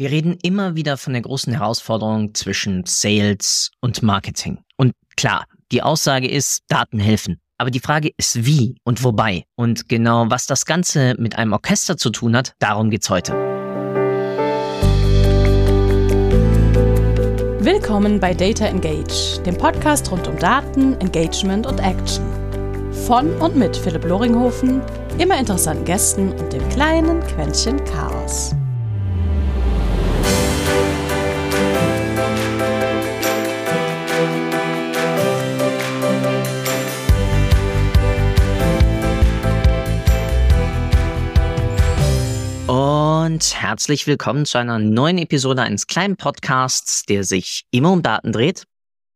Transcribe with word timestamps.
Wir 0.00 0.10
reden 0.10 0.38
immer 0.42 0.76
wieder 0.76 0.96
von 0.96 1.12
der 1.12 1.20
großen 1.20 1.52
Herausforderung 1.52 2.34
zwischen 2.34 2.86
Sales 2.86 3.70
und 3.82 4.02
Marketing. 4.02 4.56
Und 4.78 4.94
klar, 5.14 5.44
die 5.72 5.82
Aussage 5.82 6.26
ist, 6.26 6.62
Daten 6.68 6.98
helfen. 6.98 7.38
Aber 7.58 7.70
die 7.70 7.80
Frage 7.80 8.10
ist 8.16 8.46
wie 8.46 8.76
und 8.82 9.04
wobei. 9.04 9.44
Und 9.56 9.90
genau 9.90 10.24
was 10.30 10.46
das 10.46 10.64
Ganze 10.64 11.16
mit 11.18 11.36
einem 11.36 11.52
Orchester 11.52 11.98
zu 11.98 12.08
tun 12.08 12.34
hat, 12.34 12.54
darum 12.60 12.88
geht's 12.88 13.10
heute. 13.10 13.34
Willkommen 17.60 18.20
bei 18.20 18.32
Data 18.32 18.64
Engage, 18.64 19.42
dem 19.44 19.58
Podcast 19.58 20.10
rund 20.10 20.26
um 20.26 20.38
Daten, 20.38 20.98
Engagement 21.02 21.66
und 21.66 21.78
Action. 21.78 22.24
Von 23.06 23.36
und 23.36 23.54
mit 23.54 23.76
Philipp 23.76 24.06
Loringhofen, 24.06 24.80
immer 25.18 25.38
interessanten 25.38 25.84
Gästen 25.84 26.32
und 26.32 26.54
dem 26.54 26.66
kleinen 26.70 27.20
Quäntchen 27.26 27.84
Chaos. 27.84 28.54
Und 43.30 43.62
herzlich 43.62 44.08
willkommen 44.08 44.44
zu 44.44 44.58
einer 44.58 44.80
neuen 44.80 45.16
Episode 45.16 45.62
eines 45.62 45.86
kleinen 45.86 46.16
Podcasts, 46.16 47.04
der 47.04 47.22
sich 47.22 47.62
immer 47.70 47.92
um 47.92 48.02
Daten 48.02 48.32
dreht, 48.32 48.64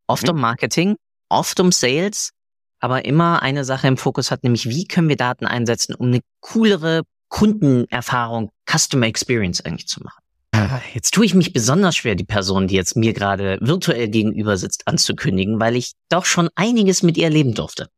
oft 0.06 0.22
mhm. 0.22 0.34
um 0.34 0.40
Marketing, 0.40 0.94
oft 1.28 1.58
um 1.58 1.72
Sales, 1.72 2.30
aber 2.78 3.06
immer 3.06 3.42
eine 3.42 3.64
Sache 3.64 3.88
im 3.88 3.96
Fokus 3.96 4.30
hat, 4.30 4.44
nämlich 4.44 4.68
wie 4.68 4.84
können 4.84 5.08
wir 5.08 5.16
Daten 5.16 5.46
einsetzen, 5.46 5.96
um 5.96 6.06
eine 6.06 6.20
coolere 6.38 7.02
Kundenerfahrung, 7.28 8.50
Customer 8.70 9.06
Experience 9.06 9.60
eigentlich 9.62 9.88
zu 9.88 10.00
machen. 10.00 10.22
Ah, 10.52 10.80
jetzt 10.94 11.12
tue 11.12 11.26
ich 11.26 11.34
mich 11.34 11.52
besonders 11.52 11.96
schwer, 11.96 12.14
die 12.14 12.22
Person, 12.22 12.68
die 12.68 12.76
jetzt 12.76 12.94
mir 12.94 13.14
gerade 13.14 13.58
virtuell 13.62 14.06
gegenüber 14.06 14.56
sitzt, 14.56 14.86
anzukündigen, 14.86 15.58
weil 15.58 15.74
ich 15.74 15.90
doch 16.08 16.24
schon 16.24 16.50
einiges 16.54 17.02
mit 17.02 17.16
ihr 17.16 17.24
erleben 17.24 17.54
durfte. 17.54 17.88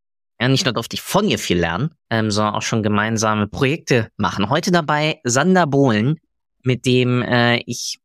Ja, 0.41 0.49
nicht 0.49 0.65
nur 0.65 0.75
durfte 0.75 0.95
ich 0.95 1.03
von 1.03 1.29
ihr 1.29 1.39
viel 1.39 1.59
lernen, 1.59 1.91
ähm, 2.11 2.31
sondern 2.31 2.55
auch 2.55 2.63
schon 2.63 2.83
gemeinsame 2.83 3.47
Projekte 3.47 4.11
machen. 4.17 4.51
Heute 4.51 4.71
dabei 4.71 5.21
Sander 5.25 5.67
Bohlen, 5.67 6.21
mit 6.63 6.85
dem 6.85 7.23
äh, 7.23 7.59
ich 7.67 8.01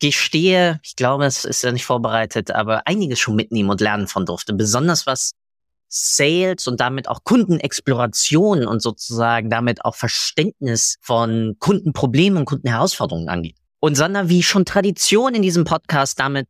gestehe, 0.00 0.80
ich 0.82 0.96
glaube, 0.96 1.26
es 1.26 1.44
ist 1.44 1.62
ja 1.62 1.72
nicht 1.72 1.84
vorbereitet, 1.84 2.50
aber 2.50 2.86
einiges 2.86 3.18
schon 3.18 3.36
mitnehmen 3.36 3.70
und 3.70 3.80
lernen 3.80 4.06
von 4.06 4.26
durfte. 4.26 4.54
Besonders 4.54 5.06
was 5.06 5.32
Sales 5.88 6.66
und 6.66 6.80
damit 6.80 7.08
auch 7.08 7.22
Kundenexploration 7.24 8.66
und 8.66 8.80
sozusagen 8.80 9.48
damit 9.48 9.84
auch 9.84 9.94
Verständnis 9.94 10.96
von 11.00 11.56
Kundenproblemen 11.58 12.38
und 12.40 12.44
Kundenherausforderungen 12.46 13.28
angeht. 13.28 13.56
Und 13.78 13.94
Sander, 13.94 14.28
wie 14.28 14.42
schon 14.42 14.64
Tradition 14.64 15.34
in 15.34 15.42
diesem 15.42 15.64
Podcast, 15.64 16.18
damit 16.18 16.48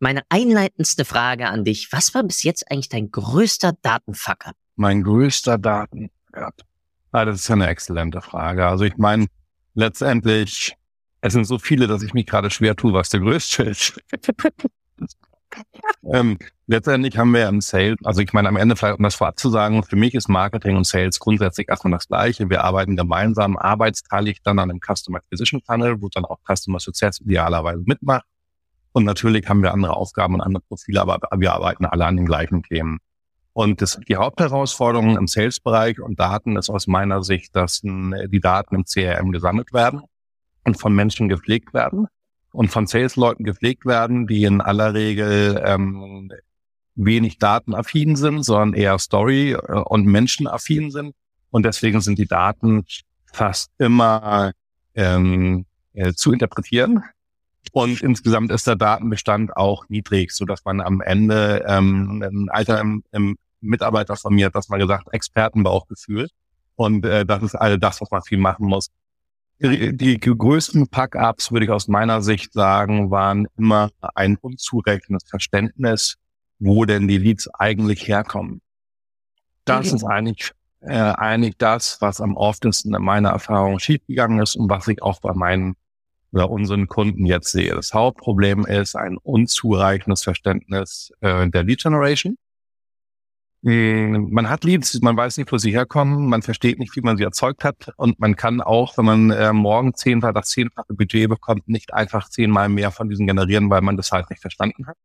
meine 0.00 0.22
einleitendste 0.28 1.04
Frage 1.04 1.48
an 1.48 1.64
dich. 1.64 1.92
Was 1.92 2.14
war 2.14 2.24
bis 2.24 2.42
jetzt 2.42 2.70
eigentlich 2.70 2.88
dein 2.88 3.10
größter 3.10 3.74
Datenfucker? 3.82 4.52
Mein 4.76 5.02
größter 5.02 5.58
Datenfucker. 5.58 6.52
Ah, 7.12 7.24
das 7.24 7.40
ist 7.40 7.48
ja 7.48 7.54
eine 7.54 7.68
exzellente 7.68 8.20
Frage. 8.20 8.66
Also 8.66 8.84
ich 8.84 8.96
meine, 8.96 9.26
letztendlich, 9.74 10.76
es 11.20 11.32
sind 11.32 11.44
so 11.44 11.58
viele, 11.58 11.86
dass 11.86 12.02
ich 12.02 12.14
mich 12.14 12.26
gerade 12.26 12.50
schwer 12.50 12.76
tue, 12.76 12.92
was 12.92 13.10
der 13.10 13.20
größte 13.20 13.64
ist. 13.64 14.00
ähm, 16.12 16.38
letztendlich 16.66 17.18
haben 17.18 17.34
wir 17.34 17.48
im 17.48 17.60
Sales, 17.60 17.98
also 18.04 18.20
ich 18.20 18.32
meine 18.32 18.48
am 18.48 18.56
Ende 18.56 18.76
vielleicht, 18.76 18.98
um 18.98 19.02
das 19.02 19.16
vorab 19.16 19.38
zu 19.38 19.50
sagen, 19.50 19.82
für 19.82 19.96
mich 19.96 20.14
ist 20.14 20.28
Marketing 20.28 20.76
und 20.76 20.86
Sales 20.86 21.18
grundsätzlich 21.18 21.68
erstmal 21.68 21.92
das 21.92 22.06
Gleiche. 22.06 22.48
Wir 22.48 22.64
arbeiten 22.64 22.96
gemeinsam, 22.96 23.58
arbeitsteilig 23.58 24.40
dann 24.44 24.60
an 24.60 24.70
einem 24.70 24.80
Customer 24.80 25.18
Acquisition 25.18 25.60
Funnel, 25.60 26.00
wo 26.00 26.08
dann 26.08 26.24
auch 26.24 26.38
Customer 26.46 26.78
Success 26.78 27.20
idealerweise 27.20 27.82
mitmacht. 27.84 28.24
Und 28.92 29.04
natürlich 29.04 29.48
haben 29.48 29.62
wir 29.62 29.72
andere 29.72 29.96
Aufgaben 29.96 30.34
und 30.34 30.40
andere 30.40 30.62
Profile, 30.62 31.00
aber 31.00 31.20
wir 31.36 31.52
arbeiten 31.52 31.84
alle 31.84 32.06
an 32.06 32.16
den 32.16 32.26
gleichen 32.26 32.62
Themen. 32.62 32.98
Und 33.52 33.82
das, 33.82 34.00
die 34.08 34.16
Hauptherausforderung 34.16 35.16
im 35.16 35.26
Sales-Bereich 35.26 36.00
und 36.00 36.18
Daten 36.18 36.56
ist 36.56 36.70
aus 36.70 36.86
meiner 36.86 37.22
Sicht, 37.22 37.54
dass 37.54 37.80
die 37.82 38.40
Daten 38.40 38.74
im 38.74 38.84
CRM 38.84 39.32
gesammelt 39.32 39.72
werden 39.72 40.02
und 40.64 40.80
von 40.80 40.94
Menschen 40.94 41.28
gepflegt 41.28 41.74
werden 41.74 42.06
und 42.52 42.68
von 42.68 42.86
Sales-Leuten 42.86 43.44
gepflegt 43.44 43.86
werden, 43.86 44.26
die 44.26 44.44
in 44.44 44.60
aller 44.60 44.94
Regel 44.94 45.60
ähm, 45.64 46.30
wenig 46.94 47.38
datenaffin 47.38 48.16
sind, 48.16 48.44
sondern 48.44 48.74
eher 48.74 48.98
Story- 48.98 49.52
äh, 49.52 49.56
und 49.56 50.06
menschenaffin 50.06 50.90
sind. 50.90 51.14
Und 51.50 51.64
deswegen 51.64 52.00
sind 52.00 52.18
die 52.18 52.26
Daten 52.26 52.84
fast 53.32 53.70
immer 53.78 54.52
ähm, 54.94 55.66
äh, 55.92 56.12
zu 56.12 56.32
interpretieren 56.32 57.02
und 57.72 58.00
insgesamt 58.00 58.50
ist 58.50 58.66
der 58.66 58.76
Datenbestand 58.76 59.56
auch 59.56 59.88
niedrig, 59.88 60.32
so 60.32 60.44
dass 60.44 60.64
man 60.64 60.80
am 60.80 61.00
Ende 61.00 61.64
ähm, 61.66 62.22
ein 62.22 62.48
alter 62.50 62.80
im, 62.80 63.04
im 63.12 63.36
Mitarbeiter 63.60 64.16
von 64.16 64.34
mir 64.34 64.46
hat 64.46 64.54
das 64.54 64.68
mal 64.68 64.78
gesagt, 64.78 65.08
Expertenbauchgefühl. 65.12 66.28
Und 66.74 67.04
äh, 67.04 67.26
das 67.26 67.42
ist 67.42 67.54
all 67.54 67.78
das, 67.78 68.00
was 68.00 68.10
man 68.10 68.22
viel 68.22 68.38
machen 68.38 68.66
muss. 68.66 68.88
Die, 69.60 69.94
die 69.94 70.18
größten 70.18 70.88
Pack-ups, 70.88 71.52
würde 71.52 71.66
ich 71.66 71.70
aus 71.70 71.86
meiner 71.86 72.22
Sicht 72.22 72.54
sagen, 72.54 73.10
waren 73.10 73.46
immer 73.58 73.90
ein 74.14 74.36
unzureichendes 74.38 75.24
Verständnis, 75.28 76.16
wo 76.58 76.86
denn 76.86 77.06
die 77.06 77.18
Leads 77.18 77.48
eigentlich 77.52 78.08
herkommen. 78.08 78.62
Das 79.66 79.88
okay. 79.88 79.96
ist 79.96 80.04
eigentlich, 80.04 80.52
äh, 80.80 80.94
eigentlich 80.94 81.58
das, 81.58 82.00
was 82.00 82.22
am 82.22 82.36
oftesten 82.36 82.94
in 82.94 83.02
meiner 83.02 83.28
Erfahrung 83.28 83.78
schiefgegangen 83.78 84.40
ist 84.40 84.56
und 84.56 84.70
was 84.70 84.88
ich 84.88 85.02
auch 85.02 85.20
bei 85.20 85.34
meinen 85.34 85.76
oder 86.32 86.50
unseren 86.50 86.86
Kunden 86.86 87.26
jetzt 87.26 87.52
sehe. 87.52 87.74
Das 87.74 87.92
Hauptproblem 87.94 88.64
ist 88.66 88.96
ein 88.96 89.16
unzureichendes 89.16 90.22
Verständnis 90.22 91.12
äh, 91.20 91.48
der 91.48 91.64
Lead 91.64 91.82
Generation. 91.82 92.36
Hm, 93.62 94.30
man 94.30 94.48
hat 94.48 94.64
Leads, 94.64 95.00
man 95.02 95.16
weiß 95.16 95.36
nicht, 95.36 95.52
wo 95.52 95.58
sie 95.58 95.72
herkommen, 95.72 96.28
man 96.28 96.40
versteht 96.40 96.78
nicht, 96.78 96.96
wie 96.96 97.02
man 97.02 97.18
sie 97.18 97.24
erzeugt 97.24 97.62
hat 97.62 97.92
und 97.96 98.18
man 98.18 98.34
kann 98.34 98.62
auch, 98.62 98.96
wenn 98.96 99.04
man 99.04 99.30
äh, 99.30 99.52
morgen 99.52 99.92
zehnfach 99.94 100.32
das 100.32 100.48
zehnfache 100.48 100.94
Budget 100.94 101.28
bekommt, 101.28 101.68
nicht 101.68 101.92
einfach 101.92 102.30
zehnmal 102.30 102.70
mehr 102.70 102.90
von 102.90 103.10
diesen 103.10 103.26
generieren, 103.26 103.68
weil 103.68 103.82
man 103.82 103.98
das 103.98 104.12
halt 104.12 104.30
nicht 104.30 104.40
verstanden 104.40 104.86
hat. 104.86 104.96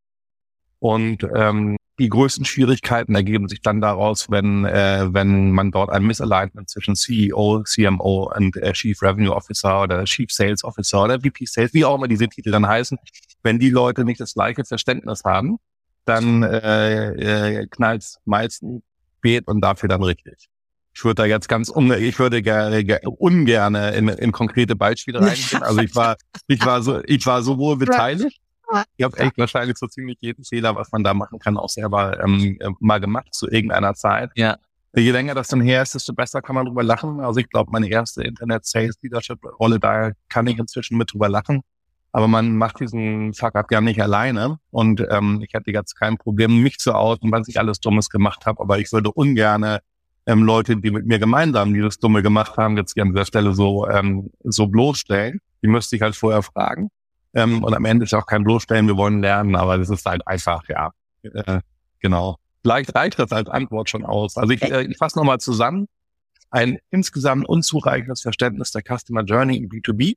Und 0.79 1.27
ähm, 1.35 1.77
die 1.99 2.09
größten 2.09 2.45
Schwierigkeiten 2.45 3.15
ergeben 3.15 3.47
sich 3.47 3.61
dann 3.61 3.79
daraus, 3.79 4.29
wenn, 4.29 4.65
äh, 4.65 5.07
wenn 5.13 5.51
man 5.51 5.71
dort 5.71 5.89
ein 5.89 6.03
Misalignment 6.03 6.69
zwischen 6.69 6.95
CEO, 6.95 7.63
CMO 7.63 8.31
und 8.35 8.57
äh, 8.57 8.73
Chief 8.73 9.01
Revenue 9.01 9.33
Officer 9.33 9.81
oder 9.81 10.03
Chief 10.03 10.31
Sales 10.31 10.63
Officer 10.63 11.03
oder 11.03 11.19
VP 11.21 11.45
Sales, 11.45 11.73
wie 11.73 11.85
auch 11.85 11.95
immer 11.95 12.07
diese 12.07 12.27
Titel 12.27 12.51
dann 12.51 12.67
heißen, 12.67 12.97
wenn 13.43 13.59
die 13.59 13.69
Leute 13.69 14.03
nicht 14.03 14.19
das 14.19 14.33
gleiche 14.33 14.65
Verständnis 14.65 15.23
haben, 15.23 15.57
dann 16.03 16.43
äh, 16.43 17.61
äh, 17.61 17.67
knallt 17.67 18.17
meistens 18.25 18.83
spät 19.17 19.47
und 19.47 19.61
dafür 19.61 19.89
dann 19.89 20.03
richtig. 20.03 20.49
Ich 20.93 21.03
würde 21.03 21.15
da 21.15 21.25
jetzt 21.25 21.49
ganz 21.49 21.69
un 21.69 21.91
ich 21.91 22.19
würde 22.19 22.41
gerne, 22.41 22.83
gerne 22.83 23.09
ungerne 23.09 23.95
in, 23.95 24.07
in 24.07 24.31
konkrete 24.31 24.75
Beispiele 24.75 25.19
reingehen. 25.19 25.63
Also 25.63 25.79
ich 25.81 25.95
war, 25.95 26.15
ich 26.47 26.65
war 26.65 26.81
so, 26.81 27.01
ich 27.03 27.25
war 27.25 27.41
sowohl 27.41 27.77
beteiligt 27.77 28.39
ich 28.97 29.03
habe 29.03 29.17
echt 29.17 29.37
wahrscheinlich 29.37 29.77
so 29.77 29.87
ziemlich 29.87 30.17
jeden 30.21 30.43
Fehler, 30.43 30.75
was 30.75 30.91
man 30.91 31.03
da 31.03 31.13
machen 31.13 31.39
kann, 31.39 31.57
auch 31.57 31.69
selber 31.69 32.19
ähm, 32.23 32.57
äh, 32.59 32.69
mal 32.79 32.99
gemacht 32.99 33.33
zu 33.33 33.49
irgendeiner 33.49 33.93
Zeit. 33.93 34.31
Ja. 34.35 34.57
Je 34.95 35.11
länger 35.11 35.35
das 35.35 35.49
dann 35.49 35.59
her 35.59 35.81
ist, 35.81 35.93
desto 35.93 36.13
besser 36.13 36.41
kann 36.41 36.55
man 36.55 36.65
drüber 36.65 36.83
lachen. 36.83 37.19
Also 37.19 37.41
ich 37.41 37.49
glaube, 37.49 37.69
meine 37.71 37.89
erste 37.89 38.23
Internet-Sales-Leadership-Rolle, 38.23 39.79
da 39.79 40.11
kann 40.29 40.47
ich 40.47 40.57
inzwischen 40.57 40.97
mit 40.97 41.11
drüber 41.11 41.27
lachen. 41.27 41.61
Aber 42.13 42.29
man 42.29 42.55
macht 42.55 42.79
diesen 42.79 43.33
Fuck-up 43.33 43.69
ja 43.71 43.81
nicht 43.81 44.01
alleine. 44.01 44.57
Und 44.71 45.05
ähm, 45.09 45.41
ich 45.45 45.53
hätte 45.53 45.71
jetzt 45.71 45.95
kein 45.95 46.17
Problem, 46.17 46.63
mich 46.63 46.77
zu 46.77 46.95
outen, 46.95 47.29
was 47.29 47.49
ich 47.49 47.59
alles 47.59 47.81
Dummes 47.81 48.09
gemacht 48.09 48.45
habe. 48.45 48.61
Aber 48.61 48.79
ich 48.79 48.89
würde 48.93 49.11
ungerne 49.11 49.81
ähm, 50.25 50.43
Leute, 50.43 50.77
die 50.77 50.91
mit 50.91 51.05
mir 51.05 51.19
gemeinsam 51.19 51.73
dieses 51.73 51.99
Dumme 51.99 52.23
gemacht 52.23 52.55
haben, 52.55 52.77
jetzt 52.77 52.97
an 52.97 53.09
dieser 53.09 53.25
Stelle 53.25 53.53
so, 53.53 53.89
ähm, 53.89 54.31
so 54.45 54.67
bloßstellen. 54.67 55.41
Die 55.61 55.67
müsste 55.67 55.97
ich 55.97 56.01
halt 56.01 56.15
vorher 56.15 56.41
fragen. 56.41 56.89
Ähm, 57.35 57.63
und 57.63 57.73
am 57.73 57.85
Ende 57.85 58.05
ist 58.05 58.13
auch 58.13 58.25
kein 58.25 58.43
bloßstellen, 58.43 58.87
wir 58.87 58.95
wollen 58.95 59.21
lernen, 59.21 59.55
aber 59.55 59.77
das 59.77 59.89
ist 59.89 60.05
halt 60.05 60.25
einfach, 60.25 60.63
ja, 60.69 60.91
äh, 61.21 61.59
genau. 61.99 62.37
Vielleicht 62.61 62.95
reicht 62.95 63.19
das 63.19 63.31
als 63.31 63.49
Antwort 63.49 63.89
schon 63.89 64.05
aus. 64.05 64.37
Also 64.37 64.53
ich, 64.53 64.63
äh, 64.63 64.83
ich 64.83 64.97
fasse 64.97 65.19
nochmal 65.19 65.39
zusammen. 65.39 65.87
Ein 66.49 66.79
insgesamt 66.89 67.47
unzureichendes 67.47 68.21
Verständnis 68.21 68.71
der 68.71 68.81
Customer 68.81 69.23
Journey 69.23 69.57
im 69.57 69.69
B2B. 69.69 70.15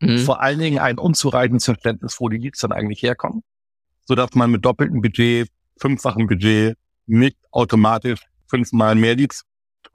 Mhm. 0.00 0.18
Vor 0.18 0.42
allen 0.42 0.58
Dingen 0.58 0.78
ein 0.78 0.98
unzureichendes 0.98 1.64
Verständnis, 1.64 2.20
wo 2.20 2.28
die 2.28 2.36
Leads 2.36 2.60
dann 2.60 2.72
eigentlich 2.72 3.02
herkommen, 3.02 3.42
sodass 4.04 4.34
man 4.34 4.50
mit 4.50 4.64
doppeltem 4.64 5.00
Budget, 5.00 5.48
fünffachen 5.80 6.26
Budget 6.26 6.76
nicht 7.06 7.38
automatisch 7.50 8.20
fünfmal 8.48 8.94
mehr 8.94 9.16
Leads 9.16 9.44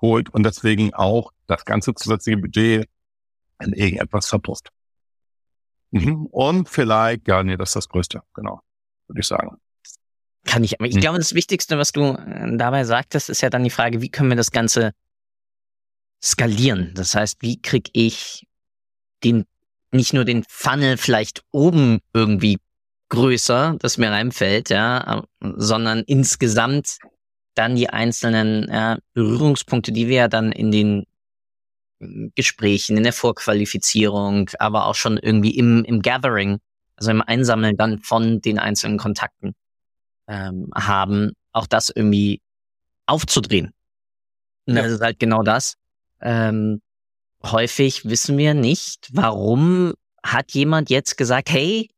holt 0.02 0.30
und 0.30 0.44
deswegen 0.44 0.94
auch 0.94 1.32
das 1.48 1.64
ganze 1.66 1.94
zusätzliche 1.94 2.38
Budget 2.38 2.90
in 3.62 3.74
irgendetwas 3.74 4.28
verpufft. 4.28 4.70
Mhm. 5.92 6.28
Und 6.28 6.70
vielleicht, 6.70 7.28
ja, 7.28 7.44
nee, 7.44 7.58
das 7.58 7.70
ist 7.70 7.76
das 7.76 7.90
Größte, 7.90 8.22
genau, 8.34 8.62
würde 9.08 9.22
ich 9.22 9.28
sagen. 9.28 9.58
Kann 10.46 10.64
ich, 10.64 10.80
aber 10.80 10.88
ich 10.88 10.96
mhm. 10.96 11.02
glaube, 11.02 11.18
das 11.18 11.34
Wichtigste, 11.34 11.78
was 11.78 11.92
du 11.92 12.14
äh, 12.14 12.58
dabei 12.58 12.84
sagtest, 12.84 13.30
ist 13.30 13.42
ja 13.42 13.50
dann 13.50 13.64
die 13.64 13.70
Frage, 13.70 14.02
wie 14.02 14.10
können 14.10 14.30
wir 14.30 14.38
das 14.38 14.52
Ganze 14.52 14.92
skalieren? 16.24 16.94
Das 16.96 17.16
heißt, 17.16 17.42
wie 17.42 17.62
kriege 17.62 17.90
ich 17.94 18.48
den 19.24 19.46
nicht 19.92 20.14
nur 20.14 20.26
den 20.26 20.44
Funnel 20.48 20.98
vielleicht 20.98 21.44
oben 21.52 22.00
irgendwie 22.14 22.58
größer, 23.10 23.76
das 23.80 23.98
mir 23.98 24.12
reinfällt, 24.12 24.70
ja, 24.70 25.24
sondern 25.42 26.04
insgesamt 26.06 27.00
dann 27.56 27.76
die 27.76 27.90
einzelnen 27.90 28.68
ja, 28.70 29.00
Berührungspunkte, 29.14 29.92
die 29.92 30.08
wir 30.08 30.16
ja 30.16 30.28
dann 30.28 30.52
in 30.52 30.72
den 30.72 31.06
Gesprächen, 32.36 32.98
in 32.98 33.04
der 33.04 33.14
Vorqualifizierung, 33.14 34.50
aber 34.60 34.86
auch 34.86 34.96
schon 34.96 35.18
irgendwie 35.18 35.58
im, 35.58 35.84
im 35.84 36.02
Gathering, 36.02 36.60
also 36.96 37.12
im 37.12 37.22
Einsammeln 37.22 37.76
dann 37.78 38.00
von 38.00 38.42
den 38.42 38.60
einzelnen 38.60 38.98
Kontakten 38.98 39.54
ähm, 40.28 40.70
haben, 40.76 41.34
auch 41.52 41.68
das 41.68 41.90
irgendwie 41.90 42.42
aufzudrehen. 43.06 43.74
Ja. 44.66 44.84
das 44.84 44.94
ist 44.94 45.02
halt 45.02 45.20
genau 45.20 45.44
das. 45.44 45.76
Ähm, 46.22 46.82
häufig 47.44 48.06
wissen 48.06 48.38
wir 48.38 48.54
nicht, 48.54 49.10
warum 49.12 49.94
hat 50.24 50.52
jemand 50.52 50.90
jetzt 50.90 51.18
gesagt, 51.18 51.50
hey, 51.50 51.90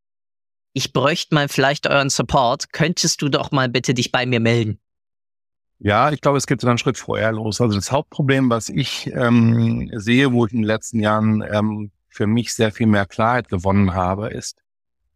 ich 0.74 0.94
bräuchte 0.94 1.36
mal 1.36 1.50
vielleicht 1.50 1.88
euren 1.88 2.09
Support, 2.09 2.71
könntest 2.71 3.21
du 3.21 3.30
doch 3.30 3.51
mal 3.51 3.69
bitte 3.69 3.94
dich 3.94 4.12
bei 4.12 4.25
mir 4.25 4.39
melden? 4.39 4.80
Ja, 5.83 6.11
ich 6.11 6.21
glaube, 6.21 6.37
es 6.37 6.45
geht 6.45 6.61
so 6.61 6.67
einen 6.67 6.77
Schritt 6.77 6.99
vorher 6.99 7.31
los. 7.31 7.59
Also 7.59 7.75
das 7.75 7.91
Hauptproblem, 7.91 8.51
was 8.51 8.69
ich 8.69 9.11
ähm, 9.15 9.89
sehe, 9.95 10.31
wo 10.31 10.45
ich 10.45 10.53
in 10.53 10.59
den 10.59 10.67
letzten 10.67 10.99
Jahren 10.99 11.43
ähm, 11.51 11.89
für 12.07 12.27
mich 12.27 12.53
sehr 12.53 12.71
viel 12.71 12.85
mehr 12.85 13.07
Klarheit 13.07 13.49
gewonnen 13.49 13.95
habe, 13.95 14.29
ist, 14.29 14.59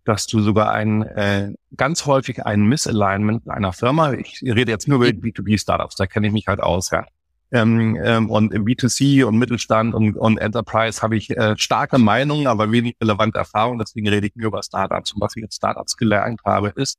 dass 0.06 0.26
du 0.26 0.40
sogar 0.40 0.72
ein 0.72 1.04
äh, 1.04 1.54
ganz 1.78 2.08
häufig 2.08 2.48
ein 2.48 2.64
Misalignment 2.66 3.48
einer 3.48 3.74
Firma, 3.74 4.14
ich 4.14 4.42
rede 4.42 4.72
jetzt 4.72 4.88
nur 4.88 4.98
über 4.98 5.08
B2B-Startups, 5.08 5.98
da 5.98 6.08
kenne 6.08 6.28
ich 6.28 6.34
mich 6.34 6.48
halt 6.48 6.62
aus, 6.62 6.90
ja. 6.90 7.06
Ähm, 7.52 7.96
ähm, 8.04 8.32
und 8.32 8.52
im 8.52 8.66
B2C 8.66 9.24
und 9.24 9.38
Mittelstand 9.38 9.94
und, 9.94 10.18
und 10.18 10.40
Enterprise 10.40 11.04
habe 11.04 11.16
ich 11.16 11.30
äh, 11.30 11.56
starke 11.60 12.00
Meinungen, 12.00 12.48
aber 12.48 12.72
wenig 12.72 12.98
relevante 13.00 13.38
Erfahrungen. 13.38 13.78
Deswegen 13.78 14.08
rede 14.10 14.26
ich 14.26 14.36
nur 14.36 14.48
über 14.48 14.64
Startups. 14.64 15.14
Und 15.14 15.22
was 15.22 15.36
ich 15.36 15.44
jetzt 15.44 15.56
Startups 15.56 15.96
gelernt 15.96 16.42
habe, 16.44 16.70
ist, 16.70 16.98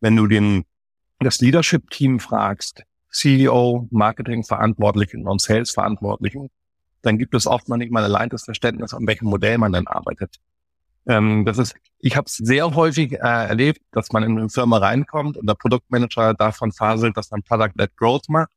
wenn 0.00 0.14
du 0.14 0.28
den 0.28 0.64
das 1.18 1.40
Leadership-Team 1.40 2.20
fragst, 2.20 2.84
CEO, 3.10 3.88
Marketing-Verantwortlichen 3.90 5.26
und 5.26 5.40
Sales-Verantwortlichen, 5.40 6.48
dann 7.02 7.18
gibt 7.18 7.34
es 7.34 7.46
oft 7.46 7.68
noch 7.68 7.76
nicht 7.76 7.92
mal 7.92 8.04
allein 8.04 8.28
das 8.28 8.44
Verständnis, 8.44 8.94
an 8.94 9.06
welchem 9.06 9.28
Modell 9.28 9.58
man 9.58 9.72
dann 9.72 9.86
arbeitet. 9.86 10.36
Ähm, 11.06 11.44
das 11.44 11.58
ist, 11.58 11.74
ich 11.98 12.16
habe 12.16 12.26
es 12.26 12.36
sehr 12.36 12.74
häufig 12.74 13.12
äh, 13.12 13.16
erlebt, 13.16 13.80
dass 13.92 14.12
man 14.12 14.22
in 14.22 14.38
eine 14.38 14.48
Firma 14.48 14.78
reinkommt 14.78 15.36
und 15.36 15.46
der 15.48 15.54
Produktmanager 15.54 16.34
davon 16.34 16.72
faselt, 16.72 17.16
dass 17.16 17.30
man 17.30 17.42
Product-led 17.42 17.96
Growth 17.96 18.28
macht. 18.28 18.50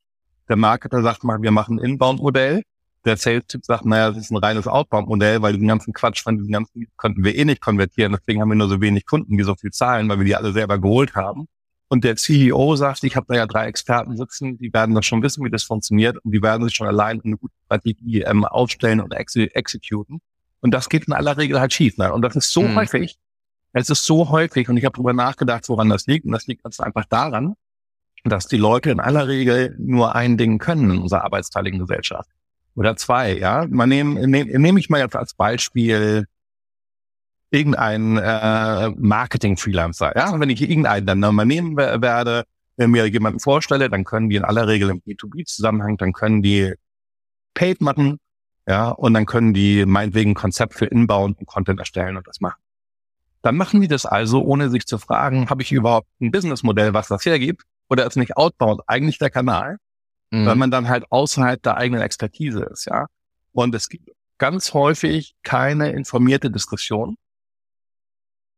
Der 0.50 0.58
Marketer 0.58 1.02
sagt 1.02 1.24
mal, 1.24 1.42
wir 1.42 1.52
machen 1.52 1.80
ein 1.80 1.86
Inbound-Modell. 1.86 2.64
Der 3.06 3.18
Sales-Typ 3.18 3.66
sagt, 3.66 3.86
naja, 3.86 4.10
das 4.10 4.18
ist 4.18 4.32
ein 4.32 4.38
reines 4.38 4.68
Outbound-Modell, 4.68 5.42
weil 5.42 5.54
den 5.54 5.68
ganzen 5.68 5.94
Quatsch 5.94 6.22
von 6.22 6.38
diesen 6.38 6.52
ganzen 6.52 6.88
konnten 6.96 7.24
wir 7.24 7.36
eh 7.36 7.46
nicht 7.46 7.62
konvertieren. 7.62 8.14
Deswegen 8.14 8.42
haben 8.42 8.50
wir 8.50 8.56
nur 8.56 8.70
so 8.70 8.80
wenig 8.82 9.06
Kunden, 9.06 9.38
die 9.38 9.44
so 9.44 9.56
viel 9.56 9.72
zahlen, 9.72 10.08
weil 10.10 10.20
wir 10.20 10.26
die 10.26 10.36
alle 10.36 10.52
selber 10.52 10.80
geholt 10.80 11.16
haben. 11.16 11.48
Und 11.94 12.04
der 12.04 12.16
CEO 12.16 12.76
sagt, 12.76 13.04
ich 13.04 13.16
habe 13.16 13.28
da 13.30 13.36
ja 13.36 13.46
drei 13.46 13.68
Experten 13.68 14.18
sitzen, 14.18 14.58
die 14.58 14.74
werden 14.74 14.96
das 14.96 15.06
schon 15.06 15.22
wissen, 15.22 15.46
wie 15.46 15.52
das 15.52 15.62
funktioniert 15.62 16.18
und 16.26 16.32
die 16.32 16.42
werden 16.42 16.64
sich 16.64 16.74
schon 16.74 16.88
allein 16.88 17.22
eine 17.24 17.38
gute 17.38 17.54
Strategie 17.66 18.22
ähm, 18.22 18.46
aufstellen 18.46 19.00
und 19.00 19.14
ex 19.14 19.36
exekuten. 19.36 20.20
Und 20.62 20.74
das 20.74 20.90
geht 20.90 21.06
in 21.06 21.14
aller 21.14 21.38
Regel 21.38 21.60
halt 21.60 21.72
schief. 21.72 21.96
Ne? 22.00 22.12
Und 22.12 22.24
das 22.24 22.36
ist 22.36 22.52
so 22.52 22.64
hm. 22.64 22.78
häufig. 22.78 23.20
Es 23.74 23.92
ist 23.92 24.06
so 24.06 24.30
häufig 24.30 24.70
und 24.70 24.78
ich 24.78 24.86
habe 24.86 24.94
darüber 24.94 25.14
nachgedacht, 25.14 25.70
woran 25.70 25.88
das 25.88 26.08
liegt. 26.08 26.26
Und 26.26 26.32
das 26.32 26.48
liegt 26.48 26.64
ganz 26.64 26.80
einfach 26.80 27.06
daran, 27.06 27.54
dass 28.24 28.48
die 28.48 28.58
Leute 28.58 28.90
in 28.90 29.00
aller 29.00 29.28
Regel 29.28 29.76
nur 29.78 30.16
ein 30.16 30.36
Ding 30.36 30.58
können 30.58 30.90
in 30.90 30.98
unserer 30.98 31.26
arbeitsteiligen 31.26 31.78
Gesellschaft. 31.78 32.28
Oder 32.74 32.96
zwei, 32.96 33.38
ja. 33.38 33.68
Man 33.70 33.90
nehme 33.90 34.28
nehm, 34.28 34.48
nehm 34.48 34.78
ich 34.78 34.90
mal 34.90 35.00
jetzt 35.00 35.16
als 35.16 35.36
Beispiel 35.36 36.26
irgendein 37.54 38.18
äh, 38.18 38.90
Marketing-Freelancer. 38.98 40.18
Ja, 40.18 40.40
wenn 40.40 40.50
ich 40.50 40.62
irgendeinen 40.62 41.22
dann 41.22 41.36
mal 41.36 41.46
nehmen 41.46 41.78
werde, 41.78 42.46
wenn 42.78 42.90
mir 42.90 43.06
jemanden 43.06 43.40
vorstelle, 43.40 43.90
dann 43.90 44.04
können 44.04 44.30
die 44.30 44.38
in 44.38 44.44
aller 44.44 44.68
Regel 44.68 44.90
im 44.90 45.02
B2B-Zusammenhang, 45.02 45.98
dann 45.98 46.14
können 46.14 46.42
die 46.42 46.74
Paid 47.54 47.82
machen, 47.82 48.18
ja, 48.68 48.90
und 48.90 49.14
dann 49.14 49.28
können 49.28 49.54
die 49.54 49.86
meinetwegen 49.86 50.32
ein 50.32 50.36
Konzept 50.36 50.74
für 50.74 50.86
Inbound 50.86 51.38
und 51.40 51.46
Content 51.46 51.80
erstellen 51.80 52.18
und 52.18 52.28
das 52.28 52.42
machen. 52.42 52.60
Dann 53.44 53.56
machen 53.56 53.82
die 53.82 53.88
das 53.88 54.06
also, 54.08 54.42
ohne 54.42 54.70
sich 54.70 54.88
zu 54.88 54.98
fragen, 54.98 55.50
habe 55.50 55.62
ich 55.62 55.72
überhaupt 55.72 56.08
ein 56.20 56.32
Businessmodell, 56.32 56.94
was 56.94 57.10
das 57.10 57.26
hergibt, 57.26 57.64
oder 57.90 58.08
ist 58.08 58.16
nicht 58.16 58.36
Outbound 58.36 58.82
eigentlich 58.88 59.20
der 59.20 59.30
Kanal, 59.30 59.78
mhm. 60.32 60.48
weil 60.48 60.56
man 60.56 60.72
dann 60.72 60.88
halt 60.88 61.06
außerhalb 61.12 61.62
der 61.62 61.78
eigenen 61.78 62.02
Expertise 62.02 62.64
ist, 62.64 62.86
ja. 62.86 63.06
Und 63.52 63.76
es 63.76 63.90
gibt 63.90 64.10
ganz 64.40 64.74
häufig 64.74 65.36
keine 65.44 65.92
informierte 65.92 66.50
Diskussion 66.50 67.18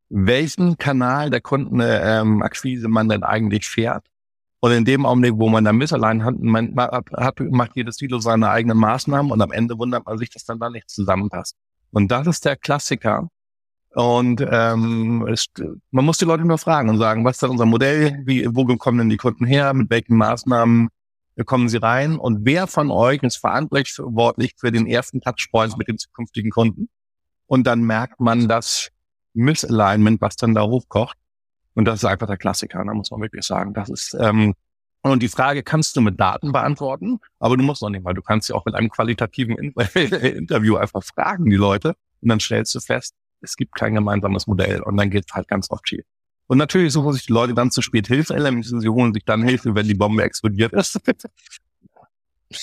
welchen 0.09 0.77
Kanal 0.77 1.29
der 1.29 1.41
Kundenakquise 1.41 2.85
ähm, 2.85 2.91
man 2.91 3.09
denn 3.09 3.23
eigentlich 3.23 3.67
fährt. 3.67 4.05
Und 4.59 4.71
in 4.71 4.85
dem 4.85 5.05
Augenblick, 5.05 5.33
wo 5.37 5.49
man 5.49 5.63
dann 5.63 5.77
Missalign 5.77 6.23
hat, 6.23 6.39
man 6.39 6.75
hat, 6.75 7.39
macht 7.39 7.75
jedes 7.75 7.97
Silo 7.97 8.19
seine 8.19 8.49
eigenen 8.49 8.77
Maßnahmen 8.77 9.31
und 9.31 9.41
am 9.41 9.51
Ende 9.51 9.77
wundert 9.77 10.05
man 10.05 10.17
sich, 10.17 10.31
dass 10.31 10.45
dann 10.45 10.59
da 10.59 10.69
nicht 10.69 10.89
zusammenpasst. 10.89 11.55
Und 11.91 12.09
das 12.09 12.25
ist 12.27 12.45
der 12.45 12.55
Klassiker. 12.55 13.29
Und 13.93 14.45
ähm, 14.49 15.25
es, 15.31 15.45
man 15.91 16.03
muss 16.03 16.17
die 16.17 16.25
Leute 16.25 16.43
nur 16.43 16.57
fragen 16.57 16.89
und 16.89 16.97
sagen, 16.97 17.23
was 17.23 17.35
ist 17.35 17.43
denn 17.43 17.51
unser 17.51 17.65
Modell? 17.65 18.21
Wie, 18.25 18.45
wo 18.53 18.65
kommen 18.75 18.97
denn 18.97 19.09
die 19.09 19.17
Kunden 19.17 19.45
her? 19.45 19.73
Mit 19.73 19.89
welchen 19.89 20.17
Maßnahmen 20.17 20.89
kommen 21.45 21.69
sie 21.69 21.77
rein? 21.77 22.17
Und 22.17 22.39
wer 22.43 22.67
von 22.67 22.91
euch 22.91 23.23
ist 23.23 23.37
verantwortlich 23.37 24.55
für 24.57 24.71
den 24.71 24.87
ersten 24.87 25.21
Touchpoint 25.21 25.77
mit 25.77 25.87
den 25.87 25.97
zukünftigen 25.97 26.51
Kunden? 26.51 26.89
Und 27.45 27.67
dann 27.67 27.83
merkt 27.83 28.19
man, 28.19 28.47
dass 28.47 28.89
Misalignment, 29.35 30.21
was 30.21 30.35
dann 30.35 30.55
da 30.55 30.63
hochkocht. 30.63 31.17
Und 31.73 31.85
das 31.85 31.99
ist 31.99 32.05
einfach 32.05 32.27
der 32.27 32.37
Klassiker, 32.37 32.83
da 32.83 32.93
muss 32.93 33.11
man 33.11 33.21
wirklich 33.21 33.45
sagen. 33.45 33.73
Das 33.73 33.89
ist, 33.89 34.15
ähm, 34.19 34.55
und 35.01 35.21
die 35.21 35.27
Frage 35.27 35.61
kannst 35.61 35.95
du 35.95 36.01
mit 36.01 36.19
Daten 36.19 36.51
beantworten, 36.51 37.19
aber 37.39 37.57
du 37.57 37.63
musst 37.63 37.81
noch 37.81 37.89
nicht 37.89 38.03
mal. 38.03 38.13
Du 38.13 38.23
kannst 38.23 38.49
ja 38.49 38.55
auch 38.55 38.65
mit 38.65 38.73
einem 38.73 38.89
qualitativen 38.89 39.55
Interview 39.95 40.77
einfach 40.77 41.03
fragen, 41.03 41.49
die 41.49 41.57
Leute. 41.57 41.95
Und 42.21 42.29
dann 42.29 42.39
stellst 42.39 42.73
du 42.73 42.79
fest, 42.79 43.13
es 43.41 43.55
gibt 43.55 43.75
kein 43.75 43.93
gemeinsames 43.93 44.47
Modell 44.47 44.81
und 44.81 44.97
dann 44.97 45.11
geht 45.11 45.25
es 45.27 45.35
halt 45.35 45.47
ganz 45.47 45.69
oft 45.69 45.87
schief. 45.87 46.05
Und 46.47 46.57
natürlich 46.57 46.93
suchen 46.93 47.13
sich 47.13 47.25
die 47.25 47.33
Leute 47.33 47.53
dann 47.53 47.71
zu 47.71 47.81
spät 47.81 48.07
Hilfe, 48.07 48.35
sie 48.61 48.89
holen 48.89 49.13
sich 49.13 49.25
dann 49.25 49.43
Hilfe, 49.43 49.75
wenn 49.75 49.87
die 49.87 49.93
Bombe 49.93 50.23
explodiert 50.23 50.73
ist. 50.73 50.99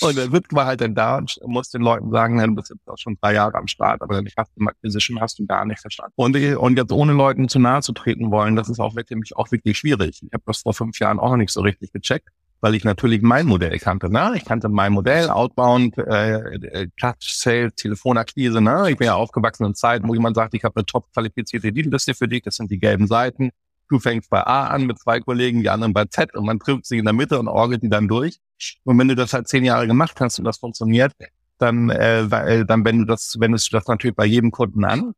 Und 0.01 0.17
dann 0.17 0.31
sitzt 0.31 0.51
man 0.51 0.65
halt 0.65 0.81
dann 0.81 0.95
da 0.95 1.17
und 1.17 1.37
muss 1.45 1.69
den 1.69 1.81
Leuten 1.81 2.11
sagen, 2.11 2.37
du 2.37 2.55
bist 2.55 2.69
jetzt 2.69 2.87
auch 2.87 2.97
schon 2.97 3.17
drei 3.21 3.33
Jahre 3.33 3.55
am 3.55 3.67
Start, 3.67 4.01
aber 4.01 4.21
hast 4.37 4.51
du 4.55 4.65
Acquisition 4.65 5.19
hast 5.19 5.39
du 5.39 5.45
gar 5.45 5.65
nicht 5.65 5.79
verstanden. 5.79 6.13
Und, 6.15 6.35
und 6.35 6.77
jetzt 6.77 6.91
ohne 6.91 7.13
Leuten 7.13 7.49
zu 7.49 7.59
nahe 7.59 7.81
zu 7.81 7.93
treten 7.93 8.31
wollen, 8.31 8.55
das 8.55 8.69
ist 8.69 8.79
auch 8.79 8.95
wirklich, 8.95 9.35
auch 9.35 9.51
wirklich 9.51 9.77
schwierig. 9.77 10.21
Ich 10.21 10.33
habe 10.33 10.43
das 10.45 10.59
vor 10.59 10.73
fünf 10.73 10.99
Jahren 10.99 11.19
auch 11.19 11.29
noch 11.31 11.37
nicht 11.37 11.51
so 11.51 11.61
richtig 11.61 11.91
gecheckt, 11.91 12.29
weil 12.61 12.75
ich 12.75 12.83
natürlich 12.83 13.21
mein 13.21 13.45
Modell 13.45 13.77
kannte. 13.79 14.09
Ne? 14.09 14.33
Ich 14.35 14.45
kannte 14.45 14.69
mein 14.69 14.93
Modell, 14.93 15.29
Outbound, 15.29 15.97
äh, 15.97 16.37
äh 16.37 16.87
Touch 16.97 17.35
Sales, 17.35 17.73
Telefonakquise. 17.75 18.61
Ne? 18.61 18.89
Ich 18.89 18.97
bin 18.97 19.07
ja 19.07 19.15
aufgewachsen 19.15 19.65
in 19.65 19.75
Zeiten, 19.75 20.07
wo 20.07 20.13
jemand 20.13 20.35
sagt, 20.35 20.53
ich 20.53 20.63
habe 20.63 20.77
eine 20.77 20.85
top 20.85 21.11
qualifizierte 21.13 21.69
Leadliste 21.69 22.13
für 22.13 22.27
dich, 22.27 22.43
das 22.43 22.55
sind 22.55 22.71
die 22.71 22.79
gelben 22.79 23.07
Seiten. 23.07 23.51
Du 23.93 23.99
fängst 23.99 24.31
bei 24.31 24.41
A 24.41 24.69
an 24.69 24.87
mit 24.87 24.97
zwei 24.97 25.19
Kollegen, 25.19 25.61
die 25.61 25.69
anderen 25.69 25.93
bei 25.93 26.05
Z 26.05 26.33
und 26.33 26.47
man 26.47 26.57
trifft 26.57 26.87
sich 26.87 26.97
in 26.97 27.05
der 27.05 27.13
Mitte 27.13 27.37
und 27.37 27.47
orgelt 27.47 27.83
die 27.83 27.89
dann 27.89 28.07
durch. 28.07 28.39
Und 28.85 28.97
wenn 28.97 29.07
du 29.07 29.13
das 29.13 29.33
halt 29.33 29.47
zehn 29.47 29.63
Jahre 29.63 29.85
gemacht 29.85 30.19
hast 30.19 30.39
und 30.39 30.45
das 30.45 30.57
funktioniert, 30.57 31.13
dann, 31.59 31.91
äh, 31.91 32.65
dann 32.65 32.83
wenn 32.85 32.97
du 32.97 33.05
das, 33.05 33.35
wendest 33.39 33.71
du 33.71 33.77
das 33.77 33.85
natürlich 33.85 34.15
bei 34.15 34.25
jedem 34.25 34.49
Kunden 34.49 34.83
an 34.83 35.13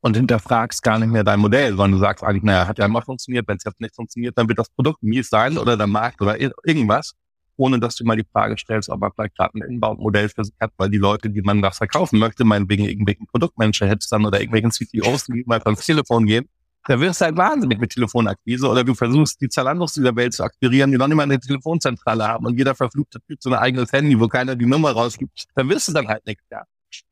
und 0.00 0.16
hinterfragst 0.16 0.80
gar 0.84 1.00
nicht 1.00 1.08
mehr 1.08 1.24
dein 1.24 1.40
Modell, 1.40 1.70
sondern 1.70 1.90
du 1.90 1.98
sagst 1.98 2.22
eigentlich, 2.22 2.44
naja, 2.44 2.68
hat 2.68 2.78
ja 2.78 2.84
immer 2.84 3.02
funktioniert, 3.02 3.48
wenn 3.48 3.56
es 3.56 3.64
jetzt 3.64 3.80
nicht 3.80 3.96
funktioniert, 3.96 4.38
dann 4.38 4.46
wird 4.46 4.60
das 4.60 4.70
Produkt 4.70 5.02
mies 5.02 5.28
sein 5.28 5.58
oder 5.58 5.76
der 5.76 5.88
Markt 5.88 6.22
oder 6.22 6.38
irgendwas, 6.38 7.14
ohne 7.56 7.80
dass 7.80 7.96
du 7.96 8.04
mal 8.04 8.16
die 8.16 8.26
Frage 8.32 8.56
stellst, 8.56 8.90
ob 8.90 9.00
man 9.00 9.10
vielleicht 9.12 9.36
gerade 9.36 9.58
ein 9.58 9.62
Inbound-Modell 9.62 10.28
für 10.28 10.44
sich 10.44 10.54
hat, 10.60 10.70
weil 10.76 10.88
die 10.88 10.98
Leute, 10.98 11.30
die 11.30 11.42
man 11.42 11.62
das 11.62 11.78
verkaufen 11.78 12.20
möchte, 12.20 12.44
meinetwegen 12.44 12.84
irgendwelchen 12.84 13.26
Produktmanager 13.26 13.88
hättest 13.88 14.12
dann 14.12 14.24
oder 14.24 14.38
irgendwelchen 14.38 14.70
CTOs, 14.70 15.24
die 15.24 15.42
mal 15.46 15.60
ans 15.64 15.84
Telefon 15.84 16.26
gehen, 16.26 16.48
da 16.86 17.00
wirst 17.00 17.20
du 17.20 17.26
halt 17.26 17.36
wahnsinnig 17.36 17.78
mit 17.78 17.92
Telefonakquise 17.92 18.68
oder 18.68 18.84
du 18.84 18.94
versuchst, 18.94 19.40
die 19.40 19.48
Zalandos 19.48 19.94
dieser 19.94 20.14
Welt 20.16 20.34
zu 20.34 20.44
akquirieren, 20.44 20.90
die 20.90 20.98
noch 20.98 21.06
nicht 21.06 21.16
mal 21.16 21.22
eine 21.22 21.40
Telefonzentrale 21.40 22.26
haben 22.26 22.46
und 22.46 22.58
jeder 22.58 22.74
verfluchte 22.74 23.20
Typ 23.26 23.42
so 23.42 23.50
ein 23.50 23.56
eigenes 23.56 23.92
Handy, 23.92 24.18
wo 24.18 24.28
keiner 24.28 24.54
die 24.56 24.66
Nummer 24.66 24.92
rausgibt, 24.92 25.44
dann 25.54 25.68
wirst 25.68 25.88
du 25.88 25.92
dann 25.92 26.08
halt 26.08 26.26
nichts, 26.26 26.44
ja. 26.50 26.62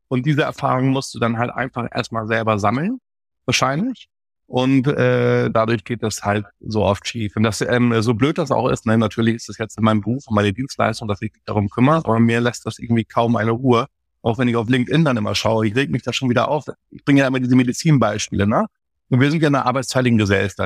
Und 0.07 0.25
diese 0.25 0.43
Erfahrung 0.43 0.89
musst 0.89 1.13
du 1.15 1.19
dann 1.19 1.37
halt 1.37 1.51
einfach 1.51 1.87
erstmal 1.91 2.27
selber 2.27 2.59
sammeln, 2.59 2.99
wahrscheinlich. 3.45 4.09
Und 4.45 4.87
äh, 4.87 5.49
dadurch 5.49 5.83
geht 5.83 6.03
das 6.03 6.21
halt 6.21 6.45
so 6.59 6.83
oft 6.83 7.07
schief. 7.07 7.35
Und 7.35 7.41
das, 7.43 7.61
ähm, 7.61 7.99
so 8.01 8.13
blöd 8.13 8.37
das 8.37 8.51
auch 8.51 8.69
ist, 8.69 8.85
ne, 8.85 8.97
natürlich 8.97 9.35
ist 9.35 9.49
das 9.49 9.57
jetzt 9.57 9.77
in 9.77 9.83
meinem 9.83 10.01
Beruf 10.01 10.27
und 10.27 10.35
meine 10.35 10.53
Dienstleistung, 10.53 11.07
dass 11.07 11.21
ich 11.21 11.31
mich 11.33 11.41
darum 11.45 11.69
kümmere, 11.69 11.97
aber 12.05 12.19
mir 12.19 12.41
lässt 12.41 12.65
das 12.67 12.77
irgendwie 12.77 13.05
kaum 13.05 13.35
eine 13.35 13.51
Ruhe. 13.51 13.87
Auch 14.21 14.37
wenn 14.37 14.47
ich 14.47 14.55
auf 14.55 14.69
LinkedIn 14.69 15.03
dann 15.03 15.17
immer 15.17 15.33
schaue, 15.33 15.65
ich 15.65 15.75
reg 15.75 15.89
mich 15.89 16.03
da 16.03 16.13
schon 16.13 16.29
wieder 16.29 16.47
auf. 16.47 16.65
Ich 16.91 17.03
bringe 17.03 17.21
ja 17.21 17.27
immer 17.27 17.39
diese 17.39 17.55
Medizinbeispiele, 17.55 18.45
ne? 18.47 18.67
Und 19.13 19.19
wir 19.19 19.29
sind 19.29 19.43
ja 19.43 19.47
eine 19.47 19.63
arbeitsteiligen 19.63 20.17
Gesellschaft. 20.17 20.57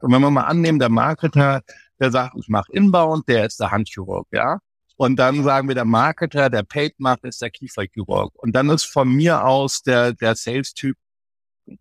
Und 0.00 0.12
wenn 0.12 0.20
wir 0.20 0.30
mal 0.30 0.44
annehmen, 0.44 0.78
der 0.78 0.90
Marketer, 0.90 1.62
der 1.98 2.12
sagt, 2.12 2.36
ich 2.38 2.46
mache 2.46 2.70
Inbound, 2.70 3.28
der 3.28 3.46
ist 3.46 3.58
der 3.58 3.72
Handchirurg, 3.72 4.28
ja. 4.30 4.60
Und 4.96 5.16
dann 5.16 5.42
sagen 5.42 5.66
wir, 5.66 5.74
der 5.74 5.84
Marketer, 5.84 6.50
der 6.50 6.62
Paid 6.62 7.00
macht, 7.00 7.24
ist 7.24 7.42
der 7.42 7.50
Kieferchirurg. 7.50 8.32
Und 8.36 8.52
dann 8.52 8.70
ist 8.70 8.84
von 8.84 9.08
mir 9.08 9.44
aus 9.44 9.82
der, 9.82 10.12
der 10.12 10.36
Sales-Typ 10.36 10.96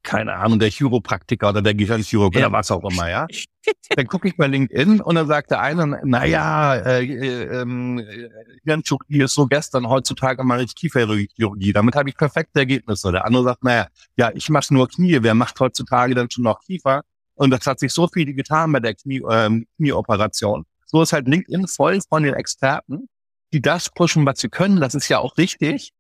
keine 0.04 0.34
Ahnung, 0.34 0.60
der 0.60 0.70
Chiropraktiker 0.70 1.50
oder 1.50 1.62
der 1.62 1.74
Gehirnchirurg 1.74 2.36
ja. 2.36 2.48
oder 2.48 2.52
was 2.52 2.72
auch 2.72 2.84
immer, 2.90 3.10
ja. 3.10 3.28
dann 3.96 4.08
gucke 4.08 4.28
ich 4.28 4.38
bei 4.38 4.48
LinkedIn 4.48 5.02
und 5.02 5.16
dann 5.16 5.28
sagt 5.28 5.52
der 5.52 5.62
eine, 5.62 6.02
naja, 6.04 6.76
äh, 6.76 7.06
äh, 7.06 7.62
äh, 7.62 8.30
Hirnchirurgie 8.64 9.22
ist 9.22 9.34
so 9.34 9.48
gestern, 9.48 9.88
heutzutage 9.88 10.44
mache 10.44 10.64
ich 10.64 10.76
Kieferchirurgie. 10.76 11.74
Damit 11.74 11.96
habe 11.96 12.10
ich 12.10 12.18
perfekte 12.18 12.60
Ergebnisse. 12.60 13.12
Der 13.12 13.26
andere 13.26 13.44
sagt, 13.44 13.64
naja, 13.64 13.88
ja, 14.16 14.32
ich 14.34 14.50
mache 14.50 14.74
nur 14.74 14.88
Knie, 14.88 15.20
wer 15.22 15.34
macht 15.34 15.60
heutzutage 15.60 16.16
dann 16.16 16.30
schon 16.30 16.44
noch 16.44 16.62
Kiefer? 16.62 17.04
Und 17.36 17.52
das 17.52 17.66
hat 17.66 17.80
sich 17.80 17.94
so 17.94 18.08
viel 18.08 18.34
getan 18.34 18.72
bei 18.72 18.80
der 18.80 18.96
Knie, 18.96 19.22
ähm, 19.30 19.66
Knieoperation. 19.78 20.66
So 20.86 21.02
ist 21.02 21.14
halt 21.14 21.28
LinkedIn 21.28 21.68
voll 21.68 22.00
von 22.10 22.24
den 22.24 22.34
Experten, 22.34 23.08
die 23.54 23.62
das 23.62 23.90
pushen, 23.90 24.26
was 24.26 24.40
sie 24.40 24.50
können. 24.50 24.80
Das 24.80 24.96
ist 24.96 25.08
ja 25.08 25.20
auch 25.20 25.38
richtig 25.38 25.94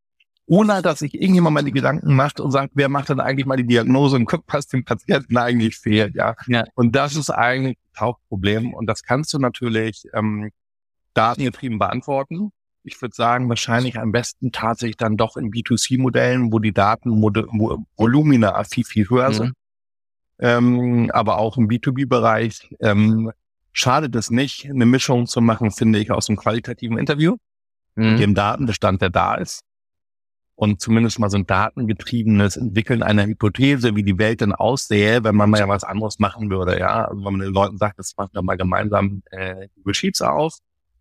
ohne 0.49 0.81
dass 0.81 0.99
sich 0.99 1.13
irgendjemand 1.13 1.53
mal 1.53 1.63
die 1.63 1.71
Gedanken 1.71 2.15
macht 2.15 2.39
und 2.39 2.49
sagt, 2.49 2.71
wer 2.73 2.89
macht 2.89 3.09
denn 3.09 3.19
eigentlich 3.19 3.45
mal 3.45 3.55
die 3.55 3.67
Diagnose 3.67 4.15
und 4.15 4.25
guckt, 4.25 4.45
was 4.47 4.65
dem 4.65 4.83
Patienten 4.83 5.37
eigentlich 5.37 5.77
fehlt, 5.77 6.15
ja. 6.15 6.35
ja. 6.47 6.63
Und 6.73 6.95
das 6.95 7.15
ist 7.15 7.29
eigentlich 7.29 7.77
das 7.93 8.01
Hauptproblem. 8.01 8.73
Und 8.73 8.87
das 8.87 9.03
kannst 9.03 9.31
du 9.31 9.37
natürlich 9.37 10.05
ähm, 10.11 10.49
datengetrieben 11.13 11.77
beantworten. 11.77 12.49
Ich 12.83 12.99
würde 12.99 13.13
sagen, 13.13 13.47
wahrscheinlich 13.47 13.99
am 13.99 14.11
besten 14.11 14.51
tatsächlich 14.51 14.97
dann 14.97 15.17
doch 15.17 15.37
in 15.37 15.51
B2C-Modellen, 15.51 16.51
wo 16.51 16.57
die 16.57 16.73
Datenvolumina 16.73 18.63
viel, 18.63 18.85
viel 18.85 19.07
höher 19.07 19.29
mhm. 19.29 19.33
sind. 19.33 19.53
Ähm, 20.39 21.11
aber 21.13 21.37
auch 21.37 21.57
im 21.57 21.67
B2B-Bereich 21.67 22.75
ähm, 22.79 23.31
schadet 23.71 24.15
es 24.15 24.31
nicht, 24.31 24.67
eine 24.67 24.87
Mischung 24.87 25.27
zu 25.27 25.41
machen, 25.41 25.69
finde 25.69 25.99
ich, 25.99 26.09
aus 26.09 26.27
einem 26.27 26.37
qualitativen 26.37 26.97
Interview, 26.97 27.35
mhm. 27.93 28.17
dem 28.17 28.33
Datenbestand, 28.33 29.03
der 29.03 29.11
da 29.11 29.35
ist, 29.35 29.61
und 30.59 30.81
zumindest 30.81 31.19
mal 31.19 31.29
so 31.29 31.37
ein 31.37 31.47
datengetriebenes 31.47 32.57
Entwickeln 32.57 33.01
einer 33.01 33.25
Hypothese, 33.25 33.95
wie 33.95 34.03
die 34.03 34.17
Welt 34.17 34.41
denn 34.41 34.51
aussähe, 34.51 35.23
wenn 35.23 35.33
man 35.33 35.49
mal 35.49 35.57
ja 35.57 35.69
was 35.69 35.85
anderes 35.85 36.19
machen 36.19 36.49
würde. 36.49 36.77
Ja, 36.77 37.05
also 37.05 37.23
wenn 37.23 37.31
man 37.31 37.39
den 37.39 37.53
Leuten 37.53 37.77
sagt, 37.77 37.97
das 37.97 38.13
machen 38.17 38.31
wir 38.33 38.41
mal 38.41 38.57
gemeinsam 38.57 39.23
äh, 39.31 39.69
Google 39.75 39.93
Sheets 39.93 40.21
auf 40.21 40.55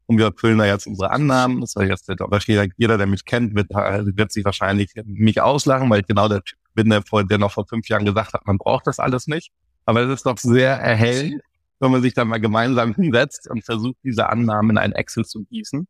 und 0.07 0.17
wir 0.17 0.27
erfüllen 0.27 0.59
da 0.59 0.65
jetzt 0.65 0.87
unsere 0.87 1.11
Annahmen. 1.11 1.61
Das 1.61 1.75
heißt, 1.75 2.09
jetzt 2.09 2.47
jeder, 2.47 2.67
jeder, 2.77 2.99
der 2.99 3.09
mich 3.09 3.25
kennt, 3.25 3.57
wird, 3.57 3.73
äh, 3.73 4.05
wird 4.17 4.31
sich 4.31 4.45
wahrscheinlich 4.45 4.93
mich 5.05 5.41
auslachen, 5.41 5.91
weil 5.91 6.03
ich 6.03 6.07
genau 6.07 6.29
der 6.29 6.45
Typ 6.45 6.59
bin, 6.75 6.91
der, 6.91 7.03
vor, 7.03 7.25
der 7.25 7.39
noch 7.39 7.51
vor 7.51 7.67
fünf 7.67 7.89
Jahren 7.89 8.05
gesagt 8.05 8.35
hat, 8.35 8.47
man 8.47 8.59
braucht 8.59 8.87
das 8.87 9.01
alles 9.01 9.27
nicht. 9.27 9.51
Aber 9.87 10.03
es 10.03 10.09
ist 10.09 10.25
doch 10.25 10.39
sehr 10.39 10.75
erhellend, 10.75 11.43
wenn 11.81 11.91
man 11.91 12.01
sich 12.01 12.15
dann 12.15 12.29
mal 12.29 12.39
gemeinsam 12.39 12.95
hinsetzt 12.95 13.51
und 13.51 13.65
versucht, 13.65 13.97
diese 14.05 14.29
Annahmen 14.29 14.71
in 14.71 14.79
ein 14.79 14.93
Excel 14.93 15.25
zu 15.25 15.43
gießen 15.47 15.89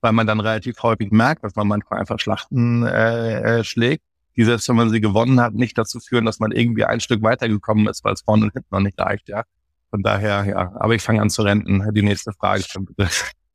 weil 0.00 0.12
man 0.12 0.26
dann 0.26 0.40
relativ 0.40 0.82
häufig 0.82 1.10
merkt, 1.10 1.44
dass 1.44 1.54
man 1.54 1.68
manchmal 1.68 2.00
einfach 2.00 2.18
Schlachten 2.18 2.84
äh, 2.84 3.58
äh, 3.58 3.64
schlägt, 3.64 4.04
die 4.36 4.44
selbst 4.44 4.68
wenn 4.68 4.76
man 4.76 4.90
sie 4.90 5.00
gewonnen 5.00 5.40
hat, 5.40 5.54
nicht 5.54 5.76
dazu 5.76 6.00
führen, 6.00 6.24
dass 6.24 6.38
man 6.38 6.52
irgendwie 6.52 6.84
ein 6.84 7.00
Stück 7.00 7.22
weitergekommen 7.22 7.86
ist, 7.88 8.04
weil 8.04 8.14
es 8.14 8.22
vorne 8.22 8.44
und 8.44 8.52
hinten 8.52 8.68
noch 8.70 8.80
nicht 8.80 8.98
reicht, 8.98 9.28
ja. 9.28 9.44
Von 9.90 10.02
daher, 10.02 10.44
ja, 10.44 10.72
aber 10.76 10.94
ich 10.94 11.02
fange 11.02 11.20
an 11.20 11.30
zu 11.30 11.42
renten. 11.42 11.82
Die 11.92 12.02
nächste 12.02 12.32
Frage 12.32 12.62
schon 12.62 12.86
bitte. 12.86 13.08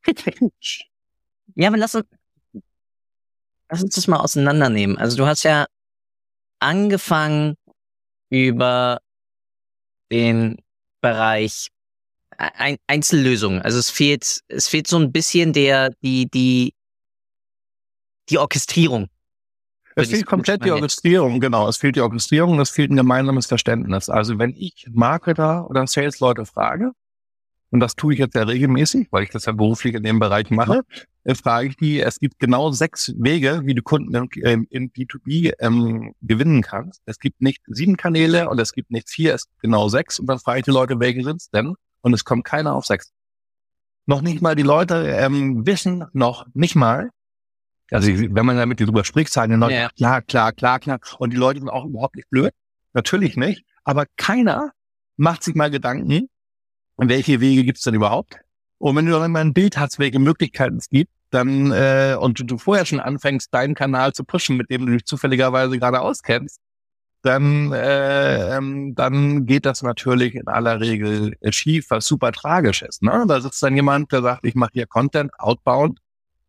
ja, 1.54 1.68
aber 1.68 1.78
lass 1.78 1.94
uns, 1.94 2.04
lass 3.70 3.82
uns 3.82 3.94
das 3.94 4.06
mal 4.06 4.18
auseinandernehmen. 4.18 4.98
Also 4.98 5.16
du 5.16 5.26
hast 5.26 5.44
ja 5.44 5.64
angefangen 6.60 7.56
über 8.28 9.00
den 10.10 10.58
Bereich 11.00 11.68
ein, 12.38 12.76
Einzellösungen. 12.86 13.62
Also 13.62 13.78
es 13.78 13.90
fehlt, 13.90 14.40
es 14.48 14.68
fehlt 14.68 14.86
so 14.86 14.98
ein 14.98 15.12
bisschen 15.12 15.52
der, 15.52 15.90
die, 16.02 16.28
die, 16.30 16.74
die 18.28 18.38
Orchestrierung. 18.38 19.08
Es 19.98 20.10
fehlt 20.10 20.26
komplett 20.26 20.62
die 20.64 20.70
Orchestrierung, 20.70 21.40
genau. 21.40 21.68
Es 21.68 21.78
fehlt 21.78 21.96
die 21.96 22.02
Orchestrierung, 22.02 22.60
es 22.60 22.68
fehlt 22.68 22.90
ein 22.90 22.96
gemeinsames 22.96 23.46
Verständnis. 23.46 24.10
Also 24.10 24.38
wenn 24.38 24.54
ich 24.54 24.86
Marketer 24.92 25.68
oder 25.70 25.86
Sales-Leute 25.86 26.44
frage, 26.44 26.92
und 27.70 27.80
das 27.80 27.96
tue 27.96 28.12
ich 28.12 28.18
jetzt 28.20 28.34
ja 28.34 28.42
regelmäßig, 28.42 29.08
weil 29.10 29.24
ich 29.24 29.30
das 29.30 29.46
ja 29.46 29.52
beruflich 29.52 29.94
in 29.94 30.02
dem 30.02 30.18
Bereich 30.18 30.50
mache, 30.50 30.82
äh, 31.24 31.34
frage 31.34 31.68
ich 31.68 31.76
die, 31.76 32.00
es 32.00 32.20
gibt 32.20 32.38
genau 32.38 32.70
sechs 32.70 33.12
Wege, 33.18 33.62
wie 33.64 33.74
du 33.74 33.82
Kunden 33.82 34.14
in, 34.36 34.64
in 34.64 34.90
B2B 34.92 35.52
ähm, 35.58 36.12
gewinnen 36.20 36.62
kannst. 36.62 37.02
Es 37.06 37.18
gibt 37.18 37.40
nicht 37.40 37.62
sieben 37.66 37.96
Kanäle 37.96 38.48
und 38.48 38.60
es 38.60 38.72
gibt 38.72 38.90
nicht 38.90 39.10
vier, 39.10 39.34
es 39.34 39.46
gibt 39.46 39.62
genau 39.62 39.88
sechs. 39.88 40.18
Und 40.18 40.26
dann 40.26 40.38
frage 40.38 40.60
ich 40.60 40.64
die 40.64 40.70
Leute, 40.70 41.00
welche 41.00 41.24
sind 41.24 41.40
es 41.40 41.50
denn? 41.50 41.74
Und 42.06 42.14
es 42.14 42.24
kommt 42.24 42.44
keiner 42.44 42.76
auf 42.76 42.86
sechs. 42.86 43.12
Noch 44.06 44.20
nicht 44.20 44.40
mal 44.40 44.54
die 44.54 44.62
Leute 44.62 45.08
ähm, 45.08 45.66
wissen 45.66 46.04
noch 46.12 46.46
nicht 46.54 46.76
mal, 46.76 47.10
also 47.90 48.06
wenn 48.08 48.46
man 48.46 48.56
damit 48.56 48.78
drüber 48.78 49.04
spricht, 49.04 49.32
sagen 49.32 49.52
die 49.52 49.58
Leute, 49.58 49.74
ja. 49.74 49.88
klar, 49.88 50.22
klar, 50.22 50.52
klar, 50.52 50.78
klar. 50.78 51.00
Und 51.18 51.32
die 51.32 51.36
Leute 51.36 51.58
sind 51.58 51.68
auch 51.68 51.84
überhaupt 51.84 52.14
nicht 52.14 52.30
blöd. 52.30 52.52
Natürlich 52.92 53.36
nicht. 53.36 53.64
Aber 53.82 54.04
keiner 54.16 54.70
macht 55.16 55.42
sich 55.42 55.56
mal 55.56 55.68
Gedanken, 55.68 56.28
welche 56.96 57.40
Wege 57.40 57.64
gibt 57.64 57.78
es 57.78 57.84
denn 57.84 57.94
überhaupt? 57.94 58.36
Und 58.78 58.94
wenn 58.94 59.06
du 59.06 59.12
dann 59.18 59.32
mal 59.32 59.40
ein 59.40 59.52
Bild 59.52 59.76
hast, 59.76 59.98
welche 59.98 60.20
Möglichkeiten 60.20 60.76
es 60.76 60.88
gibt, 60.88 61.10
dann 61.30 61.72
äh, 61.72 62.16
und 62.20 62.38
du, 62.38 62.44
du 62.44 62.58
vorher 62.58 62.86
schon 62.86 63.00
anfängst, 63.00 63.52
deinen 63.52 63.74
Kanal 63.74 64.12
zu 64.12 64.22
pushen, 64.22 64.56
mit 64.56 64.70
dem 64.70 64.86
du 64.86 64.92
dich 64.92 65.06
zufälligerweise 65.06 65.76
gerade 65.76 66.02
auskennst, 66.02 66.60
dann, 67.22 67.72
äh, 67.72 68.56
ähm, 68.56 68.94
dann 68.94 69.46
geht 69.46 69.66
das 69.66 69.82
natürlich 69.82 70.34
in 70.34 70.46
aller 70.46 70.80
Regel 70.80 71.36
schief, 71.50 71.86
was 71.90 72.06
super 72.06 72.32
tragisch 72.32 72.82
ist. 72.82 73.02
Ne? 73.02 73.24
Da 73.26 73.40
sitzt 73.40 73.62
dann 73.62 73.74
jemand, 73.74 74.12
der 74.12 74.22
sagt, 74.22 74.44
ich 74.44 74.54
mache 74.54 74.70
hier 74.74 74.86
Content 74.86 75.32
outbound 75.38 75.98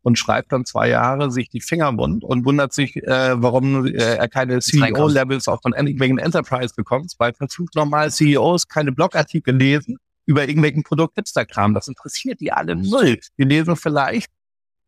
und 0.02 0.18
schreibt 0.18 0.52
dann 0.52 0.64
zwei 0.64 0.88
Jahre 0.88 1.30
sich 1.30 1.48
die 1.48 1.60
Finger 1.60 1.96
wund 1.96 2.24
und 2.24 2.44
wundert 2.44 2.72
sich, 2.72 2.96
äh, 2.96 3.42
warum 3.42 3.86
äh, 3.86 4.16
er 4.16 4.28
keine 4.28 4.60
CEO-Levels 4.60 5.48
auch 5.48 5.60
von 5.60 5.72
irgendwelchen 5.74 6.18
Enterprise 6.18 6.74
bekommt, 6.74 7.12
weil 7.18 7.34
versucht 7.34 7.74
normal 7.74 8.10
CEOs 8.10 8.68
keine 8.68 8.92
Blogartikel 8.92 9.56
lesen 9.56 9.98
über 10.26 10.42
irgendwelchen 10.42 10.82
Produkt-Hipster-Kram. 10.82 11.74
Das 11.74 11.88
interessiert 11.88 12.40
die 12.40 12.52
alle 12.52 12.76
null. 12.76 13.18
Die 13.38 13.44
lesen 13.44 13.76
vielleicht 13.76 14.30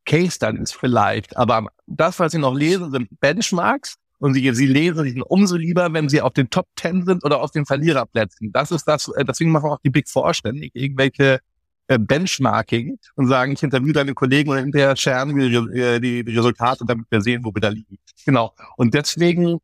Case 0.06 0.32
Studies 0.32 0.72
vielleicht, 0.72 1.36
aber 1.36 1.66
das, 1.86 2.18
was 2.18 2.32
sie 2.32 2.38
noch 2.38 2.54
lesen, 2.54 2.90
sind 2.90 3.08
Benchmarks 3.20 3.96
und 4.20 4.34
sie, 4.34 4.54
sie 4.54 4.66
lesen 4.66 5.04
sich 5.04 5.22
umso 5.22 5.56
lieber, 5.56 5.92
wenn 5.92 6.08
sie 6.08 6.20
auf 6.20 6.34
den 6.34 6.48
Top 6.50 6.66
Ten 6.76 7.04
sind 7.04 7.24
oder 7.24 7.40
auf 7.40 7.50
den 7.50 7.66
Verliererplätzen. 7.66 8.52
Das 8.52 8.70
ist 8.70 8.84
das, 8.84 9.08
äh, 9.16 9.24
deswegen 9.24 9.50
machen 9.50 9.70
auch 9.70 9.80
die 9.82 9.90
Big 9.90 10.08
Four 10.08 10.32
ständig 10.34 10.70
irgendwelche 10.74 11.40
äh, 11.88 11.98
Benchmarking 11.98 12.98
und 13.16 13.26
sagen, 13.26 13.52
ich 13.52 13.62
interviewe 13.62 13.94
deine 13.94 14.14
Kollegen 14.14 14.50
und 14.50 14.58
hinterher 14.58 14.94
scheren 14.94 15.34
wir 15.34 15.48
die, 15.48 15.80
äh, 15.80 16.00
die, 16.00 16.22
die 16.22 16.36
Resultate, 16.36 16.84
damit 16.86 17.06
wir 17.10 17.20
sehen, 17.20 17.44
wo 17.44 17.52
wir 17.52 17.60
da 17.60 17.70
liegen. 17.70 17.98
Genau. 18.24 18.54
Und 18.76 18.94
deswegen 18.94 19.58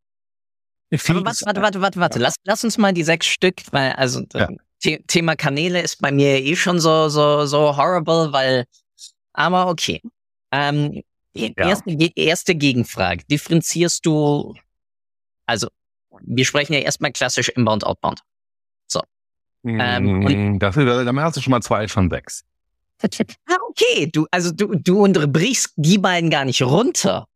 aber 0.91 1.25
warte, 1.25 1.45
warte, 1.45 1.61
warte, 1.61 1.81
warte, 1.81 1.99
warte. 1.99 2.19
Lass, 2.19 2.35
lass 2.45 2.63
uns 2.63 2.77
mal 2.77 2.93
die 2.93 3.03
sechs 3.03 3.27
Stück, 3.27 3.55
weil 3.71 3.91
also 3.93 4.23
ja. 4.33 4.47
The 4.79 5.03
Thema 5.07 5.35
Kanäle 5.35 5.81
ist 5.81 6.01
bei 6.01 6.11
mir 6.11 6.41
eh 6.41 6.55
schon 6.55 6.79
so 6.79 7.09
so 7.09 7.45
so 7.45 7.75
horrible, 7.75 8.31
weil 8.31 8.65
aber 9.33 9.67
okay. 9.67 10.01
Ähm, 10.51 11.01
Erste, 11.37 11.91
erste 12.15 12.55
Gegenfrage. 12.55 13.23
Differenzierst 13.25 14.05
du, 14.05 14.55
also 15.45 15.67
wir 16.21 16.45
sprechen 16.45 16.73
ja 16.73 16.79
erstmal 16.79 17.11
klassisch 17.11 17.49
Inbound, 17.49 17.83
Outbound. 17.85 18.21
So. 18.87 19.01
Ähm, 19.65 20.25
und 20.25 20.59
das, 20.59 20.75
damit 20.75 21.23
hast 21.23 21.37
du 21.37 21.41
schon 21.41 21.51
mal 21.51 21.61
zwei 21.61 21.87
von 21.87 22.09
sechs. 22.09 22.43
Ah, 23.47 23.57
okay. 23.69 24.09
Du, 24.11 24.25
also 24.31 24.51
du, 24.51 24.75
du 24.75 25.03
unterbrichst 25.03 25.73
die 25.75 25.99
beiden 25.99 26.29
gar 26.29 26.45
nicht 26.45 26.61
runter. 26.63 27.27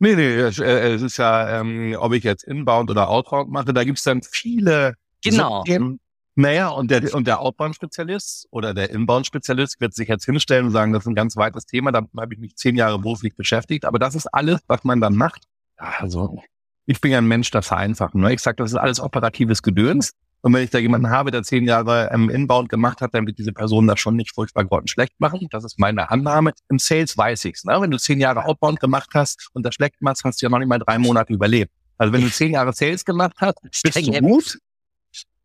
Nee, 0.00 0.14
nee, 0.14 0.34
es, 0.36 0.58
äh, 0.58 0.94
es 0.94 1.02
ist 1.02 1.16
ja, 1.16 1.60
ähm, 1.60 1.96
ob 1.98 2.12
ich 2.12 2.22
jetzt 2.22 2.44
Inbound 2.44 2.90
oder 2.90 3.08
Outbound 3.08 3.50
mache, 3.50 3.72
da 3.72 3.82
gibt's 3.84 4.04
dann 4.04 4.22
viele 4.22 4.94
genau. 5.22 5.58
Subthemen. 5.58 6.00
Naja, 6.38 6.68
und 6.68 6.88
der, 6.92 7.12
und 7.14 7.26
der 7.26 7.40
Outbound-Spezialist 7.40 8.46
oder 8.52 8.72
der 8.72 8.90
Inbound-Spezialist 8.90 9.80
wird 9.80 9.92
sich 9.92 10.06
jetzt 10.06 10.24
hinstellen 10.24 10.66
und 10.66 10.70
sagen, 10.70 10.92
das 10.92 11.02
ist 11.02 11.08
ein 11.08 11.16
ganz 11.16 11.36
weites 11.36 11.66
Thema, 11.66 11.90
da 11.90 12.02
habe 12.16 12.32
ich 12.32 12.38
mich 12.38 12.54
zehn 12.54 12.76
Jahre 12.76 13.00
beruflich 13.00 13.34
beschäftigt, 13.34 13.84
aber 13.84 13.98
das 13.98 14.14
ist 14.14 14.28
alles, 14.28 14.60
was 14.68 14.84
man 14.84 15.00
dann 15.00 15.16
macht. 15.16 15.46
Also, 15.76 16.40
ich 16.86 17.00
bin 17.00 17.10
ja 17.10 17.18
ein 17.18 17.26
Mensch, 17.26 17.50
das 17.50 17.66
vereinfachen. 17.66 18.20
Ne? 18.20 18.32
Ich 18.32 18.40
sage, 18.40 18.54
das 18.54 18.70
ist 18.70 18.76
alles 18.76 19.00
operatives 19.00 19.64
Gedöns. 19.64 20.12
Und 20.40 20.54
wenn 20.54 20.62
ich 20.62 20.70
da 20.70 20.78
jemanden 20.78 21.10
habe, 21.10 21.32
der 21.32 21.42
zehn 21.42 21.64
Jahre 21.64 22.08
ähm, 22.12 22.30
Inbound 22.30 22.68
gemacht 22.68 23.00
hat, 23.00 23.14
dann 23.14 23.26
wird 23.26 23.36
diese 23.36 23.52
Person 23.52 23.88
das 23.88 23.98
schon 23.98 24.14
nicht 24.14 24.32
furchtbar 24.32 24.64
grottenschlecht 24.64 25.18
machen. 25.18 25.48
Das 25.50 25.64
ist 25.64 25.80
meine 25.80 26.08
Annahme. 26.08 26.52
Im 26.68 26.78
Sales 26.78 27.18
weiß 27.18 27.46
ich's. 27.46 27.64
Ne? 27.64 27.80
Wenn 27.80 27.90
du 27.90 27.98
zehn 27.98 28.20
Jahre 28.20 28.44
Outbound 28.44 28.78
gemacht 28.78 29.10
hast 29.12 29.48
und 29.54 29.66
das 29.66 29.74
schlecht 29.74 30.00
machst, 30.00 30.22
hast 30.22 30.40
du 30.40 30.46
ja 30.46 30.50
noch 30.50 30.60
nicht 30.60 30.68
mal 30.68 30.78
drei 30.78 30.98
Monate 30.98 31.32
überlebt. 31.32 31.72
Also 31.96 32.12
wenn 32.12 32.20
du 32.20 32.30
zehn 32.30 32.52
Jahre 32.52 32.72
Sales 32.72 33.04
gemacht 33.04 33.34
hast, 33.40 33.60
bist 33.82 33.96
du 33.96 34.20
gut. 34.20 34.60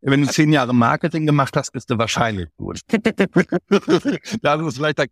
Wenn 0.06 0.20
du 0.20 0.28
zehn 0.28 0.52
Jahre 0.52 0.74
Marketing 0.74 1.24
gemacht 1.24 1.56
hast, 1.56 1.72
bist 1.72 1.88
du 1.88 1.96
wahrscheinlich 1.96 2.48
gut. 2.58 2.80
das 2.88 4.60
ist 4.60 4.76
vielleicht 4.76 4.98
der, 4.98 5.08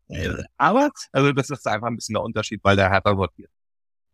aber, 0.58 0.90
also 1.12 1.32
das 1.32 1.48
ist 1.48 1.66
einfach 1.66 1.86
ein 1.86 1.96
bisschen 1.96 2.12
der 2.12 2.22
Unterschied, 2.22 2.60
weil 2.62 2.76
der 2.76 2.90
härter 2.90 3.16
wird. 3.16 3.30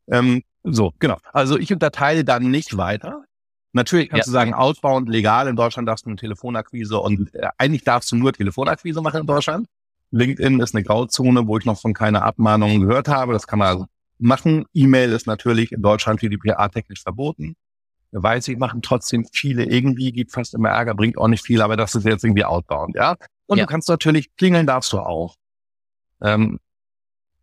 Ähm, 0.07 0.43
so, 0.63 0.93
genau. 1.01 1.19
Also 1.33 1.59
ich 1.59 1.73
unterteile 1.73 2.25
dann 2.25 2.51
nicht 2.51 2.77
weiter. 2.77 3.25
Natürlich 3.73 4.09
kannst 4.09 4.29
ja. 4.29 4.31
du 4.31 4.33
sagen, 4.33 4.55
outbound 4.55 5.09
legal. 5.09 5.49
In 5.49 5.57
Deutschland 5.57 5.89
darfst 5.89 6.07
du 6.07 6.11
eine 6.11 6.17
Telefonakquise 6.17 6.99
und 6.99 7.35
äh, 7.35 7.49
eigentlich 7.59 7.83
darfst 7.83 8.13
du 8.13 8.17
nur 8.17 8.33
Telefonakquise 8.33 9.03
machen 9.03 9.23
in 9.23 9.27
Deutschland. 9.27 9.67
LinkedIn 10.13 10.61
ist 10.61 10.75
eine 10.75 10.85
Grauzone, 10.85 11.47
wo 11.47 11.59
ich 11.59 11.65
noch 11.65 11.81
von 11.81 11.93
keiner 11.93 12.23
Abmahnung 12.23 12.81
gehört 12.81 13.09
habe. 13.09 13.33
Das 13.33 13.49
kann 13.49 13.59
man 13.59 13.69
also 13.69 13.87
machen. 14.19 14.65
E-Mail 14.73 15.13
ist 15.13 15.27
natürlich 15.27 15.73
in 15.73 15.83
Deutschland 15.83 16.21
GDPR-technisch 16.21 17.03
verboten. 17.03 17.57
Weiß 18.13 18.49
ich, 18.49 18.59
machen 18.59 18.83
trotzdem 18.83 19.27
viele 19.33 19.65
irgendwie, 19.65 20.13
gibt 20.13 20.33
fast 20.33 20.55
immer 20.55 20.71
Ärger, 20.71 20.95
bringt 20.95 21.19
auch 21.19 21.29
nicht 21.29 21.45
viel, 21.45 21.63
aber 21.63 21.77
das 21.77 21.95
ist 21.95 22.05
jetzt 22.05 22.25
irgendwie 22.25 22.45
outbound, 22.45 22.97
ja. 22.97 23.17
Und 23.47 23.59
ja. 23.59 23.65
du 23.65 23.71
kannst 23.71 23.89
natürlich, 23.89 24.35
klingeln 24.37 24.67
darfst 24.67 24.93
du 24.93 24.99
auch. 24.99 25.35
Ähm, 26.23 26.59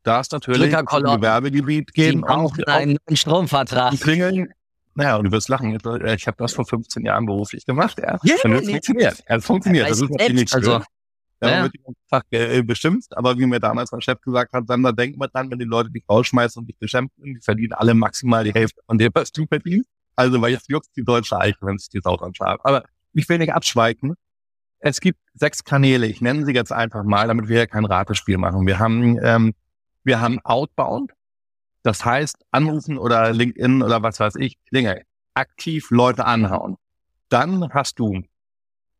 darfst 0.04 0.32
natürlich 0.32 0.72
im 0.72 0.86
Gewerbegebiet 0.86 1.94
gehen. 1.94 2.24
Auch 2.24 2.56
einen 2.68 2.98
Stromvertrag. 3.12 4.00
Klingeln. 4.00 4.54
Naja, 4.94 5.18
und 5.18 5.26
du 5.26 5.32
wirst 5.32 5.50
lachen. 5.50 5.78
Ich 6.06 6.28
habe 6.28 6.38
das 6.38 6.54
vor 6.54 6.66
15 6.66 7.04
Jahren 7.04 7.26
beruflich 7.26 7.66
gemacht, 7.66 7.98
ja. 8.00 8.18
Yeah, 8.24 8.38
und 8.46 8.54
es 8.54 8.70
funktioniert. 8.70 9.24
Es 9.26 9.46
funktioniert. 9.46 9.90
Das 9.90 10.00
ist 10.00 10.10
natürlich 10.10 10.34
nicht 10.34 10.56
also, 10.56 10.82
ja, 11.42 11.50
ja. 11.50 11.64
wird 11.64 11.74
Tag 12.10 12.26
äh, 12.32 12.62
bestimmt, 12.62 13.06
aber 13.12 13.38
wie 13.38 13.46
mir 13.46 13.60
damals 13.60 13.92
mein 13.92 14.00
Chef 14.00 14.22
gesagt 14.22 14.54
hat, 14.54 14.68
Sander, 14.68 14.94
denk 14.94 15.18
mal 15.18 15.28
dran, 15.28 15.52
wenn 15.52 15.60
die 15.60 15.66
Leute 15.66 15.92
dich 15.92 16.04
rausschmeißen 16.10 16.62
und 16.62 16.68
dich 16.68 16.78
beschimpfen, 16.80 17.24
die 17.26 17.42
verdienen 17.42 17.74
alle 17.74 17.94
maximal 17.94 18.46
die 18.46 18.54
Hälfte 18.54 18.82
von 18.86 18.98
dem, 18.98 19.12
was 19.14 19.34
du 19.34 19.46
verdienst. 19.46 19.90
Also, 20.16 20.42
weil 20.42 20.52
jetzt 20.52 20.70
juckt 20.70 20.88
die 20.96 21.04
deutsche 21.04 21.38
Eiche, 21.38 21.58
wenn 21.62 21.78
sich 21.78 21.90
die 21.90 22.00
Sau 22.02 22.16
dran 22.16 22.34
schabt. 22.34 22.66
Aber 22.66 22.84
ich 23.14 23.28
will 23.28 23.38
nicht 23.38 23.54
abschweigen. 23.54 24.16
Es 24.80 25.00
gibt 25.00 25.20
sechs 25.34 25.64
Kanäle. 25.64 26.06
Ich 26.08 26.22
nenne 26.22 26.46
sie 26.46 26.54
jetzt 26.54 26.72
einfach 26.72 27.04
mal, 27.04 27.28
damit 27.28 27.48
wir 27.48 27.58
hier 27.58 27.68
kein 27.68 27.86
Ratespiel 27.86 28.38
machen. 28.38 28.66
Wir 28.66 28.80
haben, 28.80 29.20
ähm, 29.24 29.54
wir 30.04 30.22
haben 30.22 30.40
Outbound. 30.44 31.12
Das 31.84 32.04
heißt, 32.04 32.38
anrufen 32.52 32.98
oder 32.98 33.32
LinkedIn 33.32 33.82
oder 33.82 34.02
was 34.02 34.20
weiß 34.20 34.36
ich, 34.38 34.58
Dinge. 34.74 35.04
Aktiv 35.34 35.92
Leute 35.92 36.26
anhauen. 36.26 36.78
Dann 37.30 37.70
hast 37.74 38.00
du 38.00 38.24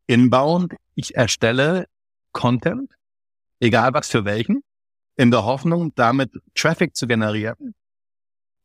Inbound. 0.06 0.74
Ich 0.94 1.14
erstelle 1.14 1.86
Content, 2.32 2.90
egal 3.60 3.92
was 3.94 4.10
für 4.10 4.24
welchen, 4.24 4.62
in 5.16 5.30
der 5.30 5.44
Hoffnung, 5.44 5.92
damit 5.94 6.30
Traffic 6.54 6.94
zu 6.94 7.06
generieren 7.06 7.74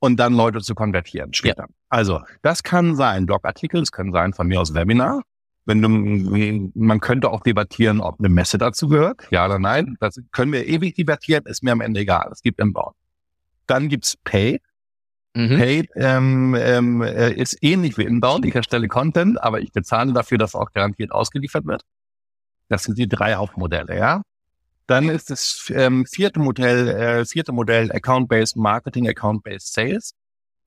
und 0.01 0.19
dann 0.19 0.33
Leute 0.33 0.59
zu 0.59 0.75
konvertieren 0.75 1.33
später. 1.33 1.63
Ja. 1.69 1.75
Also, 1.89 2.21
das 2.41 2.63
kann 2.63 2.95
sein 2.95 3.27
Blogartikel, 3.27 3.81
es 3.81 3.91
können 3.91 4.11
sein 4.11 4.33
von 4.33 4.47
mir 4.47 4.59
aus 4.59 4.73
Webinar. 4.73 5.21
Wenn 5.65 5.81
du, 5.81 6.71
man 6.73 6.99
könnte 6.99 7.29
auch 7.29 7.41
debattieren, 7.41 8.01
ob 8.01 8.19
eine 8.19 8.29
Messe 8.29 8.57
dazu 8.57 8.89
gehört, 8.89 9.27
ja 9.29 9.45
oder 9.45 9.59
nein. 9.59 9.95
Das 9.99 10.19
können 10.31 10.51
wir 10.51 10.65
ewig 10.65 10.95
debattieren, 10.95 11.45
ist 11.45 11.63
mir 11.63 11.71
am 11.71 11.81
Ende 11.81 11.99
egal. 11.99 12.29
Es 12.31 12.41
gibt 12.41 12.59
Inbound. 12.59 12.95
Dann 13.67 13.87
gibt's 13.87 14.17
Paid. 14.23 14.63
Mhm. 15.35 15.57
Paid 15.57 15.89
ähm, 15.95 16.55
ähm, 16.59 17.01
äh, 17.03 17.31
ist 17.33 17.57
ähnlich 17.61 17.95
wie 17.99 18.03
Inbound. 18.03 18.43
Ich 18.45 18.55
erstelle 18.55 18.87
Content, 18.87 19.41
aber 19.41 19.61
ich 19.61 19.71
bezahle 19.71 20.13
dafür, 20.13 20.39
dass 20.39 20.55
auch 20.55 20.71
garantiert 20.73 21.11
ausgeliefert 21.11 21.65
wird. 21.67 21.83
Das 22.67 22.83
sind 22.83 22.97
die 22.97 23.07
drei 23.07 23.35
Hauptmodelle, 23.35 23.95
ja. 23.95 24.23
Dann 24.91 25.07
ist 25.07 25.29
das 25.29 25.71
ähm, 25.73 26.05
vierte 26.05 26.41
Modell, 26.41 26.89
äh, 26.89 27.25
vierte 27.25 27.53
Modell 27.53 27.89
Account-Based 27.93 28.57
Marketing, 28.57 29.07
Account-Based 29.07 29.71
Sales. 29.71 30.11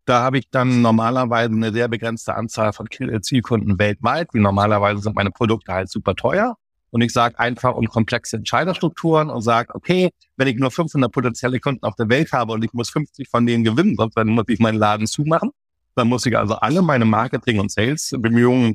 Da 0.06 0.22
habe 0.22 0.38
ich 0.38 0.48
dann 0.50 0.80
normalerweise 0.80 1.52
eine 1.52 1.74
sehr 1.74 1.88
begrenzte 1.88 2.34
Anzahl 2.34 2.72
von 2.72 2.88
Zielkunden 3.20 3.78
weltweit. 3.78 4.28
Wie 4.32 4.40
normalerweise 4.40 5.02
sind 5.02 5.14
meine 5.14 5.30
Produkte 5.30 5.74
halt 5.74 5.90
super 5.90 6.14
teuer. 6.14 6.56
Und 6.88 7.02
ich 7.02 7.12
sage 7.12 7.38
einfach 7.38 7.74
um 7.74 7.86
komplexe 7.86 8.38
Entscheiderstrukturen 8.38 9.28
und 9.28 9.42
sage, 9.42 9.74
okay, 9.74 10.08
wenn 10.38 10.48
ich 10.48 10.56
nur 10.56 10.70
500 10.70 11.12
potenzielle 11.12 11.60
Kunden 11.60 11.84
auf 11.84 11.96
der 11.96 12.08
Welt 12.08 12.32
habe 12.32 12.54
und 12.54 12.64
ich 12.64 12.72
muss 12.72 12.88
50 12.88 13.28
von 13.28 13.44
denen 13.44 13.62
gewinnen, 13.62 13.94
sonst 13.98 14.16
dann 14.16 14.28
muss 14.28 14.46
ich 14.48 14.58
meinen 14.58 14.78
Laden 14.78 15.06
zumachen. 15.06 15.50
Dann 15.96 16.08
muss 16.08 16.24
ich 16.24 16.38
also 16.38 16.54
alle 16.54 16.80
meine 16.80 17.04
Marketing- 17.04 17.60
und 17.60 17.70
Sales-Bemühungen 17.70 18.72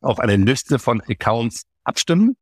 auf 0.00 0.18
eine 0.18 0.34
Liste 0.34 0.80
von 0.80 1.00
Accounts 1.00 1.62
abstimmen. 1.84 2.34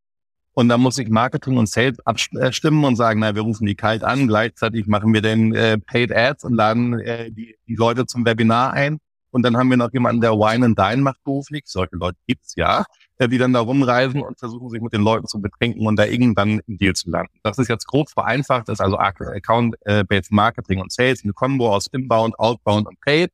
Und 0.59 0.69
dann 0.69 0.81
muss 0.81 0.99
ich 0.99 1.09
Marketing 1.09 1.57
und 1.57 1.69
Sales 1.69 2.05
abstimmen 2.05 2.85
und 2.85 2.97
sagen, 2.97 3.21
na, 3.21 3.33
wir 3.37 3.43
rufen 3.43 3.65
die 3.65 3.77
kalt 3.77 4.03
an, 4.03 4.27
gleichzeitig 4.27 4.89
machen 4.89 5.15
wir 5.15 5.23
den 5.23 5.55
äh, 5.55 5.79
Paid 5.79 6.13
Ads 6.13 6.43
und 6.43 6.55
laden 6.55 6.99
äh, 6.99 7.31
die, 7.31 7.55
die 7.69 7.77
Leute 7.77 8.07
zum 8.07 8.27
Webinar 8.27 8.73
ein. 8.73 8.99
Und 9.31 9.45
dann 9.45 9.57
haben 9.57 9.71
wir 9.71 9.77
noch 9.77 9.93
jemanden, 9.93 10.21
der 10.21 10.33
Wine 10.33 10.67
and 10.67 10.77
Dine 10.77 11.01
macht 11.01 11.23
beruflich. 11.23 11.63
Solche 11.67 11.95
Leute 11.95 12.19
gibt's 12.27 12.57
ja, 12.57 12.85
äh, 13.19 13.29
die 13.29 13.39
dann 13.39 13.53
da 13.53 13.61
rumreisen 13.61 14.21
und 14.21 14.37
versuchen, 14.37 14.69
sich 14.71 14.81
mit 14.81 14.93
den 14.93 15.03
Leuten 15.03 15.29
zu 15.29 15.41
betrinken 15.41 15.87
und 15.87 15.95
da 15.95 16.07
irgendwann 16.07 16.61
im 16.67 16.77
Deal 16.77 16.95
zu 16.95 17.09
landen. 17.09 17.39
Das 17.45 17.59
ist 17.59 17.69
jetzt 17.69 17.87
grob 17.87 18.11
vereinfacht. 18.11 18.69
Das 18.69 18.81
ist 18.81 18.85
also 18.85 18.99
Account-Based 18.99 20.33
Marketing 20.33 20.81
und 20.81 20.91
Sales, 20.91 21.23
eine 21.23 21.35
Combo 21.35 21.73
aus 21.73 21.87
Inbound, 21.87 22.37
Outbound 22.37 22.89
und 22.89 23.01
Paid, 23.03 23.31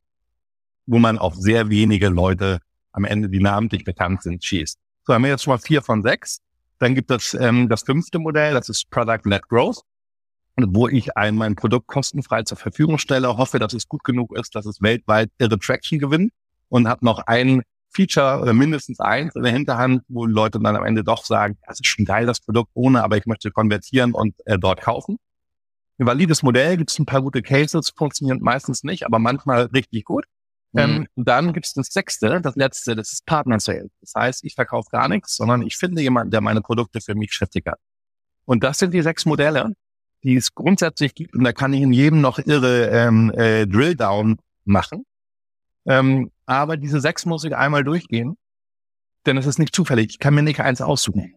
wo 0.85 0.99
man 0.99 1.17
auf 1.17 1.35
sehr 1.37 1.71
wenige 1.71 2.11
Leute 2.11 2.59
am 2.93 3.07
Ende, 3.07 3.31
die 3.31 3.41
namentlich 3.41 3.83
bekannt 3.83 4.23
sind, 4.23 4.45
schießt. 4.45 4.79
So 5.05 5.15
haben 5.15 5.23
wir 5.23 5.31
jetzt 5.31 5.45
schon 5.45 5.55
mal 5.55 5.59
vier 5.59 5.81
von 5.81 6.03
sechs. 6.03 6.43
Dann 6.79 6.95
gibt 6.95 7.11
es 7.11 7.35
ähm, 7.35 7.69
das 7.69 7.83
fünfte 7.83 8.19
Modell, 8.19 8.55
das 8.55 8.69
ist 8.69 8.91
Product-Led 8.91 9.49
Growth, 9.49 9.83
wo 10.57 10.89
ich 10.89 11.17
ein, 11.17 11.37
mein 11.37 11.57
Produkt 11.57 11.87
kostenfrei 11.87 12.43
zur 12.43 12.59
Verfügung 12.59 12.99
stelle, 12.99 13.37
hoffe, 13.37 13.59
dass 13.59 13.73
es 13.73 13.89
gut 13.89 14.05
genug 14.05 14.37
ist, 14.37 14.55
dass 14.55 14.67
es 14.67 14.83
weltweit 14.83 15.31
ihre 15.39 15.59
Traction 15.59 15.99
gewinnt 15.99 16.33
und 16.69 16.89
habe 16.89 17.05
noch 17.05 17.21
ein 17.27 17.63
Feature 17.91 18.41
oder 18.41 18.53
mindestens 18.53 19.01
eins 19.01 19.35
in 19.37 19.43
der 19.43 19.53
Hinterhand, 19.53 20.03
wo 20.09 20.27
Leute 20.27 20.59
dann 20.61 20.77
am 20.77 20.85
Ende 20.85 21.05
doch 21.05 21.25
sagen, 21.25 21.59
das 21.67 21.79
ist 21.81 21.87
schon 21.87 22.05
geil, 22.05 22.27
das 22.27 22.41
Produkt 22.41 22.71
ohne, 22.75 23.05
aber 23.05 23.17
ich 23.17 23.27
möchte 23.27 23.51
konvertieren 23.51 24.13
und 24.13 24.35
äh, 24.47 24.59
dort 24.59 24.81
kaufen. 24.81 25.19
Ein 25.99 26.07
valides 26.07 26.43
Modell, 26.43 26.77
gibt 26.77 26.91
es 26.91 26.99
ein 26.99 27.07
paar 27.07 27.23
gute 27.23 27.41
Cases, 27.41 27.93
funktioniert 27.97 28.41
meistens 28.41 28.83
nicht, 28.83 29.07
aber 29.07 29.21
manchmal 29.21 29.67
richtig 29.67 30.05
gut. 30.05 30.25
Ähm, 30.77 30.91
mhm. 30.91 30.97
Ähm, 31.17 31.25
dann 31.25 31.53
gibt 31.53 31.67
es 31.67 31.73
das 31.73 31.89
sechste, 31.89 32.41
das 32.41 32.57
letzte, 32.57 32.97
das 32.97 33.13
ist 33.13 33.27
Partner 33.27 33.61
Sale. 33.61 33.91
Das 34.01 34.13
heißt, 34.17 34.45
ich 34.45 34.55
verkaufe 34.55 34.89
gar 34.91 35.09
nichts, 35.09 35.37
sondern 35.37 35.63
ich 35.63 35.77
finde 35.77 36.03
jemanden, 36.03 36.31
der 36.31 36.41
meine 36.41 36.61
Produkte 36.61 37.01
für 37.01 37.15
mich 37.15 37.33
schriftlich 37.33 37.65
hat. 37.67 37.79
Und 38.45 38.65
das 38.65 38.79
sind 38.79 38.93
die 38.93 39.03
sechs 39.03 39.25
Modelle, 39.25 39.73
die 40.23 40.37
es 40.37 40.55
grundsätzlich 40.55 41.15
gibt. 41.15 41.35
Und 41.35 41.45
da 41.45 41.53
kann 41.53 41.73
ich 41.73 41.83
in 41.83 41.93
jedem 41.93 42.21
noch 42.21 42.39
irre 42.39 42.89
ähm, 42.89 43.31
äh, 43.37 43.67
Drill-Down 43.67 44.39
machen. 44.65 45.05
Ähm, 45.87 46.31
aber 46.47 46.77
diese 46.77 47.01
sechs 47.01 47.27
muss 47.27 47.45
ich 47.45 47.55
einmal 47.55 47.85
durchgehen, 47.85 48.37
denn 49.27 49.37
es 49.37 49.47
ist 49.47 49.59
nicht 49.59 49.75
zufällig. 49.75 50.11
Ich 50.11 50.19
kann 50.19 50.35
mir 50.35 50.43
nicht 50.43 50.61
eins 50.61 50.81
aussuchen. 50.81 51.35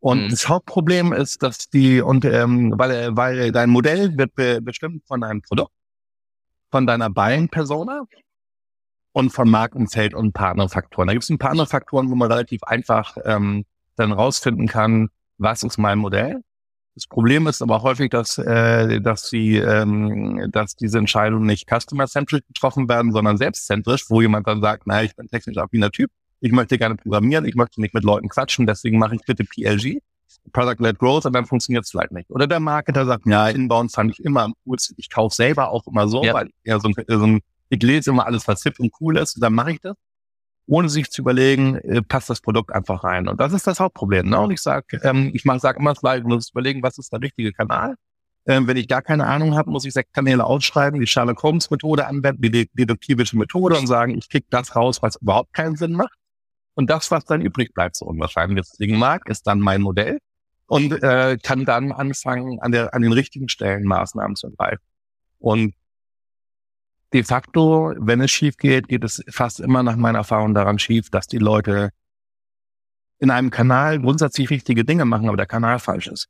Und 0.00 0.26
mhm. 0.26 0.30
das 0.30 0.48
Hauptproblem 0.48 1.12
ist, 1.12 1.42
dass 1.42 1.68
die, 1.68 2.00
und 2.00 2.24
ähm, 2.24 2.72
weil, 2.76 3.16
weil 3.16 3.50
dein 3.50 3.70
Modell 3.70 4.16
wird 4.16 4.34
be 4.34 4.60
bestimmt 4.62 5.04
von 5.06 5.20
deinem 5.20 5.42
Produkt, 5.42 5.72
von 6.70 6.86
deiner 6.86 7.10
Buying-Persona, 7.10 8.04
und 9.18 9.30
von 9.30 9.50
Marktumfeld 9.50 10.14
und 10.14 10.32
Partnerfaktoren. 10.32 11.08
Da 11.08 11.12
gibt 11.12 11.24
es 11.24 11.30
ein 11.30 11.38
paar 11.38 11.50
andere 11.50 11.66
Faktoren, 11.66 12.08
wo 12.08 12.14
man 12.14 12.30
relativ 12.30 12.62
einfach 12.62 13.16
ähm, 13.24 13.64
dann 13.96 14.12
rausfinden 14.12 14.68
kann, 14.68 15.08
was 15.38 15.64
ist 15.64 15.76
mein 15.76 15.98
Modell. 15.98 16.36
Das 16.94 17.08
Problem 17.08 17.48
ist 17.48 17.60
aber 17.60 17.82
häufig, 17.82 18.10
dass, 18.10 18.38
äh, 18.38 19.00
dass, 19.00 19.28
die, 19.28 19.56
ähm, 19.56 20.48
dass 20.52 20.76
diese 20.76 20.98
Entscheidungen 20.98 21.46
nicht 21.46 21.68
customer-centric 21.68 22.46
getroffen 22.46 22.88
werden, 22.88 23.10
sondern 23.10 23.36
selbstzentrisch, 23.36 24.08
wo 24.08 24.20
jemand 24.20 24.46
dann 24.46 24.60
sagt, 24.60 24.86
naja, 24.86 25.02
ich 25.02 25.16
bin 25.16 25.26
technisch 25.26 25.58
affiner 25.58 25.90
Typ, 25.90 26.12
ich 26.38 26.52
möchte 26.52 26.78
gerne 26.78 26.94
programmieren, 26.94 27.44
ich 27.44 27.56
möchte 27.56 27.80
nicht 27.80 27.94
mit 27.94 28.04
Leuten 28.04 28.28
quatschen, 28.28 28.68
deswegen 28.68 28.98
mache 28.98 29.16
ich 29.16 29.22
bitte 29.26 29.42
PLG, 29.42 29.98
Product-Led 30.52 30.98
Growth, 31.00 31.26
und 31.26 31.32
dann 31.32 31.44
funktioniert 31.44 31.84
es 31.84 31.90
vielleicht 31.90 32.12
nicht. 32.12 32.30
Oder 32.30 32.46
der 32.46 32.60
Marketer 32.60 33.04
sagt, 33.04 33.26
ja, 33.26 33.48
Inbound 33.48 33.92
fand 33.92 34.12
ich 34.12 34.24
immer 34.24 34.42
am 34.42 34.54
coolsten, 34.64 34.94
ich 34.96 35.10
kaufe 35.10 35.34
selber 35.34 35.70
auch 35.70 35.88
immer 35.88 36.06
so, 36.06 36.22
ja. 36.22 36.34
weil 36.34 36.46
ich 36.46 36.54
eher 36.62 36.78
so 36.78 36.88
ein, 36.88 36.94
so 37.06 37.26
ein 37.26 37.40
ich 37.68 37.82
lese 37.82 38.10
immer 38.10 38.26
alles, 38.26 38.46
was 38.48 38.62
hip 38.62 38.78
und 38.80 38.92
cool 39.00 39.18
ist, 39.18 39.36
und 39.36 39.42
dann 39.42 39.54
mache 39.54 39.72
ich 39.72 39.80
das, 39.80 39.96
ohne 40.66 40.88
sich 40.88 41.10
zu 41.10 41.22
überlegen, 41.22 41.76
äh, 41.76 42.02
passt 42.02 42.28
das 42.30 42.40
Produkt 42.40 42.72
einfach 42.72 43.02
rein. 43.02 43.26
Und 43.28 43.40
das 43.40 43.52
ist 43.52 43.66
das 43.66 43.80
Hauptproblem. 43.80 44.28
Ne? 44.28 44.38
Und 44.38 44.50
ich 44.50 44.60
sage, 44.60 45.00
ähm, 45.02 45.30
ich 45.32 45.42
sag 45.42 45.78
immer 45.78 45.90
das 45.94 46.00
Gleiche, 46.00 46.24
muss 46.24 46.50
überlegen, 46.50 46.82
was 46.82 46.98
ist 46.98 47.12
der 47.12 47.22
richtige 47.22 47.52
Kanal. 47.52 47.94
Ähm, 48.46 48.66
wenn 48.66 48.76
ich 48.76 48.88
gar 48.88 49.02
keine 49.02 49.26
Ahnung 49.26 49.56
habe, 49.56 49.70
muss 49.70 49.84
ich 49.84 49.92
sechs 49.92 50.12
Kanäle 50.12 50.44
ausschreiben, 50.44 51.00
die 51.00 51.06
Sherlock 51.06 51.42
Holmes 51.42 51.70
Methode 51.70 52.06
anwenden, 52.06 52.40
die 52.42 52.68
deduktivische 52.72 53.36
Methode 53.36 53.78
und 53.78 53.86
sagen, 53.86 54.16
ich 54.16 54.28
krieg 54.28 54.44
das 54.50 54.76
raus, 54.76 55.02
was 55.02 55.16
überhaupt 55.16 55.52
keinen 55.52 55.76
Sinn 55.76 55.92
macht. 55.92 56.14
Und 56.74 56.88
das, 56.90 57.10
was 57.10 57.24
dann 57.24 57.40
übrig 57.40 57.74
bleibt, 57.74 57.96
so 57.96 58.06
unwahrscheinlich 58.06 58.64
es 58.64 58.76
klingen 58.76 58.98
mag, 58.98 59.28
ist 59.28 59.46
dann 59.46 59.60
mein 59.60 59.82
Modell 59.82 60.18
und 60.66 60.92
äh, 61.02 61.36
kann 61.42 61.64
dann 61.64 61.92
anfangen, 61.92 62.60
an, 62.60 62.72
der, 62.72 62.94
an 62.94 63.02
den 63.02 63.12
richtigen 63.12 63.48
Stellen 63.48 63.84
Maßnahmen 63.84 64.36
zu 64.36 64.46
ergreifen. 64.46 64.84
Und 65.38 65.74
de 67.12 67.22
facto, 67.22 67.94
wenn 67.98 68.20
es 68.20 68.30
schief 68.30 68.56
geht, 68.56 68.88
geht 68.88 69.04
es 69.04 69.24
fast 69.30 69.60
immer 69.60 69.82
nach 69.82 69.96
meiner 69.96 70.18
Erfahrung 70.18 70.54
daran 70.54 70.78
schief, 70.78 71.10
dass 71.10 71.26
die 71.26 71.38
Leute 71.38 71.90
in 73.18 73.30
einem 73.30 73.50
Kanal 73.50 74.00
grundsätzlich 74.00 74.50
richtige 74.50 74.84
Dinge 74.84 75.04
machen, 75.04 75.28
aber 75.28 75.36
der 75.36 75.46
Kanal 75.46 75.78
falsch 75.78 76.06
ist. 76.06 76.28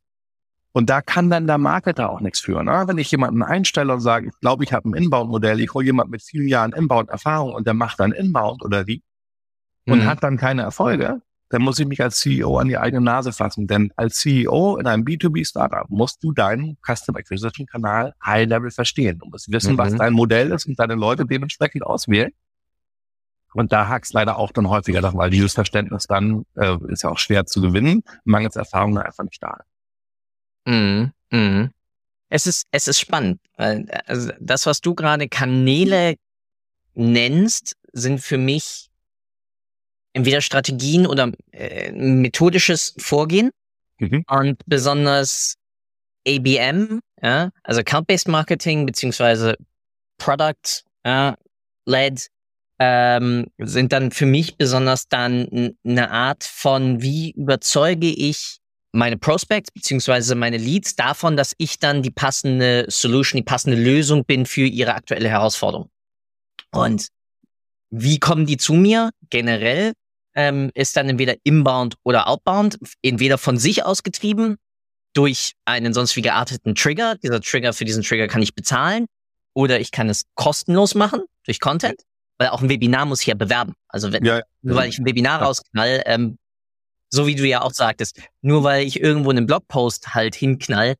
Und 0.71 0.89
da 0.89 1.01
kann 1.01 1.29
dann 1.29 1.47
der 1.47 1.57
Marketer 1.57 2.09
auch 2.09 2.21
nichts 2.21 2.39
für. 2.39 2.63
Ne? 2.63 2.83
Wenn 2.85 2.97
ich 2.97 3.09
jemanden 3.11 3.41
einstelle 3.41 3.93
und 3.93 4.01
sage, 4.01 4.27
ich 4.27 4.39
glaube, 4.39 4.63
ich 4.63 4.71
habe 4.71 4.89
ein 4.89 4.93
Inbound-Modell, 4.93 5.59
ich 5.59 5.73
hole 5.73 5.85
jemanden 5.85 6.11
mit 6.11 6.21
vielen 6.21 6.47
Jahren 6.47 6.73
Inbound-Erfahrung 6.73 7.53
und 7.53 7.65
der 7.65 7.73
macht 7.73 7.99
dann 7.99 8.11
Inbound 8.11 8.63
oder 8.63 8.85
wie 8.87 9.03
und 9.87 9.99
mhm. 9.99 10.05
hat 10.05 10.23
dann 10.23 10.37
keine 10.37 10.61
Erfolge, 10.61 11.21
dann 11.49 11.63
muss 11.63 11.79
ich 11.79 11.87
mich 11.87 12.01
als 12.01 12.19
CEO 12.19 12.57
an 12.57 12.67
die 12.67 12.77
eigene 12.77 13.01
Nase 13.01 13.33
fassen. 13.33 13.67
Denn 13.67 13.91
als 13.95 14.17
CEO 14.17 14.77
in 14.77 14.85
einem 14.85 15.03
B2B-Startup 15.03 15.89
musst 15.89 16.23
du 16.23 16.31
deinen 16.31 16.77
Customer 16.85 17.19
Acquisition 17.19 17.65
Kanal 17.65 18.13
High-Level 18.23 18.71
verstehen. 18.71 19.19
Du 19.19 19.27
musst 19.27 19.51
wissen, 19.51 19.73
mhm. 19.73 19.77
was 19.79 19.95
dein 19.95 20.13
Modell 20.13 20.51
ist 20.51 20.67
und 20.67 20.79
deine 20.79 20.95
Leute 20.95 21.25
dementsprechend 21.25 21.83
auswählen. 21.83 22.31
Und 23.53 23.71
da 23.71 23.87
hackst 23.87 24.13
leider 24.13 24.37
auch 24.37 24.51
dann 24.51 24.69
häufiger 24.69 25.01
nach, 25.01 25.15
weil 25.15 25.31
dieses 25.31 25.53
Verständnis 25.53 26.05
dann 26.05 26.45
äh, 26.55 26.77
ist 26.87 27.01
ja 27.01 27.09
auch 27.09 27.17
schwer 27.17 27.47
zu 27.47 27.61
gewinnen, 27.61 28.03
mangels 28.23 28.55
Erfahrung 28.55 28.93
dann 28.93 29.05
einfach 29.05 29.23
nicht 29.23 29.41
da. 29.41 29.57
Mhm. 30.65 31.11
Mhm. 31.31 31.71
Es 32.29 32.45
ist, 32.45 32.67
es 32.71 32.87
ist 32.87 32.99
spannend. 32.99 33.41
Also 33.57 34.31
das, 34.39 34.67
was 34.67 34.81
du 34.81 34.93
gerade 34.93 35.27
Kanäle 35.27 36.13
nennst, 36.93 37.75
sind 37.91 38.19
für 38.21 38.37
mich 38.37 38.88
entweder 40.13 40.41
Strategien 40.41 41.05
oder 41.05 41.31
äh, 41.51 41.91
methodisches 41.91 42.95
Vorgehen 42.97 43.51
mhm. 43.99 44.23
und 44.27 44.61
besonders 44.65 45.55
ABM, 46.27 46.99
ja, 47.21 47.51
also 47.63 47.81
Account-Based 47.81 48.27
Marketing 48.27 48.85
beziehungsweise 48.85 49.55
Product 50.17 50.83
ja, 51.05 51.35
led 51.85 52.27
ähm, 52.79 53.47
sind 53.57 53.91
dann 53.91 54.11
für 54.11 54.25
mich 54.25 54.57
besonders 54.57 55.07
dann 55.07 55.75
eine 55.83 56.11
Art 56.11 56.43
von, 56.43 57.01
wie 57.01 57.31
überzeuge 57.31 58.07
ich 58.07 58.59
meine 58.91 59.17
Prospects 59.17 59.71
beziehungsweise 59.71 60.35
meine 60.35 60.57
Leads 60.57 60.95
davon, 60.95 61.37
dass 61.37 61.53
ich 61.57 61.77
dann 61.79 62.01
die 62.01 62.11
passende 62.11 62.85
Solution, 62.87 63.37
die 63.37 63.43
passende 63.43 63.77
Lösung 63.77 64.25
bin 64.25 64.45
für 64.45 64.65
ihre 64.65 64.95
aktuelle 64.95 65.29
Herausforderung. 65.29 65.89
Und 66.71 67.07
wie 67.89 68.19
kommen 68.19 68.45
die 68.45 68.57
zu 68.57 68.73
mir? 68.73 69.11
Generell 69.29 69.93
ähm, 70.35 70.71
ist 70.73 70.95
dann 70.95 71.09
entweder 71.09 71.35
inbound 71.43 71.95
oder 72.03 72.27
outbound, 72.27 72.77
entweder 73.01 73.37
von 73.37 73.57
sich 73.57 73.85
aus 73.85 74.03
getrieben 74.03 74.57
durch 75.13 75.53
einen 75.65 75.93
sonst 75.93 76.15
wie 76.15 76.21
gearteten 76.21 76.75
Trigger. 76.75 77.15
Dieser 77.15 77.41
Trigger, 77.41 77.73
für 77.73 77.85
diesen 77.85 78.03
Trigger 78.03 78.27
kann 78.27 78.41
ich 78.41 78.53
bezahlen 78.53 79.05
oder 79.53 79.79
ich 79.79 79.91
kann 79.91 80.09
es 80.09 80.25
kostenlos 80.35 80.95
machen 80.95 81.21
durch 81.45 81.59
Content, 81.59 82.01
weil 82.37 82.49
auch 82.49 82.61
ein 82.61 82.69
Webinar 82.69 83.05
muss 83.05 83.21
ich 83.21 83.27
ja 83.27 83.35
bewerben. 83.35 83.73
Also 83.87 84.11
wenn, 84.11 84.23
ja, 84.23 84.41
nur 84.61 84.75
weil 84.75 84.89
ich 84.89 84.99
ein 84.99 85.05
Webinar 85.05 85.39
ja. 85.39 85.45
rausknall, 85.45 86.03
ähm, 86.05 86.37
so 87.09 87.25
wie 87.25 87.35
du 87.35 87.45
ja 87.45 87.61
auch 87.61 87.73
sagtest, 87.73 88.21
nur 88.41 88.63
weil 88.63 88.85
ich 88.85 88.99
irgendwo 88.99 89.31
einen 89.31 89.47
Blogpost 89.47 90.13
halt 90.13 90.35
hinknall, 90.35 90.95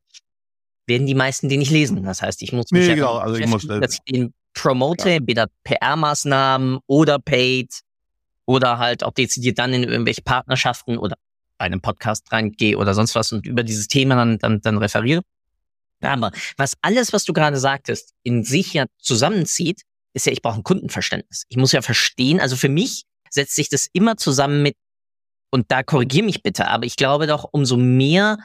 werden 0.86 1.06
die 1.06 1.14
meisten 1.14 1.48
den 1.48 1.60
nicht 1.60 1.70
lesen. 1.70 2.02
Das 2.02 2.20
heißt, 2.20 2.42
ich 2.42 2.52
muss 2.52 2.72
mich 2.72 2.82
nee, 2.82 2.88
ja 2.88 2.94
genau, 2.96 3.16
also 3.16 3.36
ich 3.36 3.46
muss, 3.46 3.66
dass 3.66 3.94
ich 3.94 4.00
den 4.12 4.34
promote, 4.54 5.08
ja. 5.08 5.16
entweder 5.16 5.48
PR-Maßnahmen 5.64 6.78
oder 6.86 7.18
paid 7.18 7.80
oder 8.46 8.78
halt 8.78 9.04
auch 9.04 9.12
dezidiert 9.12 9.58
dann 9.58 9.72
in 9.72 9.84
irgendwelche 9.84 10.22
Partnerschaften 10.22 10.98
oder 10.98 11.16
einem 11.58 11.80
Podcast 11.80 12.32
reingehe 12.32 12.76
oder 12.76 12.94
sonst 12.94 13.14
was 13.14 13.32
und 13.32 13.46
über 13.46 13.62
dieses 13.62 13.86
Thema 13.86 14.16
dann, 14.16 14.38
dann, 14.38 14.60
dann 14.60 14.78
referiere. 14.78 15.22
Aber 16.02 16.32
was 16.56 16.74
alles, 16.80 17.12
was 17.12 17.24
du 17.24 17.32
gerade 17.32 17.58
sagtest, 17.58 18.14
in 18.22 18.42
sich 18.42 18.72
ja 18.72 18.86
zusammenzieht, 18.98 19.82
ist 20.14 20.26
ja, 20.26 20.32
ich 20.32 20.42
brauche 20.42 20.56
ein 20.56 20.64
Kundenverständnis. 20.64 21.44
Ich 21.48 21.56
muss 21.56 21.72
ja 21.72 21.82
verstehen, 21.82 22.40
also 22.40 22.56
für 22.56 22.68
mich 22.68 23.04
setzt 23.28 23.54
sich 23.54 23.68
das 23.68 23.88
immer 23.92 24.16
zusammen 24.16 24.62
mit, 24.62 24.74
und 25.50 25.70
da 25.70 25.82
korrigiere 25.82 26.24
mich 26.24 26.42
bitte, 26.42 26.68
aber 26.68 26.86
ich 26.86 26.96
glaube 26.96 27.26
doch, 27.26 27.48
umso 27.52 27.76
mehr 27.76 28.38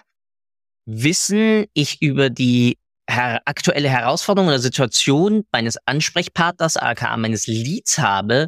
Wissen 0.86 1.66
ich 1.74 2.02
über 2.02 2.30
die 2.30 2.78
her 3.10 3.42
aktuelle 3.46 3.90
Herausforderung 3.90 4.48
oder 4.48 4.60
Situation 4.60 5.44
meines 5.52 5.78
Ansprechpartners, 5.86 6.78
aka 6.78 7.16
meines 7.18 7.48
Leads 7.48 8.00
habe, 8.00 8.48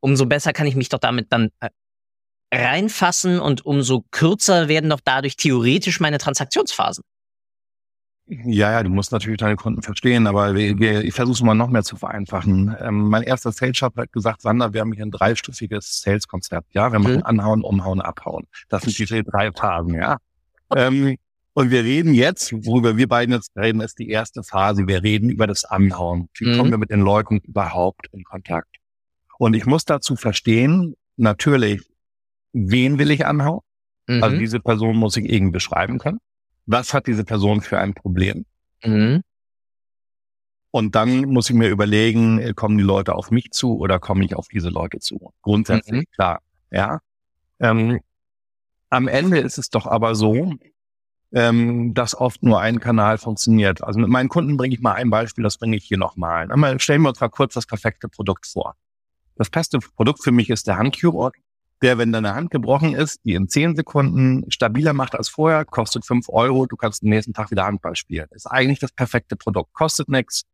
umso 0.00 0.26
besser 0.26 0.52
kann 0.52 0.66
ich 0.66 0.76
mich 0.76 0.88
doch 0.88 0.98
damit 0.98 1.32
dann 1.32 1.50
äh, 1.60 1.68
reinfassen 2.52 3.40
und 3.40 3.64
umso 3.64 4.04
kürzer 4.10 4.68
werden 4.68 4.90
doch 4.90 5.00
dadurch 5.04 5.36
theoretisch 5.36 6.00
meine 6.00 6.18
Transaktionsphasen. 6.18 7.04
Ja, 8.26 8.72
ja, 8.72 8.82
du 8.82 8.88
musst 8.88 9.12
natürlich 9.12 9.38
deine 9.38 9.56
Kunden 9.56 9.82
verstehen, 9.82 10.26
aber 10.26 10.54
wir, 10.54 10.78
wir, 10.78 11.04
ich 11.04 11.12
versuche 11.12 11.34
es 11.34 11.42
mal 11.42 11.54
noch 11.54 11.68
mehr 11.68 11.82
zu 11.82 11.96
vereinfachen. 11.96 12.74
Ähm, 12.80 13.08
mein 13.08 13.22
erster 13.22 13.52
Sales 13.52 13.82
hat 13.82 13.94
gesagt, 14.12 14.40
Sander, 14.40 14.72
wir 14.72 14.80
haben 14.80 14.92
hier 14.92 15.04
ein 15.04 15.10
dreistufiges 15.10 16.00
Sales-Konzept. 16.00 16.74
Ja, 16.74 16.90
wir 16.90 17.00
machen 17.00 17.16
mhm. 17.16 17.22
Anhauen, 17.24 17.62
Umhauen, 17.62 18.00
Abhauen. 18.00 18.46
Das 18.70 18.82
sind 18.82 18.96
diese 18.98 19.22
drei 19.24 19.52
Phasen, 19.52 19.94
ja. 19.94 20.16
Ähm, 20.74 21.18
und 21.54 21.70
wir 21.70 21.84
reden 21.84 22.14
jetzt, 22.14 22.52
worüber 22.52 22.96
wir 22.96 23.08
beiden 23.08 23.34
jetzt 23.34 23.56
reden, 23.56 23.80
ist 23.80 23.98
die 23.98 24.10
erste 24.10 24.42
Phase. 24.42 24.86
Wir 24.86 25.02
reden 25.02 25.30
über 25.30 25.46
das 25.46 25.64
Anhauen. 25.64 26.28
Wie 26.34 26.48
mhm. 26.48 26.58
kommen 26.58 26.70
wir 26.70 26.78
mit 26.78 26.90
den 26.90 27.00
Leuten 27.00 27.38
überhaupt 27.38 28.08
in 28.12 28.24
Kontakt? 28.24 28.76
Und 29.38 29.54
ich 29.54 29.66
muss 29.66 29.84
dazu 29.84 30.16
verstehen, 30.16 30.94
natürlich, 31.16 31.80
wen 32.52 32.98
will 32.98 33.10
ich 33.10 33.26
anhauen? 33.26 33.60
Also 34.06 34.18
mhm. 34.18 34.22
Also 34.24 34.36
diese 34.36 34.60
Person 34.60 34.96
muss 34.96 35.16
ich 35.16 35.30
irgendwie 35.30 35.52
beschreiben 35.52 35.98
können 35.98 36.18
was 36.66 36.94
hat 36.94 37.06
diese 37.06 37.24
Person 37.24 37.60
für 37.60 37.78
ein 37.78 37.94
Problem? 37.94 38.44
Mhm. 38.84 39.22
Und 40.70 40.94
dann 40.96 41.26
muss 41.26 41.48
ich 41.50 41.56
mir 41.56 41.68
überlegen, 41.68 42.40
äh, 42.40 42.52
kommen 42.52 42.76
die 42.76 42.84
Leute 42.84 43.14
auf 43.14 43.30
mich 43.30 43.50
zu 43.52 43.78
oder 43.78 44.00
komme 44.00 44.24
ich 44.24 44.34
auf 44.34 44.48
diese 44.48 44.70
Leute 44.70 44.98
zu? 44.98 45.32
Grundsätzlich 45.42 46.02
mhm. 46.02 46.12
klar, 46.14 46.40
ja. 46.70 46.98
Ähm, 47.60 48.00
am 48.90 49.08
Ende 49.08 49.38
ist 49.38 49.58
es 49.58 49.70
doch 49.70 49.86
aber 49.86 50.14
so, 50.14 50.52
ähm, 51.34 51.92
dass 51.94 52.16
oft 52.16 52.42
nur 52.42 52.60
ein 52.60 52.80
Kanal 52.80 53.18
funktioniert. 53.18 53.82
Also 53.82 54.00
mit 54.00 54.08
meinen 54.08 54.28
Kunden 54.28 54.56
bringe 54.56 54.74
ich 54.74 54.80
mal 54.80 54.94
ein 54.94 55.10
Beispiel, 55.10 55.44
das 55.44 55.58
bringe 55.58 55.76
ich 55.76 55.84
hier 55.84 55.98
nochmal. 55.98 56.50
Einmal 56.50 56.80
stellen 56.80 57.02
wir 57.02 57.10
uns 57.10 57.20
mal 57.20 57.28
kurz 57.28 57.54
das 57.54 57.66
perfekte 57.66 58.08
Produkt 58.08 58.46
vor. 58.46 58.76
Das 59.36 59.50
beste 59.50 59.78
Produkt 59.78 60.22
für 60.22 60.32
mich 60.32 60.48
ist 60.48 60.66
der 60.66 60.78
Handchirurg 60.78 61.36
der, 61.84 61.98
wenn 61.98 62.12
deine 62.12 62.34
Hand 62.34 62.50
gebrochen 62.50 62.94
ist, 62.94 63.20
die 63.24 63.34
in 63.34 63.48
zehn 63.48 63.76
Sekunden 63.76 64.50
stabiler 64.50 64.94
macht 64.94 65.14
als 65.14 65.28
vorher, 65.28 65.66
kostet 65.66 66.06
fünf 66.06 66.30
Euro, 66.30 66.64
du 66.64 66.76
kannst 66.76 67.02
den 67.02 67.10
nächsten 67.10 67.34
Tag 67.34 67.50
wieder 67.50 67.66
Handball 67.66 67.94
spielen. 67.94 68.26
Ist 68.30 68.46
eigentlich 68.46 68.78
das 68.78 68.90
perfekte 68.90 69.36
Produkt, 69.36 69.74
kostet 69.74 70.08
nichts. 70.08 70.44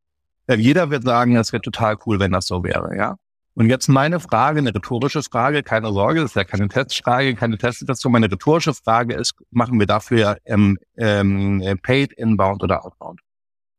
Äh, 0.48 0.56
jeder 0.56 0.90
wird 0.90 1.04
sagen, 1.04 1.34
das 1.34 1.52
wäre 1.52 1.62
total 1.62 1.96
cool, 2.04 2.18
wenn 2.18 2.32
das 2.32 2.46
so 2.46 2.64
wäre, 2.64 2.96
ja. 2.96 3.16
Und 3.60 3.68
jetzt 3.68 3.88
meine 3.88 4.20
Frage, 4.20 4.60
eine 4.60 4.74
rhetorische 4.74 5.22
Frage, 5.22 5.62
keine 5.62 5.92
Sorge, 5.92 6.22
das 6.22 6.30
ist 6.30 6.34
ja 6.34 6.44
keine 6.44 6.66
Testfrage, 6.68 7.34
keine 7.34 7.58
Testsituation. 7.58 8.10
Meine 8.10 8.32
rhetorische 8.32 8.72
Frage 8.72 9.12
ist, 9.12 9.34
machen 9.50 9.78
wir 9.78 9.86
dafür 9.86 10.38
ähm, 10.46 10.78
ähm, 10.96 11.62
Paid, 11.82 12.14
Inbound 12.14 12.62
oder 12.62 12.86
Outbound? 12.86 13.20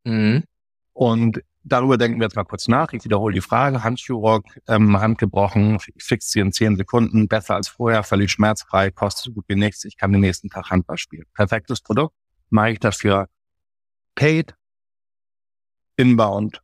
Mhm. 0.03 0.43
Und 0.93 1.41
Darüber 1.63 1.97
denken 1.97 2.19
wir 2.19 2.25
jetzt 2.25 2.35
mal 2.35 2.43
kurz 2.43 2.67
nach. 2.67 2.93
Ich 2.93 3.03
wiederhole 3.05 3.33
die 3.33 3.41
Frage. 3.41 3.83
Handchirurg, 3.83 4.45
ähm, 4.67 4.99
Hand 4.99 5.17
gebrochen, 5.17 5.79
ich 5.95 6.03
fix 6.03 6.29
sie 6.29 6.41
in 6.41 6.51
zehn 6.51 6.75
Sekunden, 6.75 7.27
besser 7.27 7.55
als 7.55 7.67
vorher, 7.67 8.03
völlig 8.03 8.31
schmerzfrei, 8.31 8.91
kostet 8.91 9.25
so 9.25 9.31
gut 9.31 9.45
wie 9.47 9.55
nichts. 9.55 9.83
Ich 9.85 9.97
kann 9.97 10.11
den 10.11 10.21
nächsten 10.21 10.49
Tag 10.49 10.69
Handball 10.69 10.97
spielen. 10.97 11.25
Perfektes 11.33 11.81
Produkt. 11.81 12.15
Mache 12.51 12.71
ich 12.71 12.79
dafür 12.79 13.29
paid, 14.13 14.53
inbound 15.95 16.61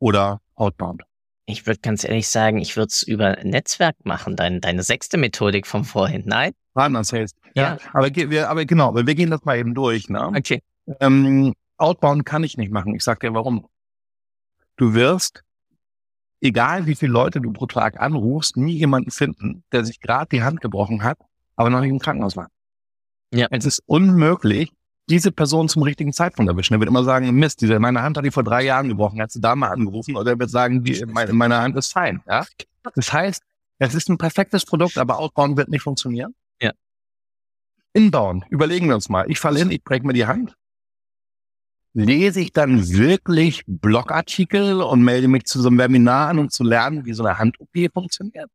oder 0.00 0.40
outbound? 0.56 1.04
Ich 1.50 1.66
würde 1.66 1.80
ganz 1.80 2.04
ehrlich 2.04 2.28
sagen, 2.28 2.58
ich 2.58 2.76
würde 2.76 2.88
es 2.88 3.02
über 3.02 3.36
Netzwerk 3.42 3.96
machen, 4.04 4.36
dein, 4.36 4.60
deine 4.60 4.82
sechste 4.82 5.18
Methodik 5.18 5.66
vom 5.66 5.84
vorhin. 5.84 6.22
Nein? 6.26 6.52
Partner 6.74 7.04
Sales. 7.04 7.32
Ja, 7.54 7.62
ja. 7.62 7.78
Aber, 7.92 8.14
wir, 8.14 8.48
aber 8.48 8.64
genau, 8.64 8.94
wir 8.94 9.14
gehen 9.14 9.30
das 9.30 9.44
mal 9.44 9.58
eben 9.58 9.74
durch. 9.74 10.08
Ne? 10.08 10.28
Okay. 10.36 10.62
Ähm, 11.00 11.54
outbound 11.76 12.24
kann 12.24 12.44
ich 12.44 12.56
nicht 12.56 12.70
machen. 12.70 12.94
Ich 12.94 13.02
sag 13.02 13.20
dir 13.20 13.34
warum. 13.34 13.66
Du 14.76 14.94
wirst, 14.94 15.42
egal 16.40 16.86
wie 16.86 16.94
viele 16.94 17.12
Leute 17.12 17.40
du 17.40 17.52
pro 17.52 17.66
Tag 17.66 18.00
anrufst, 18.00 18.56
nie 18.56 18.76
jemanden 18.76 19.10
finden, 19.10 19.64
der 19.72 19.84
sich 19.84 20.00
gerade 20.00 20.28
die 20.30 20.42
Hand 20.42 20.60
gebrochen 20.60 21.02
hat, 21.02 21.18
aber 21.56 21.70
noch 21.70 21.80
nicht 21.80 21.90
im 21.90 21.98
Krankenhaus 21.98 22.36
war. 22.36 22.48
Ja. 23.32 23.46
Es 23.50 23.66
ist 23.66 23.82
unmöglich, 23.86 24.72
diese 25.10 25.32
Person 25.32 25.68
zum 25.68 25.82
richtigen 25.82 26.12
Zeitpunkt 26.12 26.50
erwischen. 26.50 26.74
Er 26.74 26.80
wird 26.80 26.88
immer 26.88 27.04
sagen, 27.04 27.30
Mist, 27.34 27.60
diese, 27.60 27.78
meine 27.78 28.02
Hand 28.02 28.16
hat 28.16 28.24
die 28.24 28.30
vor 28.30 28.44
drei 28.44 28.62
Jahren 28.62 28.88
gebrochen, 28.88 29.20
hast 29.20 29.34
du 29.34 29.40
da 29.40 29.54
mal 29.56 29.68
angerufen? 29.68 30.16
Oder 30.16 30.32
er 30.32 30.38
wird 30.38 30.50
sagen, 30.50 30.82
die, 30.84 31.04
meine, 31.06 31.32
meine 31.32 31.58
Hand 31.58 31.76
ist 31.76 31.92
fein. 31.92 32.22
Ja? 32.26 32.46
Das 32.94 33.12
heißt, 33.12 33.42
es 33.78 33.94
ist 33.94 34.08
ein 34.08 34.18
perfektes 34.18 34.64
Produkt, 34.64 34.96
aber 34.98 35.18
Outbound 35.18 35.56
wird 35.56 35.68
nicht 35.68 35.82
funktionieren. 35.82 36.34
Ja. 36.60 36.72
Inbound, 37.92 38.44
überlegen 38.50 38.88
wir 38.88 38.94
uns 38.94 39.08
mal. 39.08 39.24
Ich 39.28 39.40
falle 39.40 39.58
hin, 39.58 39.70
ich 39.70 39.82
breche 39.82 40.06
mir 40.06 40.12
die 40.12 40.26
Hand 40.26 40.54
lese 41.92 42.40
ich 42.40 42.52
dann 42.52 42.88
wirklich 42.88 43.64
Blogartikel 43.66 44.80
und 44.82 45.02
melde 45.02 45.28
mich 45.28 45.44
zu 45.44 45.60
so 45.60 45.68
einem 45.68 45.78
Webinar 45.78 46.28
an, 46.28 46.38
um 46.38 46.50
zu 46.50 46.62
lernen, 46.62 47.04
wie 47.04 47.12
so 47.12 47.24
eine 47.24 47.38
Hand-OP 47.38 47.92
funktioniert? 47.92 48.48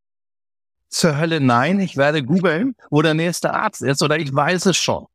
Zur 0.90 1.18
Hölle 1.18 1.42
nein, 1.42 1.80
ich 1.80 1.98
werde 1.98 2.24
googeln, 2.24 2.76
wo 2.90 3.02
der 3.02 3.14
nächste 3.14 3.54
Arzt 3.54 3.82
ist 3.82 4.02
oder 4.02 4.18
ich 4.18 4.34
weiß 4.34 4.68
es 4.68 4.78
schon. 4.78 5.06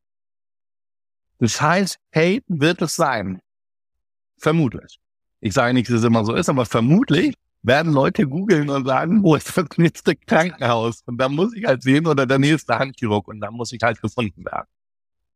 Das 1.41 1.61
heißt, 1.61 1.99
hey, 2.11 2.43
wird 2.49 2.83
es 2.83 2.95
sein. 2.95 3.41
Vermutlich. 4.37 4.99
Ich 5.41 5.55
sage 5.55 5.73
nicht, 5.73 5.89
dass 5.89 5.97
es 5.97 6.05
immer 6.05 6.25
so 6.25 6.35
ist, 6.35 6.51
aber 6.51 6.67
vermutlich 6.67 7.35
werden 7.63 7.93
Leute 7.93 8.27
googeln 8.27 8.69
und 8.69 8.87
sagen, 8.87 9.23
wo 9.23 9.35
ist 9.35 9.57
das 9.57 9.67
nächste 9.77 10.15
Krankenhaus? 10.15 11.03
Und 11.07 11.19
da 11.19 11.29
muss 11.29 11.55
ich 11.55 11.65
halt 11.65 11.83
sehen 11.83 12.07
oder 12.07 12.27
der 12.27 12.39
nächste 12.39 12.79
Handchirurg 12.79 13.27
und 13.29 13.41
da 13.41 13.51
muss 13.51 13.73
ich 13.73 13.81
halt 13.83 14.01
gefunden 14.01 14.45
werden. 14.45 14.69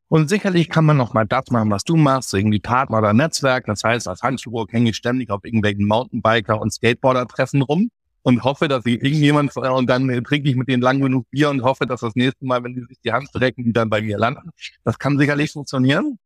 Und 0.08 0.28
sicherlich 0.28 0.68
kann 0.68 0.84
man 0.84 0.98
noch 0.98 1.14
mal 1.14 1.26
das 1.26 1.50
machen, 1.50 1.70
was 1.70 1.84
du 1.84 1.96
machst, 1.96 2.34
irgendwie 2.34 2.60
Partner 2.60 2.98
oder 2.98 3.14
Netzwerk. 3.14 3.64
Das 3.66 3.82
heißt, 3.82 4.06
als 4.06 4.22
Handchirurg 4.22 4.72
hänge 4.72 4.90
ich 4.90 4.96
ständig 4.96 5.30
auf 5.30 5.44
irgendwelchen 5.44 5.86
Mountainbiker 5.86 6.60
und 6.60 6.72
Skateboarder-Treffen 6.72 7.62
rum 7.62 7.90
und 8.24 8.42
hoffe, 8.42 8.68
dass 8.68 8.86
ich 8.86 9.02
irgendjemand, 9.02 9.54
und 9.54 9.86
dann 9.88 10.08
trinke 10.24 10.48
ich 10.48 10.56
mit 10.56 10.66
denen 10.68 10.82
lang 10.82 11.00
genug 11.00 11.30
Bier 11.30 11.50
und 11.50 11.62
hoffe, 11.62 11.86
dass 11.86 12.00
das 12.00 12.14
nächste 12.14 12.46
Mal, 12.46 12.64
wenn 12.64 12.74
die 12.74 12.80
sich 12.88 12.98
die 13.04 13.12
Hand 13.12 13.28
strecken, 13.28 13.64
die 13.64 13.72
dann 13.72 13.90
bei 13.90 14.00
mir 14.00 14.18
landen. 14.18 14.50
Das 14.82 14.98
kann 14.98 15.18
sicherlich 15.18 15.52
funktionieren. 15.52 16.18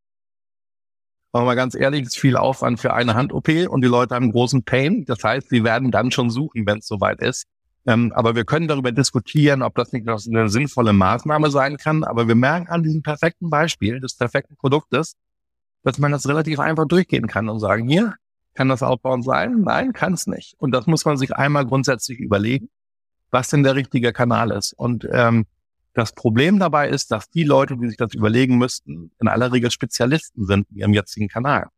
Aber 1.32 1.44
mal 1.44 1.56
ganz 1.56 1.74
ehrlich, 1.74 2.02
es 2.02 2.08
ist 2.14 2.18
viel 2.18 2.36
Aufwand 2.36 2.78
für 2.80 2.94
eine 2.94 3.14
Hand-OP 3.14 3.48
und 3.68 3.82
die 3.82 3.88
Leute 3.88 4.14
haben 4.14 4.30
großen 4.30 4.64
Pain. 4.64 5.04
Das 5.06 5.22
heißt, 5.22 5.48
sie 5.50 5.64
werden 5.64 5.90
dann 5.90 6.12
schon 6.12 6.30
suchen, 6.30 6.66
wenn 6.66 6.78
es 6.78 6.86
soweit 6.86 7.20
ist. 7.20 7.46
Ähm, 7.84 8.12
aber 8.14 8.36
wir 8.36 8.44
können 8.44 8.68
darüber 8.68 8.92
diskutieren, 8.92 9.62
ob 9.62 9.74
das 9.74 9.92
nicht 9.92 10.06
noch 10.06 10.20
eine 10.24 10.48
sinnvolle 10.48 10.92
Maßnahme 10.92 11.50
sein 11.50 11.78
kann. 11.78 12.04
Aber 12.04 12.28
wir 12.28 12.36
merken 12.36 12.68
an 12.68 12.84
diesem 12.84 13.02
perfekten 13.02 13.50
Beispiel 13.50 14.00
des 14.00 14.14
perfekten 14.14 14.56
Produktes, 14.56 15.14
dass 15.82 15.98
man 15.98 16.12
das 16.12 16.28
relativ 16.28 16.60
einfach 16.60 16.86
durchgehen 16.86 17.26
kann 17.26 17.48
und 17.48 17.58
sagen, 17.58 17.88
hier, 17.88 18.14
kann 18.54 18.68
das 18.68 18.82
Outbound 18.82 19.24
sein? 19.24 19.62
Nein, 19.62 19.92
kann 19.92 20.14
es 20.14 20.26
nicht. 20.26 20.54
Und 20.58 20.72
das 20.72 20.86
muss 20.86 21.04
man 21.04 21.16
sich 21.16 21.34
einmal 21.34 21.66
grundsätzlich 21.66 22.18
überlegen. 22.18 22.68
was 23.30 23.50
denn 23.50 23.62
der 23.62 23.74
richtige 23.74 24.12
Kanal 24.12 24.50
ist. 24.50 24.72
Und 24.72 25.06
ähm, 25.12 25.46
das 25.94 26.12
Problem 26.12 26.58
dabei 26.58 26.88
ist, 26.88 27.10
dass 27.10 27.28
die 27.30 27.44
Leute, 27.44 27.76
die 27.76 27.88
sich 27.88 27.96
das 27.96 28.14
überlegen 28.14 28.58
müssten, 28.58 29.10
in 29.20 29.28
aller 29.28 29.52
Regel 29.52 29.70
Spezialisten 29.70 30.46
sind 30.46 30.66
in 30.70 30.76
ihrem 30.76 30.94
jetzigen 30.94 31.28
Kanal. 31.28 31.68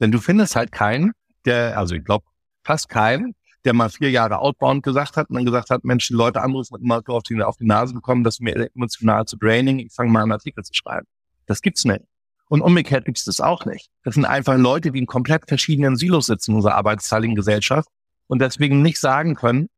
Denn 0.00 0.12
du 0.12 0.18
findest 0.18 0.56
halt 0.56 0.72
keinen, 0.72 1.12
der, 1.44 1.78
also 1.78 1.94
ich 1.94 2.04
glaube 2.04 2.24
fast 2.62 2.88
keinen, 2.88 3.34
der 3.64 3.74
mal 3.74 3.90
vier 3.90 4.10
Jahre 4.10 4.38
outbound 4.38 4.82
gesagt 4.82 5.16
hat 5.16 5.28
und 5.28 5.36
dann 5.36 5.44
gesagt 5.44 5.70
hat, 5.70 5.84
Mensch, 5.84 6.08
die 6.08 6.14
Leute 6.14 6.42
anrufen 6.42 6.74
und 6.74 6.82
immer 6.82 7.02
auf 7.06 7.22
die, 7.22 7.42
auf 7.42 7.56
die 7.56 7.66
Nase 7.66 7.94
bekommen, 7.94 8.24
dass 8.24 8.40
mir 8.40 8.70
emotional 8.74 9.26
zu 9.26 9.36
draining, 9.36 9.80
ich 9.80 9.92
fange 9.92 10.10
mal 10.10 10.22
einen 10.22 10.32
Artikel 10.32 10.64
zu 10.64 10.72
schreiben. 10.74 11.06
Das 11.46 11.60
gibt's 11.60 11.84
nicht. 11.84 12.02
Und 12.50 12.62
umgekehrt 12.62 13.04
gibt's 13.04 13.24
das 13.24 13.40
auch 13.40 13.64
nicht. 13.64 13.90
Das 14.02 14.14
sind 14.16 14.24
einfach 14.24 14.56
Leute, 14.56 14.90
die 14.90 14.98
in 14.98 15.06
komplett 15.06 15.46
verschiedenen 15.46 15.94
Silos 15.94 16.26
sitzen 16.26 16.50
in 16.50 16.56
unserer 16.56 16.74
arbeitsteiligen 16.74 17.36
Gesellschaft 17.36 17.88
und 18.26 18.40
deswegen 18.42 18.82
nicht 18.82 18.98
sagen 18.98 19.36
können, 19.36 19.68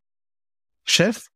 Chef, 0.85 1.27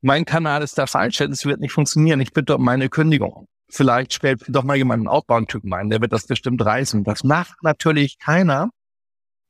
mein 0.00 0.24
Kanal 0.24 0.64
ist 0.64 0.76
der 0.76 0.88
falsche, 0.88 1.24
es 1.26 1.46
wird 1.46 1.60
nicht 1.60 1.70
funktionieren, 1.72 2.20
ich 2.20 2.32
bitte 2.32 2.56
um 2.56 2.64
meine 2.64 2.88
Kündigung. 2.88 3.46
Vielleicht 3.70 4.14
stellt 4.14 4.42
doch 4.48 4.64
mal 4.64 4.76
jemand 4.76 5.02
einen 5.02 5.08
Outbound-Typen 5.08 5.72
ein, 5.72 5.90
der 5.90 6.00
wird 6.00 6.12
das 6.12 6.26
bestimmt 6.26 6.64
reißen. 6.64 7.04
Das 7.04 7.22
macht 7.22 7.62
natürlich 7.62 8.18
keiner, 8.18 8.70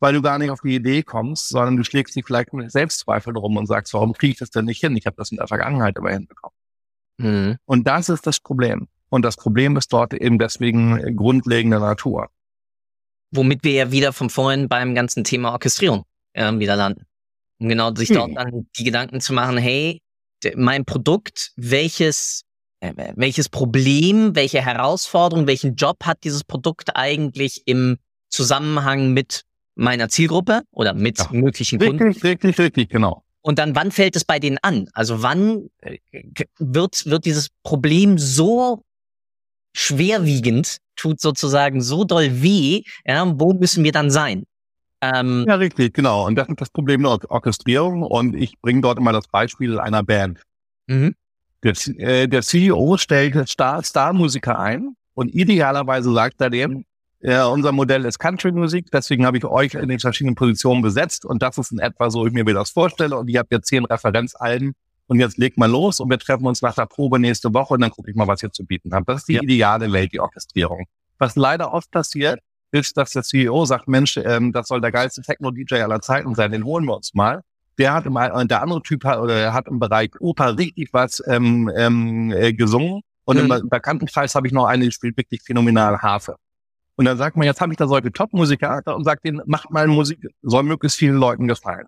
weil 0.01 0.13
du 0.13 0.21
gar 0.21 0.39
nicht 0.39 0.51
auf 0.51 0.61
die 0.61 0.75
Idee 0.75 1.03
kommst, 1.03 1.49
sondern 1.49 1.79
du 1.79 1.85
schlägst 1.85 2.15
dich 2.15 2.27
vielleicht 2.27 2.53
mit 2.53 2.71
Selbstzweifeln 2.71 3.37
rum 3.37 3.57
und 3.57 3.67
sagst, 3.67 3.95
warum 3.95 4.13
kriege 4.13 4.33
ich 4.33 4.39
das 4.39 4.51
denn 4.51 4.67
nicht 4.67 4.81
hin? 4.81 4.95
Ich 4.95 5.07
habe 5.07 5.17
das 5.17 5.31
in 5.31 5.39
der 5.39 5.49
Vergangenheit 5.49 5.97
aber 5.97 6.11
hinbekommen. 6.11 6.57
Mhm. 7.17 7.57
Und 7.65 7.87
das 7.87 8.11
ist 8.11 8.27
das 8.27 8.41
Problem. 8.41 8.89
Und 9.15 9.23
das 9.23 9.37
Problem 9.37 9.77
ist 9.77 9.93
dort 9.93 10.13
eben 10.13 10.41
deswegen 10.41 11.15
grundlegender 11.17 11.79
Natur. 11.79 12.31
Womit 13.31 13.63
wir 13.63 13.71
ja 13.71 13.93
wieder 13.93 14.13
von 14.13 14.29
vorhin 14.29 14.69
beim 14.69 14.97
ganzen 14.97 15.23
Thema 15.23 15.53
Orchestrierung 15.53 16.03
äh, 16.33 16.53
wieder 16.59 16.75
landen. 16.75 17.07
Um 17.61 17.69
genau 17.69 17.95
sich 17.95 18.09
hm. 18.09 18.17
dort 18.17 18.37
dann 18.37 18.67
die 18.77 18.83
Gedanken 18.83 19.21
zu 19.21 19.33
machen, 19.33 19.57
hey, 19.57 20.01
mein 20.57 20.85
Produkt, 20.85 21.53
welches, 21.55 22.43
äh, 22.81 22.93
welches 23.15 23.49
Problem, 23.49 24.35
welche 24.35 24.61
Herausforderung, 24.61 25.47
welchen 25.47 25.77
Job 25.77 25.99
hat 26.05 26.25
dieses 26.25 26.43
Produkt 26.43 26.97
eigentlich 26.97 27.63
im 27.67 27.99
Zusammenhang 28.31 29.13
mit 29.13 29.43
meiner 29.77 30.09
Zielgruppe 30.09 30.63
oder 30.73 30.93
mit 30.93 31.21
ja. 31.21 31.29
möglichen 31.31 31.79
Kunden? 31.79 32.03
Richtig, 32.03 32.25
richtig, 32.25 32.59
richtig, 32.59 32.89
genau. 32.89 33.23
Und 33.43 33.61
dann, 33.61 33.77
wann 33.77 33.93
fällt 33.93 34.17
es 34.17 34.25
bei 34.25 34.41
denen 34.41 34.59
an? 34.63 34.89
Also 34.93 35.23
wann 35.23 35.71
äh, 35.83 35.99
wird, 36.59 37.07
wird 37.07 37.27
dieses 37.27 37.51
Problem 37.63 38.19
so 38.19 38.83
schwerwiegend, 39.75 40.79
tut 40.97 41.21
sozusagen 41.21 41.83
so 41.83 42.05
doll 42.05 42.43
weh, 42.43 42.83
ja, 43.05 43.31
wo 43.39 43.53
müssen 43.53 43.85
wir 43.85 43.93
dann 43.93 44.11
sein? 44.11 44.45
Ähm, 45.01 45.45
ja, 45.47 45.57
richtig, 45.57 45.93
genau. 45.93 46.27
Und 46.27 46.37
das 46.37 46.49
ist 46.49 46.61
das 46.61 46.71
Problem 46.71 47.03
der 47.03 47.19
Orchestrierung. 47.29 48.03
Und 48.03 48.35
ich 48.35 48.59
bringe 48.61 48.81
dort 48.81 48.99
immer 48.99 49.13
das 49.13 49.29
Beispiel 49.29 49.79
einer 49.79 50.03
Band. 50.03 50.41
Mhm. 50.87 51.15
Der, 51.63 51.75
äh, 51.99 52.29
der 52.29 52.43
CEO 52.43 52.97
stellt 52.97 53.49
Star, 53.49 53.83
Star-Musiker 53.83 54.59
ein 54.59 54.97
und 55.15 55.35
idealerweise 55.35 56.13
sagt 56.13 56.41
er 56.41 56.51
dem, 56.51 56.85
ja, 57.21 57.47
unser 57.47 57.73
Modell 57.73 58.05
ist 58.05 58.19
Country-Musik, 58.19 58.91
deswegen 58.93 59.25
habe 59.25 59.39
ich 59.39 59.45
euch 59.47 59.73
in 59.73 59.89
den 59.89 59.99
verschiedenen 59.99 60.35
Positionen 60.35 60.83
besetzt 60.83 61.25
und 61.25 61.43
das 61.43 61.57
ist 61.57 61.73
in 61.73 61.79
etwa 61.79 62.11
so, 62.11 62.27
ich 62.27 62.35
mir 62.35 62.45
das 62.45 62.71
vorstelle 62.71 63.17
und 63.17 63.29
ich 63.29 63.39
habe 63.39 63.49
jetzt 63.51 63.69
zehn 63.69 63.87
Referenzalben 63.87 64.75
und 65.07 65.21
jetzt 65.21 65.39
legt 65.39 65.59
mal 65.59 65.71
los 65.71 66.01
und 66.01 66.09
wir 66.11 66.19
treffen 66.19 66.47
uns 66.47 66.63
nach 66.63 66.75
der 66.75 66.87
Probe 66.87 67.19
nächste 67.19 67.53
Woche 67.53 67.75
und 67.75 67.81
dann 67.81 67.91
gucke 67.91 68.11
ich 68.11 68.17
mal, 68.17 68.27
was 68.27 68.43
ihr 68.43 68.51
zu 68.51 68.65
bieten 68.65 68.95
habt. 68.95 69.09
Das 69.09 69.21
ist 69.21 69.29
die 69.29 69.35
ja. 69.35 69.43
ideale 69.43 69.93
Welt, 69.93 70.13
die 70.13 70.21
Orchestrierung. 70.21 70.87
Was 71.19 71.37
leider 71.37 71.73
oft 71.73 71.91
passiert, 71.91 72.41
ist, 72.73 72.97
dass 72.97 73.13
der 73.13 73.23
CEO 73.23 73.65
sagt, 73.65 73.87
Mensch, 73.87 74.17
ähm, 74.17 74.53
das 74.53 74.69
soll 74.69 74.81
der 74.81 74.93
geilste 74.93 75.23
Techno-DJ 75.23 75.83
aller 75.83 76.01
Zeiten 76.01 76.35
sein, 76.35 76.51
den 76.51 76.65
holen 76.65 76.85
wir 76.85 76.97
uns 76.97 77.15
mal. 77.15 77.43
Der 77.79 77.93
hat 77.93 78.07
im, 78.07 78.15
der 78.15 78.63
andere 78.63 78.83
Typ 78.83 79.05
hat, 79.05 79.19
oder 79.19 79.53
hat 79.53 79.69
im 79.69 79.79
Bereich 79.79 80.11
Oper 80.21 80.59
richtig 80.59 80.91
was 80.93 81.23
ähm, 81.27 81.71
ähm, 81.77 82.33
äh, 82.33 82.53
gesungen. 82.53 83.03
Und 83.25 83.43
mhm. 83.43 83.51
im 83.51 83.69
Bekanntenkreis 83.69 84.35
habe 84.35 84.47
ich 84.47 84.53
noch 84.53 84.67
eine, 84.67 84.85
die 84.85 84.93
spielt 84.93 85.17
wirklich 85.17 85.43
phänomenal 85.43 85.99
Harfe. 85.99 86.37
Und 86.97 87.07
dann 87.07 87.17
sagt 87.19 87.37
man, 87.37 87.47
jetzt 87.47 87.61
habe 87.61 87.73
ich 87.73 87.77
da 87.77 87.89
solche 87.89 88.13
Top-Musiker 88.13 88.83
und 88.95 89.05
sagt 89.05 89.25
denen, 89.25 89.41
macht 89.47 89.71
mal 89.71 89.87
Musik, 89.89 90.29
soll 90.43 90.63
möglichst 90.63 90.99
vielen 90.99 91.17
Leuten 91.17 91.49
gefallen. 91.49 91.87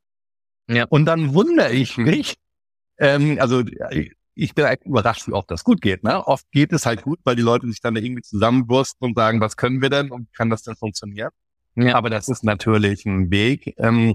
Ja. 0.69 0.87
Und 0.89 1.05
dann 1.05 1.35
wundere 1.35 1.73
ich 1.73 1.97
mich, 1.97 2.37
ähm, 2.99 3.39
also 3.41 3.63
ich 4.37 4.55
bin 4.55 4.67
halt 4.67 4.85
überrascht, 4.85 5.27
wie 5.27 5.33
oft 5.33 5.51
das 5.51 5.65
gut 5.65 5.81
geht. 5.81 6.05
Ne? 6.05 6.25
Oft 6.27 6.51
geht 6.53 6.73
es 6.73 6.85
halt 6.87 7.03
gut, 7.03 7.19
weil 7.25 7.37
die 7.37 7.43
Leute 7.43 7.67
sich 7.69 7.81
dann 7.81 7.97
irgendwie 7.97 8.23
zusammenwursten 8.23 9.09
und 9.09 9.17
sagen, 9.17 9.41
was 9.41 9.57
können 9.57 9.81
wir 9.81 9.89
denn 9.89 10.11
und 10.11 10.33
kann 10.35 10.51
das 10.51 10.63
denn 10.63 10.77
funktionieren? 10.77 11.31
Ja. 11.75 11.95
Aber 11.95 12.11
das 12.11 12.29
ist 12.29 12.45
natürlich 12.45 13.07
ein 13.07 13.31
Weg, 13.31 13.75
ähm, 13.79 14.15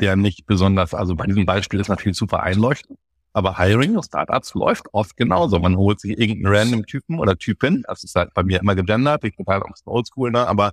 der 0.00 0.16
nicht 0.16 0.44
besonders, 0.46 0.92
also 0.92 1.14
bei 1.14 1.26
diesem 1.26 1.46
Beispiel 1.46 1.78
ist 1.78 1.88
natürlich 1.88 2.18
super 2.18 2.42
einleuchtend. 2.42 2.98
Aber 3.32 3.58
Hiring 3.58 3.96
of 3.96 4.06
Startups 4.06 4.54
läuft 4.54 4.86
oft 4.92 5.16
genauso. 5.16 5.60
Man 5.60 5.76
holt 5.76 6.00
sich 6.00 6.18
irgendeinen 6.18 6.52
random 6.52 6.86
Typen 6.86 7.20
oder 7.20 7.36
Typin. 7.38 7.84
Das 7.86 8.02
ist 8.02 8.16
halt 8.16 8.34
bei 8.34 8.42
mir 8.42 8.58
immer 8.58 8.74
gegendert. 8.74 9.22
Ich 9.22 9.36
bin 9.36 9.46
halt 9.46 9.62
auch 9.62 9.70
oldschool, 9.86 10.32
ne? 10.32 10.48
Aber 10.48 10.72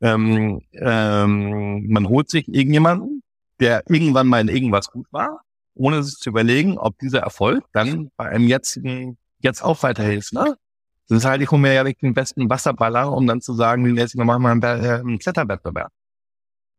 ähm, 0.00 0.60
ähm, 0.72 1.88
man 1.88 2.08
holt 2.08 2.30
sich 2.30 2.46
irgendjemanden, 2.46 3.22
der 3.58 3.82
irgendwann 3.88 4.28
mal 4.28 4.40
in 4.40 4.48
irgendwas 4.48 4.88
gut 4.88 5.06
war 5.10 5.40
ohne 5.76 6.02
sich 6.02 6.16
zu 6.16 6.30
überlegen, 6.30 6.78
ob 6.78 6.98
dieser 6.98 7.20
Erfolg 7.20 7.64
dann 7.72 8.10
bei 8.16 8.28
einem 8.28 8.48
jetzigen, 8.48 9.18
jetzt 9.38 9.62
auch 9.62 9.82
weiterhilft. 9.82 10.32
Ne? 10.32 10.56
Das 11.08 11.18
ist 11.18 11.24
halt, 11.24 11.42
ich 11.42 11.50
hole 11.50 11.60
mir 11.60 11.72
ja 11.72 11.84
nicht 11.84 12.02
den 12.02 12.14
besten 12.14 12.50
Wasserballer, 12.50 13.12
um 13.12 13.26
dann 13.26 13.40
zu 13.40 13.54
sagen, 13.54 13.84
den 13.84 13.96
jetzt 13.96 14.16
machen 14.16 14.42
wir 14.42 14.50
einen, 14.50 14.62
äh, 14.62 14.98
einen 14.98 15.18
Kletterwettbewerb. 15.18 15.92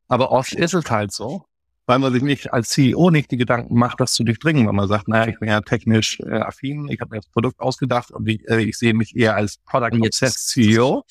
Aber 0.07 0.31
oft 0.31 0.53
ist 0.53 0.73
es 0.73 0.89
halt 0.89 1.11
so, 1.11 1.45
weil 1.85 1.99
man 1.99 2.11
sich 2.11 2.21
nicht 2.21 2.53
als 2.53 2.69
CEO 2.69 3.09
nicht 3.11 3.31
die 3.31 3.37
Gedanken 3.37 3.77
macht, 3.77 4.01
das 4.01 4.13
zu 4.13 4.23
durchdringen, 4.23 4.67
weil 4.67 4.73
man 4.73 4.87
sagt, 4.87 5.07
naja, 5.07 5.31
ich 5.31 5.39
bin 5.39 5.47
ja 5.47 5.61
technisch 5.61 6.19
äh, 6.19 6.39
affin, 6.39 6.89
ich 6.89 6.99
habe 6.99 7.15
mir 7.15 7.21
das 7.21 7.29
Produkt 7.29 7.59
ausgedacht 7.59 8.11
und 8.11 8.27
ich, 8.27 8.47
äh, 8.49 8.61
ich 8.61 8.77
sehe 8.77 8.93
mich 8.93 9.15
eher 9.15 9.35
als 9.35 9.57
Product 9.65 9.97
Obsessed 10.05 10.47
CEO. 10.49 11.05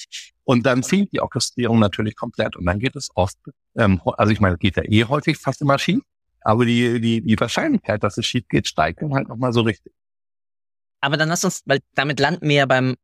Und 0.45 0.65
dann 0.65 0.85
fehlt 0.85 1.13
die 1.13 1.21
Orchestrierung 1.21 1.81
natürlich 1.81 2.15
komplett. 2.15 2.55
Und 2.57 2.67
dann 2.67 2.79
geht 2.79 2.95
es 2.95 3.09
oft, 3.15 3.37
ähm, 3.77 4.01
also 4.05 4.33
ich 4.33 4.39
meine, 4.39 4.57
geht 4.59 4.77
ja 4.77 4.85
eh 4.85 5.05
häufig 5.05 5.39
fast 5.39 5.61
immer 5.61 5.79
schief. 5.79 6.03
Aber 6.47 6.65
die, 6.65 7.01
die, 7.01 7.23
die 7.23 7.41
Wahrscheinlichkeit, 7.41 8.05
dass 8.05 8.19
es 8.19 8.25
schief 8.25 8.47
geht, 8.47 8.69
steigt 8.69 9.03
dann 9.03 9.13
halt 9.13 9.27
nochmal 9.27 9.53
so 9.53 9.63
richtig. 9.63 9.93
Aber 11.01 11.17
dann 11.17 11.29
lass 11.29 11.45
uns, 11.45 11.63
weil 11.67 11.81
damit 11.97 12.21
landen 12.21 12.49
wir 12.49 12.55
ja 12.55 12.67
beim, 12.67 12.95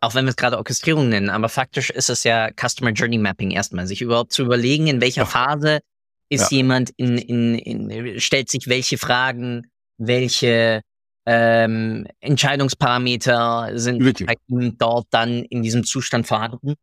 auch 0.00 0.14
wenn 0.14 0.26
wir 0.26 0.30
es 0.30 0.36
gerade 0.36 0.56
Orchestrierung 0.56 1.08
nennen, 1.08 1.28
aber 1.28 1.48
faktisch 1.48 1.90
ist 1.90 2.08
es 2.08 2.22
ja 2.22 2.50
Customer 2.52 2.92
Journey 2.92 3.18
Mapping 3.18 3.50
erstmal, 3.50 3.88
sich 3.88 4.00
überhaupt 4.00 4.32
zu 4.32 4.44
überlegen, 4.44 4.86
in 4.86 5.00
welcher. 5.00 5.26
Phase 5.26 5.80
ist 6.28 6.52
ja. 6.52 6.58
jemand 6.58 6.90
in, 6.90 7.18
in, 7.18 7.58
in, 7.58 8.20
stellt 8.20 8.48
sich 8.48 8.68
welche 8.68 8.96
Fragen, 8.96 9.66
welche 9.98 10.82
ähm, 11.26 12.06
Entscheidungsparameter 12.20 13.72
sind 13.74 14.80
dort 14.80 15.08
dann 15.10 15.42
in 15.42 15.64
diesem 15.64 15.82
Zustand 15.82 16.28
vorhanden. 16.28 16.74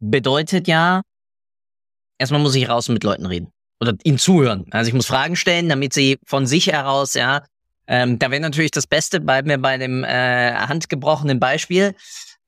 Bedeutet 0.00 0.66
ja, 0.66 1.02
erstmal 2.18 2.40
muss 2.40 2.56
ich 2.56 2.68
raus 2.68 2.88
und 2.88 2.94
mit 2.94 3.04
Leuten 3.04 3.26
reden 3.26 3.52
oder 3.80 3.94
ihnen 4.04 4.18
zuhören. 4.18 4.66
Also 4.70 4.88
ich 4.88 4.94
muss 4.94 5.06
Fragen 5.06 5.36
stellen, 5.36 5.68
damit 5.68 5.92
sie 5.92 6.18
von 6.24 6.46
sich 6.46 6.68
heraus, 6.68 7.14
ja, 7.14 7.42
ähm, 7.86 8.18
da 8.18 8.30
wäre 8.30 8.40
natürlich 8.40 8.70
das 8.72 8.86
Beste, 8.86 9.20
bei 9.20 9.42
mir 9.42 9.58
bei 9.58 9.78
dem 9.78 10.02
äh, 10.02 10.54
handgebrochenen 10.54 11.38
Beispiel, 11.38 11.94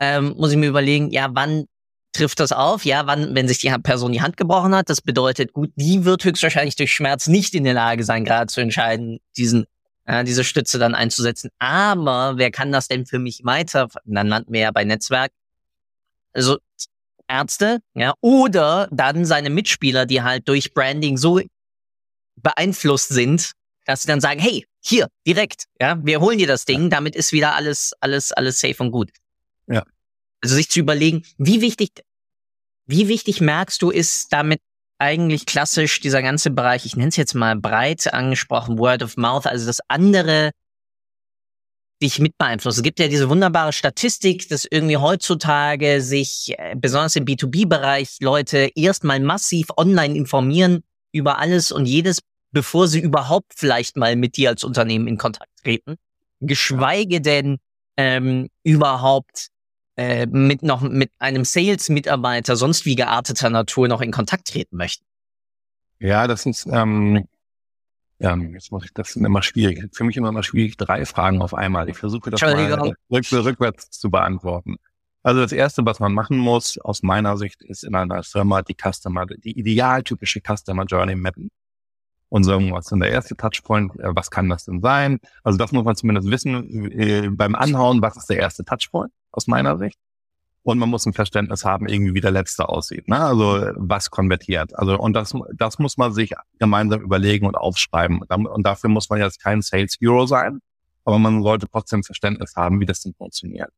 ähm, 0.01 0.35
muss 0.37 0.51
ich 0.51 0.57
mir 0.57 0.69
überlegen, 0.69 1.11
ja, 1.11 1.29
wann 1.33 1.67
trifft 2.13 2.41
das 2.41 2.53
auf? 2.53 2.85
Ja, 2.85 3.07
wann, 3.07 3.35
wenn 3.35 3.47
sich 3.49 3.59
die 3.59 3.71
Person 3.83 4.13
die 4.13 4.23
Hand 4.23 4.37
gebrochen 4.37 4.75
hat, 4.75 4.91
das 4.91 5.01
bedeutet, 5.01 5.53
gut, 5.53 5.71
die 5.77 6.05
wird 6.05 6.25
höchstwahrscheinlich 6.25 6.77
durch 6.77 6.93
Schmerz 6.93 7.27
nicht 7.29 7.55
in 7.55 7.65
der 7.65 7.75
Lage 7.75 8.05
sein, 8.05 8.25
gerade 8.25 8.49
zu 8.49 8.61
entscheiden, 8.61 9.21
diesen, 9.37 9.67
äh, 10.07 10.25
diese 10.25 10.43
Stütze 10.43 10.79
dann 10.79 10.95
einzusetzen. 10.95 11.51
Aber 11.59 12.35
wer 12.37 12.51
kann 12.51 12.73
das 12.73 12.89
denn 12.89 13.07
für 13.07 13.19
mich 13.19 13.43
weiter? 13.45 13.89
Dann 14.05 14.29
landen 14.29 14.53
wir 14.53 14.61
ja 14.61 14.71
bei 14.73 14.85
Netzwerk. 14.85 15.31
Also 16.33 16.59
Ärzte, 17.29 17.81
ja, 17.95 18.15
oder 18.21 18.89
dann 18.91 19.25
seine 19.25 19.51
Mitspieler, 19.51 20.07
die 20.07 20.23
halt 20.23 20.49
durch 20.49 20.73
Branding 20.75 21.17
so 21.17 21.41
beeinflusst 22.37 23.09
sind, 23.09 23.53
dass 23.85 24.03
sie 24.03 24.09
dann 24.09 24.21
sagen, 24.21 24.41
hey, 24.41 24.67
hier, 24.81 25.09
direkt, 25.27 25.65
ja, 25.81 25.99
wir 26.05 26.21
holen 26.21 26.39
dir 26.39 26.47
das 26.47 26.65
Ding, 26.65 26.91
damit 26.91 27.17
ist 27.17 27.33
wieder 27.33 27.55
alles, 27.55 27.93
alles, 28.01 28.33
alles 28.33 28.61
safe 28.61 28.83
und 28.83 28.91
gut. 28.91 29.11
Ja. 29.67 29.83
Also 30.43 30.55
sich 30.55 30.71
zu 30.71 30.81
überlegen, 30.81 31.25
wie 31.37 31.61
wichtig, 31.61 32.03
wie 32.87 33.09
wichtig 33.09 33.41
merkst 33.41 33.83
du, 33.83 33.91
ist 33.91 34.33
damit 34.33 34.61
eigentlich 34.99 35.47
klassisch 35.47 36.01
dieser 36.01 36.23
ganze 36.23 36.51
Bereich, 36.51 36.85
ich 36.87 36.97
nenne 36.97 37.09
es 37.09 37.17
jetzt 37.17 37.35
mal 37.35 37.57
breit 37.57 38.13
angesprochen, 38.13 38.79
Word 38.79 39.03
of 39.03 39.17
Mouth, 39.17 39.47
also 39.47 39.67
das 39.67 39.81
andere 39.89 40.51
dich 42.03 42.19
mit 42.19 42.39
beeinflusst. 42.39 42.79
Es 42.79 42.83
gibt 42.83 43.01
ja 43.01 43.09
diese 43.09 43.29
wunderbare 43.29 43.73
Statistik, 43.73 44.49
dass 44.49 44.65
irgendwie 44.65 44.97
heutzutage 44.97 46.01
sich 46.01 46.55
äh, 46.57 46.75
besonders 46.77 47.17
im 47.17 47.25
B2B-Bereich 47.25 48.19
Leute 48.21 48.71
erstmal 48.75 49.21
massiv 49.21 49.69
online 49.77 50.17
informieren 50.17 50.83
über 51.13 51.39
alles 51.39 51.73
und 51.73 51.87
jedes, 51.87 52.21
bevor 52.53 52.89
sie 52.89 53.01
überhaupt 53.01 53.53
vielleicht 53.55 53.97
mal 53.97 54.17
mit 54.17 54.37
dir 54.37 54.51
als 54.51 54.65
Unternehmen 54.65 55.09
in 55.09 55.19
Kontakt 55.19 55.51
treten. 55.63 55.97
Geschweige 56.41 57.21
denn 57.21 57.59
ähm, 57.97 58.49
überhaupt 58.63 59.49
äh, 59.97 60.27
mit 60.27 60.63
noch 60.63 60.81
mit 60.81 61.11
einem 61.19 61.45
Sales-Mitarbeiter 61.45 62.55
sonst 62.55 62.85
wie 62.85 62.95
gearteter 62.95 63.51
Natur 63.51 63.89
noch 63.89 64.01
in 64.01 64.13
Kontakt 64.13 64.49
treten 64.49 64.77
möchten. 64.77 65.05
Ja, 65.99 66.29
das 66.29 66.47
ist 66.47 66.67
ähm, 66.71 67.27
Ja, 68.21 68.37
jetzt 68.37 68.73
muss 68.73 68.85
ich, 68.85 68.93
das 68.93 69.13
sind 69.13 69.25
immer 69.25 69.43
schwierig. 69.43 69.89
Für 69.95 70.05
mich 70.05 70.17
immer 70.17 70.33
mal 70.33 70.43
schwierig, 70.43 70.77
drei 70.77 71.05
Fragen 71.05 71.41
auf 71.41 71.55
einmal. 71.55 71.89
Ich 71.89 71.97
versuche 71.97 72.31
das 72.31 72.41
mal 72.41 72.93
rück, 73.11 73.33
rückwärts 73.33 73.91
zu 73.91 74.11
beantworten. 74.11 74.77
Also 75.23 75.41
das 75.41 75.53
erste, 75.53 75.85
was 75.85 76.01
man 76.01 76.15
machen 76.15 76.39
muss, 76.39 76.79
aus 76.79 77.03
meiner 77.03 77.37
Sicht, 77.37 77.63
ist 77.63 77.85
in 77.85 77.95
einer 77.95 78.23
Firma 78.23 78.63
die 78.63 78.75
Customer, 78.75 79.27
die 79.27 79.59
idealtypische 79.59 80.41
Customer 80.41 80.85
Journey 80.85 81.15
mappen. 81.15 81.51
Und 82.31 82.45
sagen, 82.45 82.73
was 82.73 82.87
ist 82.87 82.91
denn 82.91 83.01
der 83.01 83.11
erste 83.11 83.37
Touchpoint? 83.37 83.99
Äh, 84.01 84.15
was 84.15 84.31
kann 84.31 84.51
das 84.51 84.65
denn 84.65 84.83
sein? 84.83 85.19
Also 85.45 85.57
das 85.57 85.73
muss 85.73 85.85
man 85.85 85.97
zumindest 85.97 86.31
wissen 86.31 86.91
äh, 86.93 87.31
beim 87.31 87.55
Anhauen, 87.55 88.03
was 88.03 88.17
ist 88.19 88.29
der 88.29 88.39
erste 88.39 88.65
Touchpoint 88.65 89.11
aus 89.33 89.47
meiner 89.47 89.79
Sicht? 89.79 89.99
Und 90.69 90.79
man 90.79 90.91
muss 90.91 91.07
ein 91.07 91.15
Verständnis 91.15 91.65
haben, 91.65 91.89
irgendwie 91.89 92.13
wie 92.13 92.21
der 92.21 92.31
letzte 92.31 92.69
aussieht. 92.69 93.09
Ne? 93.09 93.19
Also 93.19 93.71
was 93.77 94.11
konvertiert. 94.11 94.79
Also 94.79 94.99
und 94.99 95.15
das, 95.15 95.35
das 95.55 95.79
muss 95.79 95.97
man 95.97 96.13
sich 96.13 96.35
gemeinsam 96.59 97.01
überlegen 97.01 97.47
und 97.47 97.55
aufschreiben. 97.55 98.21
Und 98.21 98.67
dafür 98.67 98.91
muss 98.91 99.09
man 99.09 99.19
jetzt 99.19 99.43
kein 99.43 99.63
Sales 99.63 99.97
Hero 99.99 100.27
sein, 100.27 100.61
aber 101.07 101.19
man 101.19 101.43
sollte 101.43 101.69
trotzdem 101.71 102.05
Verständnis 102.05 102.55
haben, 102.55 102.81
wie 102.81 102.87
das 102.87 103.01
denn 103.01 103.15
funktioniert. 103.15 103.71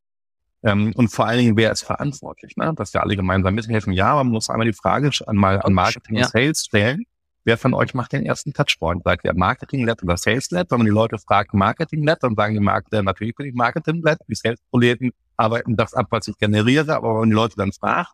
Ähm, 0.65 0.93
und 0.97 1.09
vor 1.09 1.27
allen 1.27 1.39
Dingen, 1.39 1.57
wer 1.57 1.71
ist 1.71 1.83
verantwortlich, 1.83 2.57
ne? 2.57 2.73
dass 2.75 2.93
wir 2.93 3.03
alle 3.03 3.15
gemeinsam 3.15 3.55
mithelfen. 3.55 3.93
Ja, 3.93 4.17
man 4.17 4.27
muss 4.27 4.51
einmal 4.51 4.67
die 4.67 4.77
Frage 4.77 5.11
an, 5.27 5.37
mal 5.37 5.63
an 5.63 5.73
Marketing 5.73 6.17
ja. 6.17 6.25
und 6.25 6.33
Sales 6.33 6.65
stellen. 6.65 7.05
Wer 7.45 7.57
von 7.57 7.73
euch 7.73 7.95
macht 7.95 8.13
den 8.13 8.27
ersten 8.27 8.53
Touchpoint? 8.53 9.05
Seid 9.05 9.21
ihr 9.25 9.33
Marketing-led 9.33 10.03
oder 10.03 10.17
Sales-led? 10.17 10.71
Wenn 10.71 10.79
man 10.79 10.85
die 10.87 10.93
Leute 10.93 11.19
fragt, 11.19 11.55
Marketing-led, 11.55 12.19
dann 12.21 12.35
sagen 12.35 12.55
die 12.55 12.61
Marketer, 12.61 13.03
natürlich 13.03 13.35
bin 13.35 13.47
ich 13.47 13.55
Marketing-led. 13.55 14.19
Die 14.29 14.35
Sales-Proleten 14.35 15.13
arbeiten 15.41 15.77
das 15.77 15.95
ab, 15.95 16.07
was 16.11 16.29
ich 16.29 16.39
generiere. 16.39 16.95
Aber 16.95 17.21
wenn 17.21 17.31
die 17.31 17.35
Leute 17.35 17.57
dann 17.57 17.73
fragt, 17.73 18.13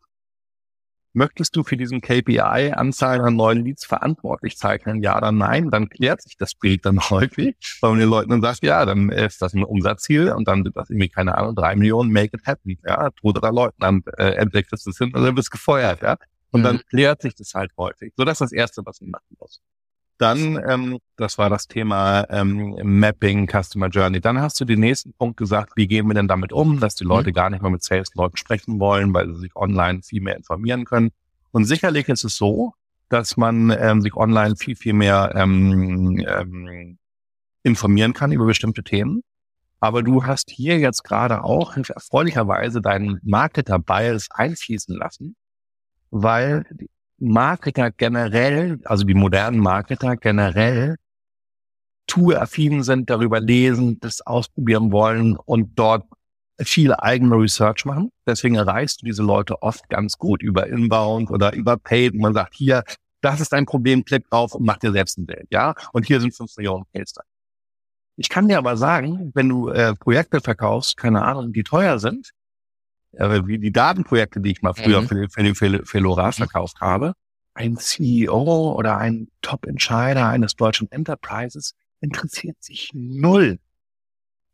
möchtest 1.13 1.57
du 1.57 1.65
für 1.65 1.77
diesen 1.77 2.01
KPI 2.03 2.73
Anzahl 2.75 3.21
an 3.23 3.37
neuen 3.37 3.65
Leads 3.65 3.87
verantwortlich 3.87 4.57
zeichnen? 4.57 5.03
Ja 5.03 5.17
oder 5.17 5.33
nein? 5.33 5.71
Dann 5.71 5.89
klärt 5.89 6.23
sich 6.23 6.37
das 6.37 6.55
Bild 6.55 6.85
dann 6.85 7.01
häufig, 7.11 7.57
weil 7.81 7.91
man 7.91 8.01
den 8.01 8.09
Leuten 8.09 8.31
dann 8.31 8.43
sagt, 8.43 8.63
ja, 8.63 8.85
dann 8.85 9.11
ist 9.11 9.43
das 9.43 9.55
ein 9.55 9.65
Umsatzziel 9.65 10.31
und 10.33 10.47
dann 10.47 10.63
sind 10.63 10.77
das 10.77 10.91
irgendwie, 10.91 11.09
keine 11.09 11.37
Ahnung, 11.37 11.57
drei 11.57 11.75
Millionen, 11.75 12.13
make 12.13 12.37
it 12.37 12.47
happen. 12.47 12.79
Ja, 12.87 13.11
tut 13.11 13.43
der 13.43 13.53
Leutnant, 13.53 14.07
äh, 14.19 14.47
du 14.47 14.91
es 14.91 14.99
hin 14.99 15.13
oder 15.15 15.27
du 15.27 15.33
bist 15.33 15.51
gefeuert, 15.51 16.03
ja. 16.03 16.17
Und 16.53 16.61
mhm. 16.61 16.65
dann 16.65 16.81
klärt 16.89 17.23
sich 17.23 17.35
das 17.35 17.55
halt 17.55 17.73
häufig. 17.77 18.13
So, 18.17 18.25
das 18.25 18.35
ist 18.35 18.41
das 18.41 18.53
Erste, 18.53 18.83
was 18.85 19.01
man 19.01 19.11
machen 19.11 19.37
muss. 19.41 19.61
Dann, 20.19 20.59
ähm, 20.67 20.99
das 21.17 21.37
war 21.37 21.51
das 21.51 21.69
Thema 21.69 22.27
ähm, 22.31 22.77
Mapping, 22.83 23.49
Customer 23.49 23.89
Journey. 23.89 24.21
Dann 24.21 24.41
hast 24.41 24.59
du 24.61 24.65
den 24.65 24.81
nächsten 24.81 25.13
Punkt 25.13 25.37
gesagt, 25.37 25.73
wie 25.77 25.87
gehen 25.87 26.07
wir 26.07 26.15
denn 26.15 26.29
damit 26.29 26.53
um, 26.53 26.81
dass 26.81 26.95
die 26.95 27.05
mhm. 27.05 27.11
Leute 27.11 27.31
mhm. 27.31 27.35
gar 27.35 27.51
nicht 27.51 27.63
mehr 27.63 27.71
mit 27.71 27.83
Sales-Leuten 27.83 28.37
sprechen 28.37 28.81
wollen, 28.81 29.13
weil 29.13 29.29
sie 29.35 29.41
sich 29.41 29.57
online 29.57 30.01
viel 30.03 30.23
mehr 30.23 30.37
informieren 30.37 30.85
können. 30.87 31.11
Und 31.53 31.65
sicherlich 31.65 32.09
ist 32.09 32.25
es 32.25 32.37
so, 32.37 32.73
dass 33.09 33.37
man 33.37 33.71
ähm, 33.79 34.01
sich 34.01 34.15
online 34.15 34.57
viel, 34.57 34.77
viel 34.77 34.95
mehr 34.95 35.33
ähm, 35.35 36.25
ähm, 36.27 36.99
informieren 37.63 38.13
kann 38.13 38.33
über 38.33 38.47
bestimmte 38.47 38.83
Themen. 38.83 39.23
Aber 39.81 40.03
du 40.03 40.25
hast 40.25 40.51
hier 40.51 40.79
jetzt 40.79 41.05
gerade 41.05 41.45
auch 41.45 41.77
erfreulicherweise 41.77 42.81
deinen 42.81 43.21
Marketer-Bias 43.23 44.29
einfließen 44.31 44.97
lassen, 44.97 45.37
weil 46.11 46.65
Marketer 47.19 47.91
generell, 47.91 48.81
also 48.85 49.05
die 49.05 49.15
modernen 49.15 49.59
Marketer 49.59 50.17
generell, 50.17 50.97
tool-affin 52.07 52.83
sind, 52.83 53.11
darüber 53.11 53.41
lesen, 53.41 53.99
das 54.01 54.21
ausprobieren 54.27 54.93
wollen 54.93 55.37
und 55.37 55.79
dort 55.79 56.05
viele 56.61 57.03
eigene 57.03 57.37
Research 57.37 57.85
machen. 57.85 58.11
Deswegen 58.27 58.55
erreichst 58.55 59.03
du 59.03 59.07
diese 59.07 59.23
Leute 59.23 59.63
oft 59.63 59.89
ganz 59.89 60.17
gut 60.17 60.43
über 60.43 60.67
Inbound 60.67 61.31
oder 61.31 61.55
über 61.55 61.77
Paid. 61.77 62.15
Und 62.15 62.21
man 62.21 62.35
sagt, 62.35 62.55
hier, 62.55 62.83
das 63.21 63.41
ist 63.41 63.53
dein 63.53 63.67
Problem, 63.67 64.05
klick 64.05 64.29
drauf 64.31 64.55
und 64.55 64.65
mach 64.65 64.79
dir 64.79 64.93
selbst 64.93 65.19
ein 65.19 65.27
Bild, 65.27 65.47
ja? 65.51 65.75
Und 65.93 66.07
hier 66.07 66.21
sind 66.21 66.35
fünf 66.35 66.57
Millionen 66.57 66.85
Paid 66.93 67.11
Ich 68.17 68.29
kann 68.29 68.49
dir 68.49 68.59
aber 68.59 68.77
sagen, 68.77 69.33
wenn 69.35 69.49
du 69.49 69.69
äh, 69.69 69.95
Projekte 69.95 70.41
verkaufst, 70.41 70.97
keine 70.97 71.23
Ahnung, 71.23 71.53
die 71.53 71.65
teuer 71.65 71.99
sind, 71.99 72.31
wie 73.19 73.59
die 73.59 73.73
Datenprojekte, 73.73 74.41
die 74.41 74.53
ich 74.53 74.63
mal 74.63 74.75
früher 74.75 75.03
mhm. 75.03 75.09
für, 75.09 75.29
für, 75.31 75.55
für, 75.55 75.85
für 75.85 75.99
Lora 75.99 76.29
mhm. 76.29 76.33
verkauft 76.33 76.81
habe, 76.81 77.15
ein 77.57 77.79
CEO 77.79 78.75
oder 78.75 78.99
ein 78.99 79.29
Top-Entscheider 79.41 80.29
eines 80.29 80.57
deutschen 80.57 80.91
Enterprises 80.91 81.75
interessiert 82.01 82.63
sich 82.63 82.91
null 82.93 83.59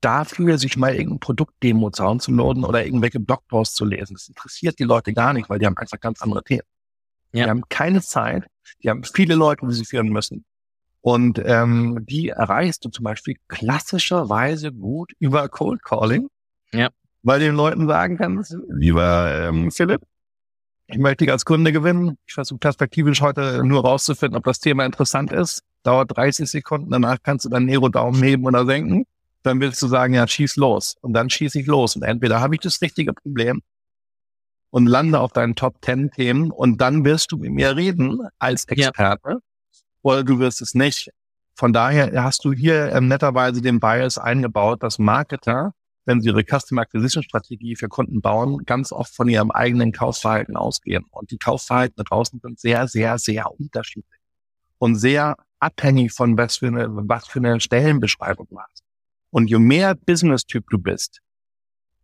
dafür, 0.00 0.58
sich 0.58 0.76
mal 0.76 0.94
irgendein 0.94 1.20
Produktdemo 1.20 1.90
downzuladen 1.90 2.64
oder 2.64 2.84
irgendwelche 2.84 3.20
Blogposts 3.20 3.74
zu 3.74 3.84
lesen. 3.84 4.14
Das 4.14 4.28
interessiert 4.28 4.78
die 4.78 4.84
Leute 4.84 5.12
gar 5.12 5.32
nicht, 5.32 5.50
weil 5.50 5.58
die 5.58 5.66
haben 5.66 5.76
einfach 5.76 5.98
ganz 6.00 6.22
andere 6.22 6.42
Themen. 6.44 6.62
Ja. 7.32 7.44
Die 7.44 7.50
haben 7.50 7.62
keine 7.68 8.02
Zeit, 8.02 8.46
die 8.82 8.90
haben 8.90 9.02
viele 9.04 9.34
Leute, 9.34 9.66
die 9.66 9.74
sie 9.74 9.84
führen 9.84 10.08
müssen. 10.08 10.44
Und 11.00 11.40
ähm, 11.44 11.98
die 12.08 12.28
erreichst 12.28 12.84
du 12.84 12.88
zum 12.88 13.04
Beispiel 13.04 13.36
klassischerweise 13.48 14.72
gut 14.72 15.12
über 15.18 15.48
Cold 15.48 15.82
Calling. 15.82 16.28
Ja 16.72 16.90
weil 17.22 17.40
den 17.40 17.54
Leuten 17.54 17.86
sagen 17.86 18.16
kannst, 18.16 18.56
lieber 18.68 19.32
ähm, 19.32 19.70
Philipp, 19.70 20.02
ich 20.86 20.98
möchte 20.98 21.24
dich 21.24 21.32
als 21.32 21.44
Kunde 21.44 21.72
gewinnen. 21.72 22.18
Ich 22.26 22.34
versuche 22.34 22.58
perspektivisch 22.58 23.22
heute 23.22 23.64
nur 23.64 23.82
rauszufinden, 23.82 24.36
ob 24.36 24.44
das 24.44 24.60
Thema 24.60 24.84
interessant 24.84 25.32
ist. 25.32 25.62
Dauert 25.84 26.16
30 26.16 26.50
Sekunden, 26.50 26.90
danach 26.90 27.18
kannst 27.22 27.44
du 27.44 27.48
deinen 27.48 27.66
Nero-Daumen 27.66 28.22
heben 28.22 28.44
oder 28.44 28.66
senken. 28.66 29.06
Dann 29.42 29.60
willst 29.60 29.80
du 29.82 29.86
sagen, 29.86 30.14
ja, 30.14 30.26
schieß 30.26 30.56
los. 30.56 30.96
Und 31.00 31.14
dann 31.14 31.30
schieß 31.30 31.54
ich 31.54 31.66
los. 31.66 31.96
Und 31.96 32.02
entweder 32.02 32.40
habe 32.40 32.54
ich 32.54 32.60
das 32.60 32.80
richtige 32.82 33.12
Problem 33.12 33.62
und 34.70 34.86
lande 34.86 35.20
auf 35.20 35.32
deinen 35.32 35.54
Top 35.54 35.76
10 35.82 36.10
Themen 36.10 36.50
und 36.50 36.80
dann 36.80 37.04
wirst 37.04 37.30
du 37.30 37.36
mit 37.36 37.52
mir 37.52 37.76
reden 37.76 38.20
als 38.38 38.64
Experte 38.64 39.30
ja. 39.30 39.38
oder 40.02 40.24
du 40.24 40.38
wirst 40.38 40.62
es 40.62 40.74
nicht. 40.74 41.10
Von 41.54 41.72
daher 41.72 42.22
hast 42.22 42.44
du 42.44 42.52
hier 42.52 42.92
ähm, 42.92 43.08
netterweise 43.08 43.60
den 43.60 43.80
Bias 43.80 44.16
eingebaut, 44.18 44.82
dass 44.82 44.98
Marketer 44.98 45.74
wenn 46.04 46.20
sie 46.20 46.28
ihre 46.28 46.44
Customer 46.44 46.82
Acquisition 46.82 47.22
Strategie 47.22 47.76
für 47.76 47.88
Kunden 47.88 48.20
bauen, 48.20 48.64
ganz 48.64 48.92
oft 48.92 49.14
von 49.14 49.28
ihrem 49.28 49.50
eigenen 49.50 49.92
Kaufverhalten 49.92 50.56
ausgehen. 50.56 51.04
Und 51.10 51.30
die 51.30 51.38
Kaufverhalten 51.38 51.96
da 51.96 52.02
draußen 52.02 52.40
sind 52.40 52.58
sehr, 52.58 52.88
sehr, 52.88 53.18
sehr 53.18 53.50
unterschiedlich 53.58 54.20
und 54.78 54.96
sehr 54.96 55.36
abhängig 55.60 56.12
von 56.12 56.36
was 56.36 56.56
für 56.56 56.66
eine, 56.66 56.88
was 56.90 57.28
für 57.28 57.38
eine 57.38 57.60
Stellenbeschreibung 57.60 58.46
du 58.48 58.58
hast. 58.58 58.82
Und 59.30 59.48
je 59.48 59.58
mehr 59.58 59.94
Business-Typ 59.94 60.68
du 60.70 60.78
bist, 60.78 61.20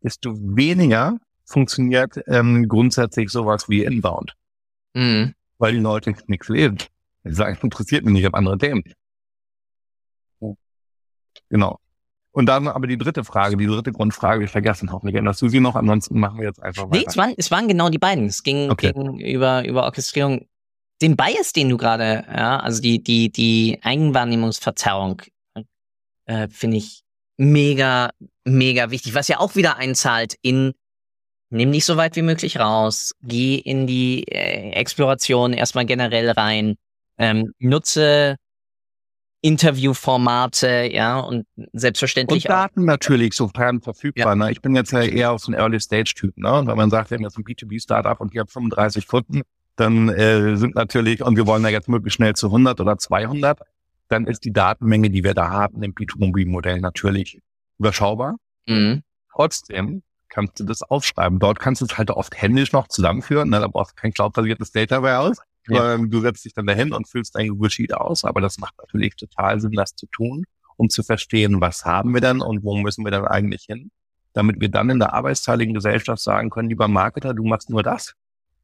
desto 0.03 0.35
weniger 0.39 1.19
funktioniert 1.45 2.21
ähm, 2.27 2.69
grundsätzlich 2.69 3.31
sowas 3.31 3.69
wie 3.69 3.83
Inbound. 3.83 4.35
Mhm. 4.95 5.35
Weil 5.59 5.73
die 5.73 5.81
Leute 5.81 6.15
nichts 6.29 6.49
lesen. 6.49 6.79
Die 7.25 7.33
sagen, 7.33 7.59
interessiert 7.63 8.05
mich 8.05 8.15
nicht, 8.15 8.27
auf 8.27 8.35
andere 8.35 8.59
Themen. 8.59 8.85
Genau. 11.49 11.81
Und 12.39 12.47
dann 12.47 12.69
aber 12.69 12.87
die 12.87 12.97
dritte 12.97 13.25
Frage, 13.25 13.57
die 13.57 13.67
dritte 13.67 13.91
Grundfrage, 13.91 14.39
wir 14.43 14.49
vergessen 14.49 14.93
hoffentlich. 14.93 15.17
Änderst 15.17 15.43
du 15.43 15.49
sie 15.49 15.59
noch? 15.59 15.75
Ansonsten 15.75 16.21
machen 16.21 16.39
wir 16.39 16.47
jetzt 16.47 16.63
einfach 16.63 16.85
weiter. 16.85 16.97
Nee, 16.97 17.05
es 17.05 17.17
waren, 17.17 17.35
es 17.37 17.51
waren 17.51 17.67
genau 17.67 17.89
die 17.89 17.99
beiden. 17.99 18.27
Es 18.27 18.45
ging, 18.45 18.71
okay. 18.71 18.93
ging 18.93 19.19
über, 19.19 19.67
über 19.67 19.83
Orchestrierung. 19.83 20.47
Den 21.03 21.17
Bias, 21.17 21.53
den 21.53 21.69
du 21.69 21.77
gerade, 21.77 22.25
ja, 22.33 22.61
also 22.61 22.81
die, 22.81 23.03
die, 23.03 23.33
die 23.33 23.81
Eigenwahrnehmungsverzerrung, 23.83 25.23
äh, 26.27 26.47
finde 26.49 26.77
ich 26.77 27.03
mega, 27.39 28.11
mega 28.45 28.93
wichtig. 28.93 29.17
Was 29.17 29.27
ja 29.27 29.41
auch 29.41 29.57
wieder 29.57 29.79
einzahlt 29.79 30.37
in 30.41 30.75
nimm 31.51 31.73
dich 31.73 31.85
so 31.85 31.97
weit 31.97 32.15
wie 32.15 32.23
möglich 32.23 32.61
raus, 32.61 33.17
geh 33.21 33.57
in 33.57 33.89
die 33.89 34.23
äh, 34.29 34.71
Exploration 34.75 35.55
erstmal 35.55 35.87
generell 35.87 36.31
rein, 36.31 36.77
ähm, 37.19 37.53
nutze 37.59 38.37
Interviewformate, 39.41 40.91
ja, 40.93 41.21
und 41.21 41.47
selbstverständlich 41.73 42.47
und 42.47 42.51
Daten 42.51 42.81
auch. 42.81 42.87
natürlich, 42.87 43.35
sofern 43.35 43.81
verfügbar. 43.81 44.33
Ja. 44.33 44.35
Ne? 44.35 44.51
Ich 44.51 44.61
bin 44.61 44.75
jetzt 44.75 44.93
ja 44.93 45.03
eher 45.03 45.33
auf 45.33 45.43
so 45.43 45.53
ein 45.53 45.55
Early-Stage-Typ, 45.55 46.37
ne? 46.39 46.53
Und 46.53 46.67
wenn 46.67 46.77
man 46.77 46.91
sagt, 46.91 47.11
wir 47.11 47.17
haben 47.17 47.23
jetzt 47.23 47.39
ein 47.39 47.45
B2B-Startup 47.45 48.21
und 48.21 48.35
die 48.35 48.41
haben 48.41 48.49
35 48.49 49.07
Kunden, 49.07 49.43
dann 49.77 50.09
äh, 50.09 50.57
sind 50.57 50.75
natürlich, 50.75 51.23
und 51.23 51.37
wir 51.37 51.47
wollen 51.47 51.63
da 51.63 51.69
jetzt 51.69 51.89
möglichst 51.89 52.17
schnell 52.17 52.35
zu 52.35 52.47
100 52.47 52.81
oder 52.81 52.99
200, 52.99 53.61
dann 54.09 54.27
ist 54.27 54.45
die 54.45 54.53
Datenmenge, 54.53 55.11
die 55.11 55.23
wir 55.23 55.35
da 55.35 55.51
haben, 55.51 55.83
im 55.83 55.95
B2B-Modell 55.95 56.81
natürlich 56.81 57.41
überschaubar. 57.79 58.37
Mhm. 58.67 59.03
Trotzdem 59.33 60.03
kannst 60.29 60.59
du 60.61 60.65
das 60.65 60.83
aufschreiben. 60.83 61.39
Dort 61.39 61.61
kannst 61.61 61.81
du 61.81 61.87
es 61.87 61.97
halt 61.97 62.11
oft 62.11 62.41
händisch 62.41 62.73
noch 62.73 62.89
zusammenführen. 62.89 63.51
Ne? 63.51 63.61
Da 63.61 63.69
brauchst 63.69 63.93
du 63.93 64.01
kein 64.01 64.13
cloud-basiertes 64.13 64.73
Data 64.73 65.03
Warehouse. 65.03 65.39
Ja. 65.69 65.95
Ähm, 65.95 66.11
du 66.11 66.21
setzt 66.21 66.45
dich 66.45 66.55
dann 66.55 66.67
dahin 66.67 66.93
und 66.93 67.09
füllst 67.09 67.35
dein 67.35 67.49
Google 67.49 67.71
Sheet 67.71 67.95
aus, 67.95 68.25
aber 68.25 68.41
das 68.41 68.59
macht 68.59 68.75
natürlich 68.79 69.17
total 69.17 69.61
Sinn, 69.61 69.73
das 69.73 69.95
zu 69.95 70.07
tun, 70.07 70.45
um 70.77 70.89
zu 70.89 71.03
verstehen, 71.03 71.61
was 71.61 71.85
haben 71.85 72.15
wir 72.15 72.21
denn 72.21 72.41
und 72.41 72.63
wo 72.65 72.77
müssen 72.77 73.05
wir 73.05 73.11
dann 73.11 73.27
eigentlich 73.27 73.65
hin, 73.67 73.91
damit 74.33 74.61
wir 74.61 74.69
dann 74.69 74.91
in 74.91 74.99
der 74.99 75.13
arbeitsteiligen 75.15 75.75
Gesellschaft 75.75 76.23
sagen 76.23 76.51
können, 76.51 76.69
lieber 76.69 76.89
Marketer, 76.89 77.35
du 77.35 77.45
machst 77.45 77.71
nur 77.71 77.83
das. 77.83 78.15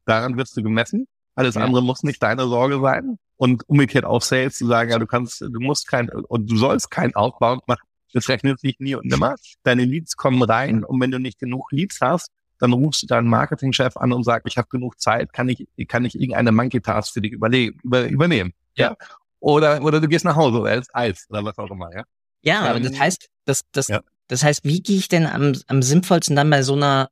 Daran 0.05 0.37
wirst 0.37 0.55
du 0.55 0.63
gemessen. 0.63 1.07
Alles 1.35 1.55
ja. 1.55 1.61
andere 1.61 1.83
muss 1.83 2.03
nicht 2.03 2.21
deine 2.23 2.47
Sorge 2.47 2.79
sein. 2.79 3.17
Und 3.37 3.67
umgekehrt 3.67 4.05
auch 4.05 4.21
Sales 4.21 4.55
zu 4.55 4.65
sagen, 4.65 4.91
ja, 4.91 4.99
du 4.99 5.05
kannst, 5.05 5.41
du 5.41 5.59
musst 5.59 5.87
kein, 5.87 6.09
und 6.09 6.49
du 6.49 6.55
sollst 6.55 6.89
kein 6.89 7.13
Outbound 7.15 7.67
machen. 7.67 7.85
Das 8.13 8.29
rechnet 8.29 8.61
sich 8.61 8.79
nie 8.79 8.95
und 8.95 9.05
nimmer. 9.05 9.35
Deine 9.63 9.83
Leads 9.83 10.15
kommen 10.15 10.41
rein 10.41 10.85
und 10.85 11.01
wenn 11.01 11.11
du 11.11 11.19
nicht 11.19 11.37
genug 11.37 11.69
Leads 11.71 11.99
hast, 11.99 12.31
dann 12.59 12.73
rufst 12.73 13.03
du 13.03 13.07
deinen 13.07 13.27
Marketingchef 13.27 13.97
an 13.97 14.13
und 14.13 14.23
sagst, 14.23 14.47
ich 14.47 14.57
habe 14.57 14.67
genug 14.69 14.99
Zeit, 14.99 15.33
kann 15.33 15.49
ich, 15.49 15.67
kann 15.87 16.05
ich 16.05 16.15
irgendeine 16.15 16.51
Monkey 16.51 16.81
Task 16.81 17.13
für 17.13 17.21
dich 17.21 17.33
überlegen, 17.33 17.79
über, 17.83 18.07
übernehmen. 18.07 18.53
Ja. 18.75 18.95
oder, 19.39 19.81
oder 19.81 20.01
du 20.01 20.07
gehst 20.07 20.25
nach 20.25 20.35
Hause 20.35 20.59
oder 20.59 20.75
isst 20.75 20.93
Eis 20.93 21.25
oder 21.29 21.43
was 21.45 21.57
auch 21.57 21.71
immer, 21.71 21.93
ja. 21.93 22.03
Ja, 22.41 22.61
aber 22.61 22.79
das 22.79 22.99
heißt, 22.99 23.27
das, 23.45 23.61
das, 23.71 23.87
ja. 23.87 24.01
das 24.27 24.43
heißt, 24.43 24.63
wie 24.63 24.81
gehe 24.81 24.97
ich 24.97 25.07
denn 25.07 25.25
am, 25.25 25.53
am 25.67 25.81
sinnvollsten 25.81 26.35
dann 26.35 26.49
bei 26.49 26.61
so 26.61 26.75
einer 26.75 27.09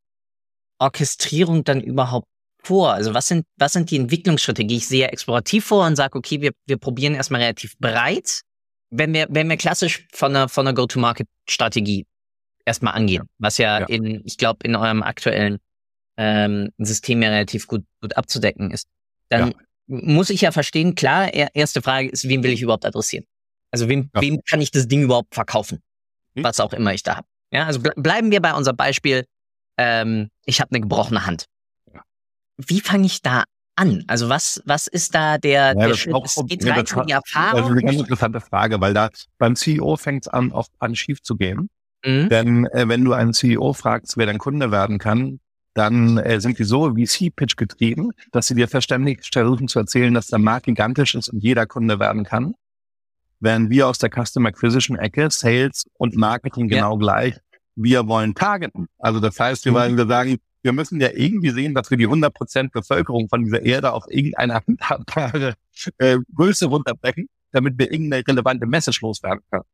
Orchestrierung 0.77 1.63
dann 1.63 1.81
überhaupt 1.81 2.27
vor? 2.61 2.93
Also 2.93 3.13
was 3.13 3.27
sind, 3.27 3.45
was 3.57 3.73
sind 3.73 3.89
die 3.89 3.97
Entwicklungsschritte? 3.97 4.63
Gehe 4.63 4.77
ich 4.77 4.87
sehr 4.87 5.11
explorativ 5.11 5.65
vor 5.65 5.87
und 5.87 5.95
sage, 5.95 6.17
okay, 6.17 6.41
wir, 6.41 6.51
wir 6.67 6.77
probieren 6.77 7.15
erstmal 7.15 7.41
relativ 7.41 7.77
breit, 7.79 8.41
wenn 8.91 9.11
wir, 9.13 9.27
wenn 9.29 9.49
wir 9.49 9.57
klassisch 9.57 10.07
von 10.13 10.35
einer, 10.35 10.49
von 10.49 10.67
einer 10.67 10.75
Go-to-Market-Strategie 10.75 12.05
erstmal 12.65 12.93
angehen, 12.93 13.27
was 13.37 13.57
ja, 13.57 13.81
ja. 13.81 13.85
in, 13.87 14.21
ich 14.25 14.37
glaube, 14.37 14.59
in 14.63 14.75
eurem 14.75 15.03
aktuellen 15.03 15.59
ähm, 16.17 16.69
System 16.77 17.21
ja 17.21 17.29
relativ 17.29 17.67
gut, 17.67 17.83
gut 18.01 18.15
abzudecken 18.17 18.71
ist, 18.71 18.87
dann 19.29 19.49
ja. 19.49 19.53
muss 19.87 20.29
ich 20.29 20.41
ja 20.41 20.51
verstehen, 20.51 20.95
klar, 20.95 21.33
erste 21.33 21.81
Frage 21.81 22.09
ist, 22.09 22.27
wen 22.27 22.43
will 22.43 22.51
ich 22.51 22.61
überhaupt 22.61 22.85
adressieren? 22.85 23.25
Also 23.71 23.89
wem, 23.89 24.09
ja. 24.13 24.21
wem 24.21 24.39
kann 24.47 24.61
ich 24.61 24.71
das 24.71 24.87
Ding 24.87 25.01
überhaupt 25.01 25.33
verkaufen? 25.33 25.81
Hm? 26.35 26.43
Was 26.43 26.59
auch 26.59 26.73
immer 26.73 26.93
ich 26.93 27.03
da 27.03 27.17
habe. 27.17 27.27
Ja, 27.51 27.65
also 27.65 27.81
ble 27.81 27.91
bleiben 27.95 28.31
wir 28.31 28.41
bei 28.41 28.53
unserem 28.53 28.77
Beispiel, 28.77 29.25
ähm, 29.77 30.29
ich 30.45 30.61
habe 30.61 30.71
eine 30.71 30.81
gebrochene 30.81 31.25
Hand. 31.25 31.45
Wie 32.57 32.81
fange 32.81 33.07
ich 33.07 33.21
da 33.21 33.45
an? 33.75 34.03
Also 34.07 34.29
was, 34.29 34.61
was 34.65 34.87
ist 34.87 35.15
da 35.15 35.37
der, 35.37 35.73
ja, 35.75 35.87
der 35.87 35.93
Schritt? 35.95 36.15
Es 36.23 36.35
geht 36.47 36.65
rein 36.65 36.85
um 36.95 37.07
die 37.07 37.13
Erfahrung. 37.13 37.59
Das 37.59 37.65
ist 37.65 37.71
eine 37.71 37.81
ganz 37.81 37.99
interessante 37.99 38.41
Frage, 38.41 38.79
weil 38.79 38.93
da 38.93 39.09
beim 39.39 39.55
CEO 39.55 39.95
fängt 39.97 40.25
es 40.25 40.27
an, 40.27 40.51
oft 40.51 40.71
an 40.79 40.95
schief 40.95 41.21
zu 41.21 41.35
gehen. 41.35 41.69
Mhm. 42.05 42.29
Denn 42.29 42.65
äh, 42.67 42.87
wenn 42.87 43.03
du 43.03 43.13
einen 43.13 43.33
CEO 43.33 43.73
fragst, 43.73 44.17
wer 44.17 44.25
dein 44.25 44.37
Kunde 44.37 44.71
werden 44.71 44.97
kann, 44.97 45.39
dann 45.73 46.17
äh, 46.17 46.39
sind 46.39 46.59
die 46.59 46.63
so 46.63 46.93
VC-Pitch 46.93 47.55
getrieben, 47.57 48.11
dass 48.31 48.47
sie 48.47 48.55
dir 48.55 48.67
verständig 48.67 49.27
versuchen 49.31 49.67
zu 49.67 49.79
erzählen, 49.79 50.13
dass 50.13 50.27
der 50.27 50.39
Markt 50.39 50.65
gigantisch 50.65 51.15
ist 51.15 51.29
und 51.29 51.43
jeder 51.43 51.65
Kunde 51.65 51.99
werden 51.99 52.23
kann. 52.23 52.53
Während 53.39 53.69
wir 53.69 53.87
aus 53.87 53.97
der 53.97 54.09
Customer 54.09 54.49
Acquisition 54.49 54.97
Ecke, 54.97 55.29
Sales 55.29 55.85
und 55.97 56.15
Marketing 56.15 56.69
genau 56.69 56.93
ja. 56.93 56.99
gleich, 56.99 57.35
wir 57.75 58.07
wollen 58.07 58.35
targeten. 58.35 58.87
Also 58.99 59.19
das 59.19 59.39
heißt, 59.39 59.65
wir 59.65 59.71
mhm. 59.71 59.75
wollen 59.75 59.97
wir 59.97 60.07
sagen, 60.07 60.37
wir 60.61 60.71
müssen 60.71 61.01
ja 61.01 61.09
irgendwie 61.11 61.49
sehen, 61.49 61.73
dass 61.73 61.89
wir 61.89 61.97
die 61.97 62.07
100% 62.07 62.71
Bevölkerung 62.71 63.27
von 63.27 63.43
dieser 63.43 63.63
Erde 63.63 63.91
auf 63.91 64.05
irgendeine 64.09 64.55
handhabbare 64.55 65.55
äh, 65.97 66.19
Größe 66.33 66.67
runterbrechen, 66.67 67.27
damit 67.51 67.77
wir 67.77 67.91
irgendeine 67.91 68.25
relevante 68.25 68.65
Message 68.65 69.01
loswerden 69.01 69.41
können. 69.51 69.65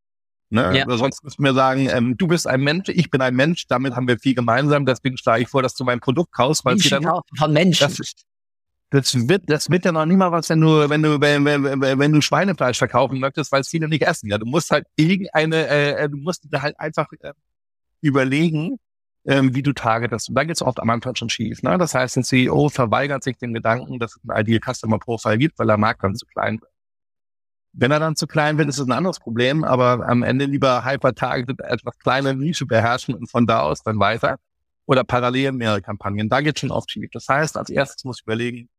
Ne? 0.52 0.78
Ja. 0.78 0.98
sonst 0.98 1.24
müssen 1.24 1.44
wir 1.44 1.54
sagen, 1.54 1.88
ähm, 1.92 2.18
du 2.18 2.28
bist 2.28 2.48
ein 2.48 2.62
Mensch, 2.62 2.90
ich 2.90 3.12
bin 3.12 3.22
ein 3.22 3.36
Mensch, 3.36 3.68
damit 3.68 3.96
haben 3.96 4.08
wir 4.08 4.18
viel 4.18 4.34
gemeinsam, 4.34 4.86
deswegen 4.86 5.16
schlage 5.18 5.44
ich 5.44 5.48
vor, 5.48 5.62
dass 5.62 5.76
du 5.76 5.84
mein 5.84 6.00
Produkt 6.00 6.34
kaufst, 6.34 6.66
weil 6.66 6.76
Menschen 6.76 7.04
dann, 7.04 7.22
von 7.38 7.54
Menschen. 7.54 7.88
Das, 7.88 8.00
das 8.90 9.30
wird, 9.30 9.44
das 9.48 9.70
wird 9.70 9.86
ja 9.86 9.92
noch 9.92 10.06
nicht 10.06 10.18
mal 10.18 10.32
was, 10.32 10.50
wenn 10.50 10.62
du, 10.62 10.90
wenn 10.90 11.04
du, 11.04 11.22
wenn, 11.22 11.46
wenn, 11.46 12.00
wenn 12.00 12.12
du 12.12 12.22
Schweinefleisch 12.22 12.80
verkaufen 12.80 13.20
möchtest, 13.20 13.52
weil 13.52 13.62
es 13.62 13.70
viele 13.70 13.88
nicht 13.88 14.02
essen. 14.02 14.30
Ja, 14.30 14.40
du 14.40 14.48
musst 14.48 14.72
halt 14.72 14.88
irgendeine, 14.96 15.68
äh, 15.68 16.10
du 16.10 16.18
musst 16.18 16.48
da 16.50 16.64
halt 16.64 16.80
einfach 16.80 17.08
äh, 17.22 17.34
überlegen, 18.02 18.80
ähm, 19.26 19.54
wie 19.54 19.62
du 19.62 19.74
targetest. 19.74 20.30
Und 20.30 20.36
da 20.36 20.44
geht 20.44 20.56
es 20.56 20.64
oft 20.64 20.80
am 20.80 20.90
Anfang 20.90 21.14
schon 21.16 21.30
schief. 21.30 21.62
Ne? 21.62 21.78
Das 21.78 21.94
heißt, 21.94 22.18
ein 22.18 22.24
CEO 22.24 22.70
verweigert 22.70 23.24
sich 23.24 23.38
dem 23.38 23.54
Gedanken, 23.54 24.00
dass 24.00 24.16
es 24.16 24.22
ein 24.28 24.42
Ideal 24.42 24.74
Customer 24.74 24.98
Profile 24.98 25.38
gibt, 25.38 25.60
weil 25.60 25.68
der 25.68 25.78
Markt 25.78 26.04
dann 26.04 26.16
zu 26.16 26.26
klein 26.26 26.60
wird. 26.60 26.72
Wenn 27.74 27.92
er 27.92 28.00
dann 28.00 28.16
zu 28.16 28.28
klein 28.28 28.58
wird, 28.58 28.68
ist 28.68 28.80
es 28.80 28.88
ein 28.88 28.92
anderes 28.92 29.20
Problem, 29.20 29.64
aber 29.64 30.08
am 30.08 30.24
Ende 30.24 30.46
lieber 30.46 30.84
hyper-targeted 30.84 31.62
etwas 31.62 31.98
kleine 32.00 32.34
Nische 32.36 32.66
beherrschen 32.66 33.14
und 33.14 33.30
von 33.30 33.46
da 33.46 33.62
aus 33.62 33.84
dann 33.84 34.00
weiter 34.00 34.38
oder 34.86 35.04
parallel 35.04 35.52
mehrere 35.52 35.82
Kampagnen. 35.82 36.30
Da 36.30 36.42
geht 36.42 36.60
schon 36.60 36.72
oft 36.72 36.90
schief. 36.92 37.12
Das 37.12 37.28
heißt, 37.28 37.58
als 37.58 37.70
erstes 37.70 38.04
muss 38.06 38.20
ich 38.20 38.24
überlegen, 38.24 38.70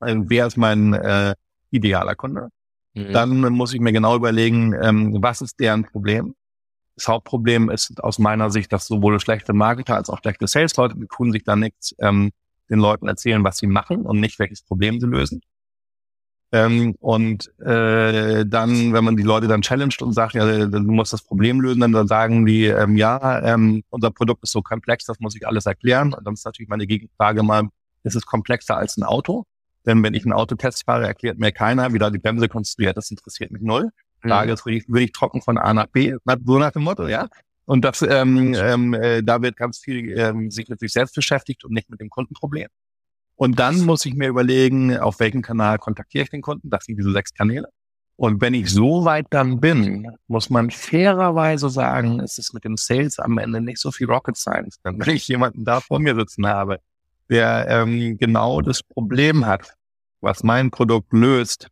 äh, 0.00 0.16
wer 0.16 0.46
ist 0.46 0.56
mein 0.56 0.94
äh, 0.94 1.34
idealer 1.70 2.14
Kunde? 2.14 2.48
Mhm. 2.94 3.12
Dann 3.12 3.40
muss 3.52 3.74
ich 3.74 3.80
mir 3.80 3.92
genau 3.92 4.16
überlegen, 4.16 4.74
ähm, 4.80 5.18
was 5.20 5.42
ist 5.42 5.60
deren 5.60 5.84
Problem? 5.84 6.34
Das 6.96 7.08
Hauptproblem 7.08 7.70
ist 7.70 8.02
aus 8.02 8.18
meiner 8.18 8.50
Sicht, 8.50 8.72
dass 8.72 8.86
sowohl 8.86 9.20
schlechte 9.20 9.52
Marketer 9.52 9.96
als 9.96 10.10
auch 10.10 10.18
schlechte 10.18 10.46
Sales-Leute, 10.46 10.96
die 10.96 11.06
tun 11.06 11.32
sich 11.32 11.44
da 11.44 11.56
nichts, 11.56 11.94
ähm, 11.98 12.30
den 12.68 12.78
Leuten 12.78 13.08
erzählen, 13.08 13.42
was 13.44 13.58
sie 13.58 13.66
machen 13.66 14.02
und 14.02 14.20
nicht, 14.20 14.38
welches 14.38 14.62
Problem 14.62 15.00
sie 15.00 15.06
lösen. 15.06 15.40
Ähm, 16.52 16.96
und 16.98 17.48
äh, 17.60 18.44
dann, 18.44 18.92
wenn 18.92 19.04
man 19.04 19.16
die 19.16 19.22
Leute 19.22 19.46
dann 19.46 19.62
challenged 19.62 20.02
und 20.02 20.12
sagt, 20.12 20.34
ja, 20.34 20.66
du 20.66 20.80
musst 20.80 21.12
das 21.12 21.22
Problem 21.22 21.60
lösen, 21.60 21.80
dann, 21.80 21.92
dann 21.92 22.08
sagen 22.08 22.44
die, 22.44 22.64
ähm, 22.64 22.96
ja, 22.96 23.40
ähm, 23.42 23.82
unser 23.90 24.10
Produkt 24.10 24.42
ist 24.42 24.52
so 24.52 24.60
komplex, 24.60 25.04
das 25.04 25.20
muss 25.20 25.36
ich 25.36 25.46
alles 25.46 25.66
erklären. 25.66 26.12
Und 26.12 26.26
dann 26.26 26.34
ist 26.34 26.44
natürlich 26.44 26.68
meine 26.68 26.86
Gegenfrage 26.86 27.42
mal, 27.44 27.68
ist 28.02 28.16
es 28.16 28.26
komplexer 28.26 28.76
als 28.76 28.96
ein 28.96 29.04
Auto? 29.04 29.44
Denn 29.86 30.02
wenn 30.02 30.14
ich 30.14 30.24
ein 30.24 30.32
Autotest 30.32 30.84
fahre, 30.84 31.06
erklärt 31.06 31.38
mir 31.38 31.52
keiner, 31.52 31.92
wie 31.92 31.98
da 31.98 32.10
die 32.10 32.18
Bremse 32.18 32.48
konstruiert. 32.48 32.96
Das 32.96 33.10
interessiert 33.10 33.50
mich 33.50 33.62
null. 33.62 33.90
Frage 34.20 34.48
mhm. 34.48 34.54
ist, 34.54 34.66
will 34.66 34.74
ich, 34.74 34.84
will 34.88 35.02
ich 35.02 35.12
trocken 35.12 35.42
von 35.42 35.56
A 35.56 35.72
nach 35.72 35.86
B? 35.86 36.14
So 36.44 36.58
nach 36.58 36.72
dem 36.72 36.82
Motto, 36.82 37.06
ja. 37.06 37.28
Und 37.64 37.84
das, 37.84 38.02
ähm, 38.02 38.54
ähm, 38.54 38.94
äh, 38.94 39.22
da 39.22 39.40
wird 39.42 39.56
ganz 39.56 39.78
viel 39.78 40.18
ähm, 40.18 40.50
sich 40.50 40.68
mit 40.68 40.80
sich 40.80 40.92
selbst 40.92 41.14
beschäftigt 41.14 41.64
und 41.64 41.72
nicht 41.72 41.88
mit 41.88 42.00
dem 42.00 42.10
Kundenproblem. 42.10 42.68
Und 43.40 43.58
dann 43.58 43.86
muss 43.86 44.04
ich 44.04 44.12
mir 44.12 44.28
überlegen, 44.28 44.98
auf 44.98 45.18
welchem 45.18 45.40
Kanal 45.40 45.78
kontaktiere 45.78 46.24
ich 46.24 46.28
den 46.28 46.42
Kunden. 46.42 46.68
Das 46.68 46.84
sind 46.84 46.98
diese 46.98 47.10
sechs 47.10 47.32
Kanäle. 47.32 47.70
Und 48.16 48.42
wenn 48.42 48.52
ich 48.52 48.70
so 48.70 49.06
weit 49.06 49.28
dann 49.30 49.60
bin, 49.60 50.14
muss 50.26 50.50
man 50.50 50.70
fairerweise 50.70 51.70
sagen, 51.70 52.20
es 52.20 52.36
ist 52.36 52.52
mit 52.52 52.64
dem 52.64 52.76
Sales 52.76 53.18
am 53.18 53.38
Ende 53.38 53.62
nicht 53.62 53.78
so 53.78 53.92
viel 53.92 54.08
Rocket 54.08 54.36
Science. 54.36 54.78
Denn 54.84 55.00
wenn 55.00 55.16
ich 55.16 55.26
jemanden 55.26 55.64
da 55.64 55.80
vor 55.80 56.00
mir 56.00 56.14
sitzen 56.14 56.46
habe, 56.46 56.80
der 57.30 57.66
ähm, 57.66 58.18
genau 58.18 58.60
das 58.60 58.82
Problem 58.82 59.46
hat, 59.46 59.72
was 60.20 60.42
mein 60.42 60.70
Produkt 60.70 61.10
löst, 61.14 61.68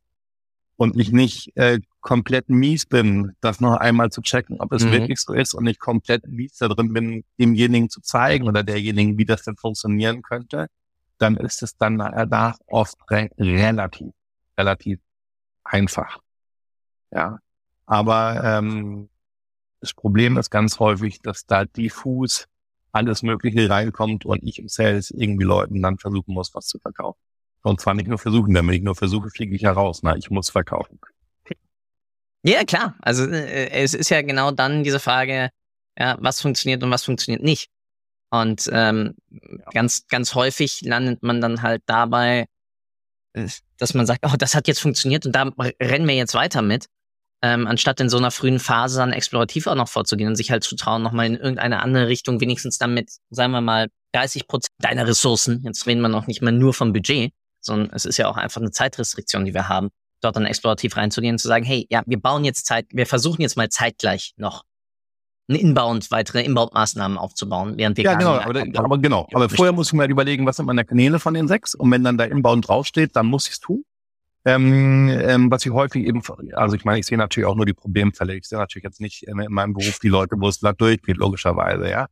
und 0.76 0.98
ich 0.98 1.12
nicht 1.12 1.54
äh, 1.56 1.80
komplett 2.00 2.48
mies 2.48 2.86
bin, 2.86 3.32
das 3.40 3.60
noch 3.60 3.76
einmal 3.76 4.10
zu 4.10 4.22
checken, 4.22 4.58
ob 4.60 4.72
es 4.72 4.84
mhm. 4.84 4.92
wirklich 4.92 5.20
so 5.20 5.34
ist 5.34 5.52
und 5.52 5.64
nicht 5.64 5.80
komplett 5.80 6.26
mies 6.28 6.56
da 6.56 6.68
drin 6.68 6.94
bin, 6.94 7.24
demjenigen 7.38 7.90
zu 7.90 8.00
zeigen 8.00 8.48
oder 8.48 8.62
derjenigen, 8.62 9.18
wie 9.18 9.24
das 9.26 9.42
denn 9.42 9.56
funktionieren 9.56 10.22
könnte, 10.22 10.68
dann 11.18 11.36
ist 11.36 11.62
es 11.62 11.76
dann 11.76 11.98
danach 11.98 12.58
oft 12.66 12.96
re 13.10 13.30
relativ, 13.38 14.12
relativ 14.56 15.00
einfach. 15.64 16.18
Ja. 17.10 17.38
Aber 17.86 18.42
ähm, 18.44 19.08
das 19.80 19.94
Problem 19.94 20.36
ist 20.36 20.50
ganz 20.50 20.78
häufig, 20.78 21.20
dass 21.22 21.46
da 21.46 21.64
diffus 21.64 22.46
alles 22.92 23.22
Mögliche 23.22 23.68
reinkommt 23.68 24.24
und 24.24 24.42
ich 24.42 24.58
im 24.58 24.68
Sales 24.68 25.10
irgendwie 25.10 25.44
Leuten 25.44 25.82
dann 25.82 25.98
versuchen 25.98 26.34
muss, 26.34 26.54
was 26.54 26.66
zu 26.66 26.78
verkaufen. 26.78 27.20
Und 27.62 27.80
zwar 27.80 27.94
nicht 27.94 28.08
nur 28.08 28.18
versuchen, 28.18 28.54
wenn 28.54 28.68
ich 28.70 28.82
nur 28.82 28.94
versuche, 28.94 29.30
fliege 29.30 29.54
ich 29.54 29.62
heraus. 29.62 30.02
Na, 30.02 30.16
ich 30.16 30.30
muss 30.30 30.50
verkaufen. 30.50 30.98
Ja, 32.44 32.64
klar. 32.64 32.96
Also 33.00 33.24
äh, 33.24 33.70
es 33.70 33.94
ist 33.94 34.10
ja 34.10 34.22
genau 34.22 34.50
dann 34.52 34.84
diese 34.84 35.00
Frage, 35.00 35.50
ja, 35.98 36.16
was 36.20 36.40
funktioniert 36.40 36.82
und 36.82 36.90
was 36.90 37.04
funktioniert 37.04 37.42
nicht. 37.42 37.70
Und 38.31 38.68
ähm, 38.72 39.14
ja. 39.31 39.70
ganz, 39.72 40.07
ganz 40.09 40.35
häufig 40.35 40.83
landet 40.83 41.22
man 41.22 41.41
dann 41.41 41.62
halt 41.62 41.83
dabei, 41.87 42.47
äh, 43.33 43.49
dass 43.79 43.95
man 43.95 44.07
sagt, 44.07 44.24
oh, 44.26 44.37
das 44.37 44.55
hat 44.55 44.68
jetzt 44.68 44.81
funktioniert 44.81 45.24
und 45.24 45.33
da 45.33 45.51
rennen 45.81 46.07
wir 46.07 46.14
jetzt 46.14 46.35
weiter 46.35 46.62
mit, 46.62 46.87
ähm, 47.43 47.66
anstatt 47.66 48.01
in 48.01 48.09
so 48.09 48.18
einer 48.18 48.31
frühen 48.31 48.59
Phase 48.59 48.99
dann 48.99 49.12
explorativ 49.12 49.66
auch 49.66 49.76
noch 49.76 49.89
vorzugehen 49.89 50.29
und 50.29 50.37
sich 50.37 50.51
halt 50.51 50.64
zu 50.64 50.76
trauen, 50.76 51.03
nochmal 51.03 51.26
in 51.26 51.37
irgendeine 51.37 51.81
andere 51.81 52.09
Richtung, 52.09 52.41
wenigstens 52.41 52.79
dann 52.79 52.95
mit, 52.95 53.11
sagen 53.31 53.53
wir 53.53 53.61
mal, 53.61 53.89
30 54.12 54.49
Prozent 54.49 54.74
deiner 54.79 55.07
Ressourcen, 55.07 55.62
jetzt 55.64 55.87
reden 55.87 56.01
wir 56.01 56.09
noch 56.09 56.26
nicht 56.26 56.43
mehr 56.43 56.53
nur 56.53 56.74
vom 56.74 56.93
Budget, 56.93 57.33
sondern 57.61 57.91
es 57.95 58.05
ist 58.05 58.16
ja 58.16 58.29
auch 58.29 58.37
einfach 58.37 58.61
eine 58.61 58.72
Zeitrestriktion, 58.72 59.45
die 59.45 59.55
wir 59.55 59.68
haben, 59.68 59.91
dort 60.20 60.37
dann 60.37 60.47
explorativ 60.47 60.97
reinzugehen 60.97 61.35
und 61.35 61.39
zu 61.39 61.49
sagen, 61.49 61.64
hey, 61.64 61.87
ja, 61.91 62.03
wir 62.07 62.20
bauen 62.20 62.45
jetzt 62.45 62.66
Zeit, 62.66 62.87
wir 62.91 63.07
versuchen 63.07 63.43
jetzt 63.43 63.57
mal 63.57 63.68
zeitgleich 63.68 64.33
noch 64.37 64.64
Inbound, 65.57 66.11
weitere 66.11 66.42
Inbound-Maßnahmen 66.42 67.16
aufzubauen, 67.16 67.74
während 67.76 67.96
wir 67.96 68.05
Ja, 68.05 68.14
genau, 68.14 68.34
aber, 68.34 68.64
aber, 68.74 68.99
genau. 68.99 69.26
Aber 69.32 69.49
vorher 69.49 69.72
muss 69.72 69.88
ich 69.88 69.92
mir 69.94 70.03
halt 70.03 70.11
überlegen, 70.11 70.44
was 70.44 70.57
sind 70.57 70.66
meine 70.66 70.84
Kanäle 70.84 71.18
von 71.18 71.32
den 71.34 71.49
sechs? 71.49 71.74
Und 71.74 71.90
wenn 71.90 72.05
dann 72.05 72.18
da 72.18 72.24
Inbound 72.24 72.68
draufsteht, 72.68 73.16
dann 73.16 73.26
muss 73.26 73.46
ich 73.46 73.55
es 73.55 73.61
tun. 73.61 73.84
Ähm, 74.44 75.09
ähm, 75.09 75.51
was 75.51 75.64
ich 75.66 75.72
häufig 75.72 76.07
eben, 76.07 76.22
also 76.55 76.76
ich 76.76 76.84
meine, 76.84 77.01
ich 77.01 77.07
sehe 77.07 77.18
natürlich 77.18 77.46
auch 77.46 77.57
nur 77.57 77.66
die 77.66 77.72
Problemfälle. 77.72 78.36
Ich 78.36 78.46
sehe 78.46 78.59
natürlich 78.59 78.84
jetzt 78.84 79.01
nicht 79.01 79.24
in, 79.24 79.36
meinem 79.49 79.74
Beruf 79.74 79.99
die 79.99 80.09
Leute, 80.09 80.36
wo 80.38 80.49
es 80.49 80.61
glatt 80.61 80.80
durchgeht, 80.80 81.16
logischerweise, 81.16 81.90
ja. 81.90 82.09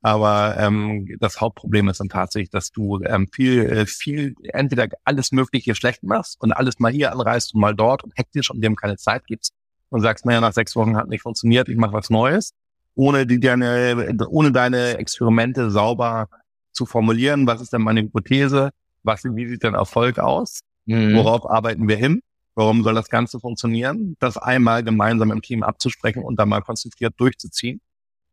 Aber 0.00 0.56
ähm, 0.58 1.16
das 1.18 1.40
Hauptproblem 1.40 1.88
ist 1.88 2.00
dann 2.00 2.08
tatsächlich, 2.08 2.50
dass 2.50 2.70
du 2.70 3.00
ähm, 3.02 3.28
viel, 3.32 3.64
äh, 3.64 3.86
viel 3.86 4.34
entweder 4.44 4.88
alles 5.04 5.32
Mögliche 5.32 5.74
schlecht 5.74 6.04
machst 6.04 6.40
und 6.40 6.52
alles 6.52 6.78
mal 6.78 6.92
hier 6.92 7.12
anreißt 7.12 7.54
und 7.54 7.60
mal 7.60 7.74
dort 7.74 8.04
und 8.04 8.12
hektisch 8.16 8.50
und 8.50 8.60
dem 8.62 8.76
keine 8.76 8.96
Zeit 8.96 9.26
gibst 9.26 9.54
und 9.90 10.00
sagst, 10.00 10.24
naja, 10.24 10.40
nach 10.40 10.52
sechs 10.52 10.76
Wochen 10.76 10.96
hat 10.96 11.08
nicht 11.08 11.22
funktioniert, 11.22 11.68
ich 11.68 11.76
mache 11.76 11.92
was 11.92 12.10
Neues, 12.10 12.52
ohne 12.98 13.26
die 13.26 13.40
deine, 13.40 14.16
ohne 14.28 14.52
deine 14.52 14.98
Experimente 14.98 15.70
sauber 15.70 16.28
zu 16.72 16.86
formulieren. 16.86 17.46
Was 17.46 17.60
ist 17.60 17.72
denn 17.72 17.82
meine 17.82 18.02
Hypothese? 18.02 18.70
Was, 19.02 19.24
wie 19.24 19.48
sieht 19.48 19.62
denn 19.62 19.74
Erfolg 19.74 20.18
aus? 20.18 20.60
Mhm. 20.86 21.14
Worauf 21.14 21.48
arbeiten 21.48 21.88
wir 21.88 21.96
hin? 21.96 22.20
Warum 22.54 22.82
soll 22.82 22.94
das 22.94 23.08
Ganze 23.08 23.40
funktionieren? 23.40 24.16
Das 24.18 24.36
einmal 24.36 24.82
gemeinsam 24.82 25.30
im 25.30 25.42
Team 25.42 25.62
abzusprechen 25.62 26.22
und 26.24 26.38
dann 26.38 26.48
mal 26.48 26.62
konzentriert 26.62 27.14
durchzuziehen 27.18 27.80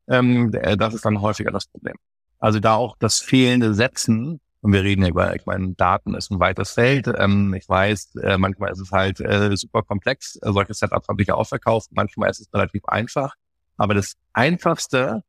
ähm, 0.07 0.53
äh, 0.53 0.77
das 0.77 0.93
ist 0.93 1.05
dann 1.05 1.21
häufiger 1.21 1.51
das 1.51 1.67
Problem. 1.67 1.95
Also 2.39 2.59
da 2.59 2.75
auch 2.75 2.95
das 2.99 3.19
fehlende 3.19 3.73
Setzen 3.73 4.39
Und 4.61 4.73
wir 4.73 4.83
reden 4.83 5.03
ja 5.03 5.09
über, 5.09 5.35
ich 5.35 5.45
meine, 5.45 5.73
Daten 5.75 6.15
ist 6.15 6.31
ein 6.31 6.39
weites 6.39 6.71
Feld. 6.71 7.07
Ähm, 7.17 7.53
ich 7.53 7.69
weiß, 7.69 8.15
äh, 8.23 8.37
manchmal 8.37 8.71
ist 8.71 8.79
es 8.79 8.91
halt 8.91 9.19
äh, 9.19 9.55
super 9.55 9.83
komplex. 9.83 10.37
Äh, 10.41 10.51
solche 10.53 10.73
Setups 10.73 11.07
habe 11.07 11.21
ich 11.21 11.27
ja 11.27 11.35
auch 11.35 11.47
verkauft. 11.47 11.89
Manchmal 11.93 12.29
ist 12.31 12.41
es 12.41 12.53
relativ 12.53 12.85
einfach. 12.85 13.35
Aber 13.77 13.93
das 13.93 14.15
einfachste 14.33 15.23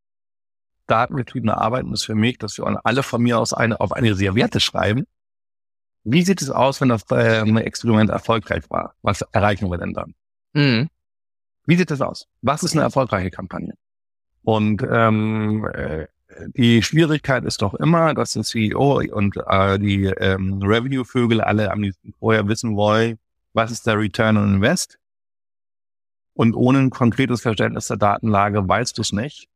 datengetriebene 0.87 1.57
Arbeiten 1.57 1.93
ist 1.93 2.05
für 2.05 2.15
mich, 2.15 2.39
dass 2.39 2.59
wir 2.59 2.81
alle 2.85 3.03
von 3.03 3.23
mir 3.23 3.39
aus 3.39 3.53
eine, 3.53 3.81
auf 3.81 3.93
eine 3.93 4.15
Serviette 4.15 4.61
schreiben. 4.61 5.05
Wie 6.05 6.23
sieht 6.23 6.41
es 6.41 6.51
aus, 6.51 6.81
wenn 6.81 6.89
das 6.89 7.03
äh, 7.11 7.43
Experiment 7.59 8.11
erfolgreich 8.11 8.65
war? 8.71 8.95
Was 9.03 9.23
erreichen 9.33 9.69
wir 9.71 9.79
denn 9.79 9.93
dann? 9.93 10.15
Mhm. 10.53 10.89
Wie 11.67 11.77
sieht 11.77 11.91
das 11.91 12.01
aus? 12.01 12.29
Was 12.43 12.63
ist 12.63 12.75
eine 12.75 12.83
erfolgreiche 12.83 13.31
Kampagne? 13.31 13.75
Und 14.43 14.87
ähm, 14.89 15.69
äh, 15.75 16.07
die 16.55 16.83
Schwierigkeit 16.83 17.45
ist 17.45 17.63
doch 17.63 17.75
immer, 17.75 18.15
dass 18.15 18.35
der 18.35 18.45
CEO 18.45 19.03
und 19.13 19.37
äh, 19.49 19.79
die 19.79 20.05
ähm, 20.05 20.63
Revenue-Vögel 20.63 21.41
alle 21.41 21.73
am 21.73 21.83
liebsten 21.83 22.13
vorher 22.19 22.47
wissen 22.47 22.77
wollen, 22.77 23.19
was 23.53 23.73
ist 23.73 23.87
der 23.87 23.99
Return 23.99 24.37
on 24.37 24.55
Invest? 24.55 24.99
Und 26.37 26.55
ohne 26.55 26.81
ein 26.81 26.91
konkretes 26.91 27.41
Verständnis 27.41 27.89
der 27.89 27.97
Datenlage 27.97 28.69
weißt 28.69 28.99
du 28.99 29.03
es 29.03 29.11
nicht. 29.11 29.49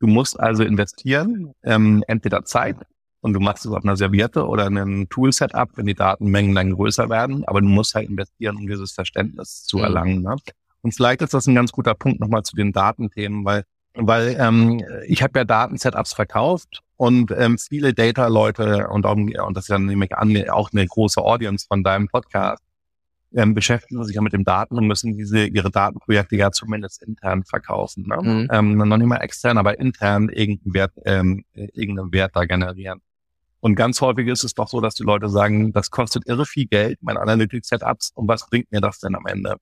Du 0.00 0.08
musst 0.08 0.38
also 0.38 0.64
investieren, 0.64 1.52
ähm, 1.62 2.02
entweder 2.08 2.44
Zeit 2.44 2.76
und 3.20 3.34
du 3.34 3.40
machst 3.40 3.64
es 3.64 3.72
auf 3.72 3.84
einer 3.84 3.96
Serviette 3.96 4.46
oder 4.46 4.66
einem 4.66 5.08
Tool-Setup, 5.08 5.70
wenn 5.76 5.86
die 5.86 5.94
Datenmengen 5.94 6.56
dann 6.56 6.72
größer 6.72 7.08
werden, 7.08 7.44
aber 7.46 7.60
du 7.60 7.68
musst 7.68 7.94
halt 7.94 8.08
investieren, 8.08 8.56
um 8.56 8.66
dieses 8.66 8.92
Verständnis 8.92 9.62
zu 9.62 9.78
mhm. 9.78 9.84
erlangen. 9.84 10.22
Ne? 10.22 10.36
Und 10.82 10.92
vielleicht 10.92 11.22
ist 11.22 11.34
das 11.34 11.46
ein 11.46 11.54
ganz 11.54 11.70
guter 11.70 11.94
Punkt 11.94 12.18
nochmal 12.18 12.42
zu 12.42 12.56
den 12.56 12.72
Datenthemen, 12.72 13.44
weil 13.44 13.64
weil 13.94 14.36
ähm, 14.38 14.80
ich 15.06 15.22
habe 15.22 15.40
ja 15.40 15.44
Datensetups 15.44 16.12
verkauft 16.12 16.82
und 16.96 17.32
ähm, 17.36 17.58
viele 17.58 17.94
Data-Leute 17.94 18.88
und, 18.88 19.06
auch, 19.06 19.16
und 19.16 19.56
das 19.56 19.64
ist 19.64 19.68
ja 19.68 19.78
nämlich 19.78 20.16
an, 20.16 20.36
auch 20.50 20.70
eine 20.72 20.86
große 20.86 21.20
Audience 21.20 21.66
von 21.66 21.82
deinem 21.82 22.06
Podcast, 22.06 22.62
ähm, 23.34 23.54
beschäftigen 23.54 24.02
sich 24.04 24.16
ja 24.16 24.22
mit 24.22 24.32
den 24.32 24.44
Daten 24.44 24.76
und 24.76 24.86
müssen 24.86 25.16
diese 25.16 25.46
ihre 25.46 25.70
Datenprojekte 25.70 26.36
ja 26.36 26.50
zumindest 26.50 27.02
intern 27.02 27.44
verkaufen. 27.44 28.06
Ne? 28.06 28.18
Mhm. 28.22 28.48
Ähm, 28.50 28.76
noch 28.76 28.96
nicht 28.96 29.06
mal 29.06 29.18
extern, 29.18 29.58
aber 29.58 29.78
intern 29.78 30.28
irgendeinen 30.28 30.74
Wert, 30.74 30.92
ähm, 31.04 31.44
irgendeinen 31.54 32.12
Wert 32.12 32.34
da 32.34 32.44
generieren. 32.44 33.00
Und 33.60 33.74
ganz 33.74 34.00
häufig 34.00 34.28
ist 34.28 34.44
es 34.44 34.54
doch 34.54 34.68
so, 34.68 34.80
dass 34.80 34.94
die 34.94 35.02
Leute 35.02 35.28
sagen, 35.28 35.72
das 35.72 35.90
kostet 35.90 36.26
irre 36.26 36.46
viel 36.46 36.66
Geld, 36.66 36.98
meine 37.02 37.20
Analytics-Setups, 37.20 38.12
und 38.14 38.28
was 38.28 38.48
bringt 38.48 38.70
mir 38.70 38.80
das 38.80 39.00
denn 39.00 39.14
am 39.16 39.26
Ende? 39.26 39.56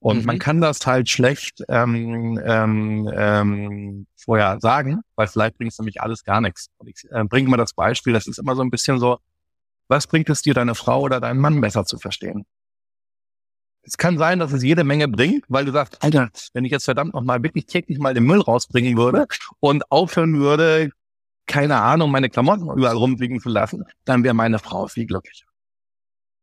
Und 0.00 0.20
mhm. 0.20 0.24
man 0.26 0.38
kann 0.40 0.60
das 0.60 0.84
halt 0.84 1.08
schlecht 1.08 1.62
ähm, 1.68 2.40
ähm, 2.44 3.08
ähm, 3.14 4.06
vorher 4.16 4.58
sagen, 4.60 5.00
weil 5.14 5.28
vielleicht 5.28 5.56
bringt 5.56 5.70
es 5.70 5.78
nämlich 5.78 6.00
alles 6.00 6.24
gar 6.24 6.40
nichts. 6.40 6.66
Und 6.78 6.88
ich 6.88 7.04
äh, 7.12 7.22
bringe 7.22 7.48
mal 7.48 7.56
das 7.56 7.72
Beispiel, 7.72 8.12
das 8.12 8.26
ist 8.26 8.38
immer 8.38 8.56
so 8.56 8.62
ein 8.62 8.70
bisschen 8.70 8.98
so, 8.98 9.18
was 9.86 10.08
bringt 10.08 10.28
es 10.28 10.42
dir, 10.42 10.54
deine 10.54 10.74
Frau 10.74 11.02
oder 11.02 11.20
deinen 11.20 11.38
Mann 11.38 11.60
besser 11.60 11.84
zu 11.84 11.98
verstehen? 11.98 12.44
Es 13.84 13.96
kann 13.96 14.16
sein, 14.16 14.38
dass 14.38 14.52
es 14.52 14.62
jede 14.62 14.84
Menge 14.84 15.08
bringt, 15.08 15.44
weil 15.48 15.64
du 15.64 15.72
sagst, 15.72 16.02
Alter, 16.02 16.30
wenn 16.52 16.64
ich 16.64 16.70
jetzt 16.70 16.84
verdammt 16.84 17.14
nochmal 17.14 17.42
wirklich 17.42 17.66
täglich 17.66 17.98
mal 17.98 18.14
den 18.14 18.24
Müll 18.24 18.40
rausbringen 18.40 18.96
würde 18.96 19.26
und 19.60 19.90
aufhören 19.90 20.38
würde, 20.38 20.90
keine 21.46 21.80
Ahnung, 21.80 22.10
meine 22.10 22.30
Klamotten 22.30 22.70
überall 22.70 22.96
rumliegen 22.96 23.40
zu 23.40 23.48
lassen, 23.48 23.84
dann 24.04 24.22
wäre 24.22 24.34
meine 24.34 24.58
Frau 24.58 24.86
viel 24.86 25.06
glücklicher. 25.06 25.46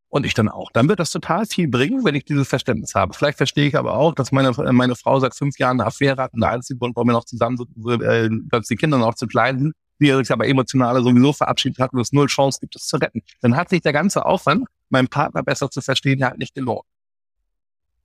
Und 0.10 0.26
ich 0.26 0.34
dann 0.34 0.50
auch. 0.50 0.72
Dann 0.72 0.90
wird 0.90 1.00
das 1.00 1.12
total 1.12 1.46
viel 1.46 1.68
bringen, 1.68 2.04
wenn 2.04 2.16
ich 2.16 2.26
dieses 2.26 2.48
Verständnis 2.48 2.96
habe. 2.96 3.14
Vielleicht 3.14 3.38
verstehe 3.38 3.68
ich 3.68 3.78
aber 3.78 3.94
auch, 3.94 4.16
dass 4.16 4.32
meine, 4.32 4.52
meine 4.74 4.96
Frau 4.96 5.20
seit 5.20 5.36
fünf 5.36 5.60
Jahren 5.60 5.80
eine 5.80 5.88
Affäre 5.88 6.22
hat 6.22 6.34
und 6.34 6.42
der 6.42 6.50
einzige 6.50 6.80
Grund, 6.80 6.96
warum 6.96 7.10
wir 7.10 7.14
noch 7.14 7.26
zusammen 7.26 7.58
sind, 7.58 8.02
äh, 8.02 8.30
dass 8.50 8.68
die 8.68 8.76
Kinder 8.76 8.98
noch 8.98 9.14
zu 9.14 9.28
klein 9.28 9.60
sind, 9.60 9.74
die 10.00 10.12
sich 10.12 10.32
aber 10.32 10.48
emotional 10.48 11.02
sowieso 11.04 11.32
verabschiedet 11.32 11.80
hat 11.80 11.94
und 11.94 12.00
es 12.00 12.12
null 12.12 12.28
Chance 12.28 12.60
gibt, 12.60 12.76
es 12.76 12.88
zu 12.88 12.98
retten. 12.98 13.22
Dann 13.42 13.56
hat 13.56 13.70
sich 13.70 13.82
der 13.82 13.94
ganze 13.94 14.26
Aufwand, 14.26 14.66
meinen 14.90 15.10
Partner 15.10 15.44
besser 15.44 15.70
zu 15.70 15.82
verstehen, 15.82 16.24
halt 16.24 16.40
nicht 16.40 16.56
gelohnt. 16.56 16.86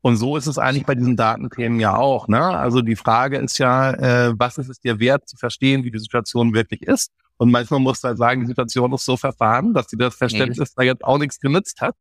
Und 0.05 0.19
so 0.19 0.37
ist 0.37 0.47
es 0.47 0.59
eigentlich 0.59 0.85
bei 0.85 0.95
diesen 0.95 1.17
Datenthemen 1.17 1.81
ja 1.81 1.97
auch. 1.97 2.29
Ne? 2.29 2.39
Also 2.39 2.83
die 2.83 2.95
Frage 2.95 3.39
ist 3.39 3.57
ja, 3.57 3.93
äh, 3.93 4.35
was 4.37 4.59
ist 4.59 4.69
es 4.69 4.79
dir 4.79 5.01
wert 5.01 5.27
zu 5.27 5.39
verstehen, 5.39 5.83
wie 5.83 5.91
die 5.91 5.99
Situation 5.99 6.53
wirklich 6.53 6.83
ist? 6.83 7.11
Und 7.39 7.51
manchmal 7.51 7.81
muss 7.81 8.03
du 8.03 8.09
halt 8.09 8.19
sagen, 8.19 8.43
die 8.43 8.47
Situation 8.47 8.93
ist 8.93 9.07
so 9.07 9.17
verfahren, 9.17 9.73
dass 9.73 9.87
dir 9.87 9.97
das 9.97 10.15
Verständnis 10.15 10.73
mhm. 10.73 10.75
da 10.77 10.83
jetzt 10.83 11.05
auch 11.05 11.17
nichts 11.17 11.41
genützt 11.41 11.81
hat. 11.81 11.97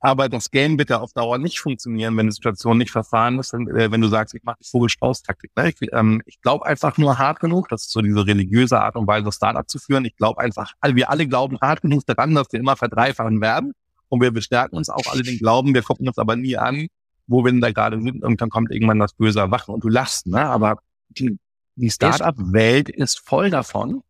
Aber 0.00 0.30
das 0.30 0.50
Game 0.50 0.78
wird 0.78 0.88
ja 0.88 1.00
auf 1.00 1.12
Dauer 1.12 1.36
nicht 1.36 1.60
funktionieren, 1.60 2.16
wenn 2.16 2.28
die 2.28 2.32
Situation 2.32 2.78
nicht 2.78 2.90
verfahren 2.90 3.38
ist, 3.38 3.52
wenn, 3.52 3.68
äh, 3.76 3.92
wenn 3.92 4.00
du 4.00 4.08
sagst, 4.08 4.34
ich 4.34 4.42
mache 4.42 4.56
die 4.62 4.66
Vogelstrauß-Taktik. 4.70 5.50
Ne? 5.54 5.68
Ich, 5.68 5.92
ähm, 5.92 6.22
ich 6.24 6.40
glaube 6.40 6.64
einfach 6.64 6.96
nur 6.96 7.18
hart 7.18 7.40
genug, 7.40 7.68
das 7.68 7.82
ist 7.82 7.90
so 7.90 8.00
diese 8.00 8.26
religiöse 8.26 8.80
Art 8.80 8.96
und 8.96 9.06
Weise, 9.06 9.26
das 9.26 9.34
Startup 9.34 9.68
zu 9.68 9.78
führen. 9.78 10.06
Ich 10.06 10.16
glaube 10.16 10.40
einfach, 10.40 10.72
also 10.80 10.96
wir 10.96 11.10
alle 11.10 11.28
glauben 11.28 11.58
hart 11.60 11.82
genug 11.82 12.06
daran, 12.06 12.34
dass 12.34 12.50
wir 12.52 12.60
immer 12.60 12.76
verdreifachen 12.76 13.42
werden. 13.42 13.74
Und 14.08 14.22
wir 14.22 14.30
bestärken 14.30 14.78
uns 14.78 14.88
auch 14.88 15.12
alle 15.12 15.22
den 15.22 15.38
Glauben, 15.38 15.74
wir 15.74 15.82
gucken 15.82 16.08
uns 16.08 16.16
aber 16.16 16.36
nie 16.36 16.56
an, 16.56 16.88
wo 17.26 17.44
wir 17.44 17.52
denn 17.52 17.60
da 17.60 17.70
gerade 17.70 18.00
sind. 18.00 18.22
Und 18.22 18.40
dann 18.40 18.50
kommt 18.50 18.70
irgendwann 18.70 18.98
das 18.98 19.14
böse 19.14 19.40
Erwachen 19.40 19.74
und 19.74 19.84
du 19.84 19.88
lachst. 19.88 20.26
Ne? 20.26 20.40
Aber 20.40 20.78
die, 21.08 21.38
die 21.76 21.90
Startup-Welt 21.90 22.88
ist 22.88 23.20
voll 23.20 23.50
davon, 23.50 24.02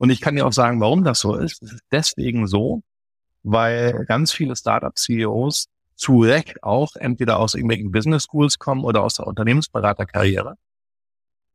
und 0.00 0.08
ich 0.08 0.22
kann 0.22 0.34
dir 0.34 0.46
auch 0.46 0.52
sagen, 0.52 0.80
warum 0.80 1.04
das 1.04 1.20
so 1.20 1.36
ist. 1.36 1.62
Es 1.62 1.72
ist 1.72 1.84
deswegen 1.92 2.46
so, 2.46 2.82
weil 3.42 4.06
ganz 4.06 4.32
viele 4.32 4.56
Startup-CEOs 4.56 5.66
zu 5.94 6.22
Recht 6.22 6.62
auch 6.62 6.96
entweder 6.96 7.38
aus 7.38 7.54
irgendwelchen 7.54 7.92
Business 7.92 8.22
Schools 8.22 8.58
kommen 8.58 8.82
oder 8.84 9.02
aus 9.02 9.16
der 9.16 9.26
Unternehmensberaterkarriere. 9.26 10.54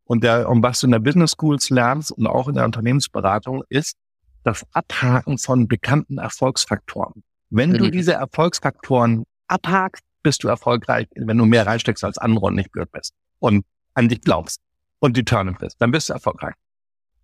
Und 0.04 0.24
der, 0.24 0.48
um 0.48 0.62
was 0.62 0.80
du 0.80 0.86
in 0.86 0.92
der 0.92 1.00
Business 1.00 1.32
Schools 1.32 1.72
lernst 1.72 2.12
und 2.12 2.28
auch 2.28 2.48
in 2.48 2.54
der 2.54 2.66
Unternehmensberatung 2.66 3.64
ist 3.70 3.98
das 4.44 4.64
Abhaken 4.74 5.40
von 5.40 5.68
bekannten 5.68 6.20
Erfolgsfaktoren. 6.20 7.24
Wenn 7.50 7.72
mhm. 7.72 7.78
du 7.80 7.90
diese 7.90 8.14
Erfolgsfaktoren 8.14 9.24
abhakst, 9.48 10.04
bist 10.26 10.44
du 10.44 10.48
erfolgreich, 10.48 11.08
wenn 11.16 11.38
du 11.38 11.46
mehr 11.46 11.68
reinsteckst 11.68 12.04
als 12.04 12.18
andere 12.18 12.48
und 12.48 12.56
nicht 12.56 12.72
blöd 12.72 12.92
bist 12.92 13.14
und 13.38 13.64
an 13.94 14.10
dich 14.10 14.22
glaubst 14.22 14.60
und 14.98 15.16
determined 15.16 15.60
bist, 15.60 15.80
dann 15.80 15.92
bist 15.92 16.10
du 16.10 16.14
erfolgreich. 16.14 16.56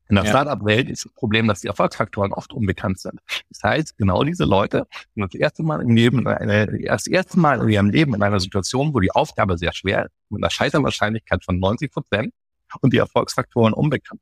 In 0.07 0.15
der 0.15 0.25
ja. 0.25 0.29
Startup-Welt 0.29 0.87
ist 0.87 1.05
das 1.05 1.13
Problem, 1.13 1.47
dass 1.47 1.61
die 1.61 1.67
Erfolgsfaktoren 1.67 2.31
oft 2.31 2.53
unbekannt 2.53 2.99
sind. 2.99 3.19
Das 3.49 3.63
heißt, 3.63 3.97
genau 3.97 4.23
diese 4.23 4.45
Leute 4.45 4.85
sind 5.15 5.23
das 5.23 5.33
erste 5.33 5.63
Mal 5.63 5.81
im 5.81 5.95
Leben, 5.95 6.27
eine, 6.27 6.67
das 6.83 7.07
erste 7.07 7.39
Mal 7.39 7.59
in 7.59 7.69
ihrem 7.69 7.89
Leben 7.89 8.13
in 8.13 8.21
einer 8.21 8.39
Situation, 8.39 8.93
wo 8.93 8.99
die 8.99 9.11
Aufgabe 9.11 9.57
sehr 9.57 9.73
schwer 9.73 10.05
ist, 10.05 10.11
mit 10.29 10.43
einer 10.43 10.51
Scheiterwahrscheinlichkeit 10.51 11.43
von 11.43 11.57
90 11.57 11.91
Prozent 11.91 12.33
und 12.81 12.93
die 12.93 12.97
Erfolgsfaktoren 12.97 13.73
unbekannt. 13.73 14.21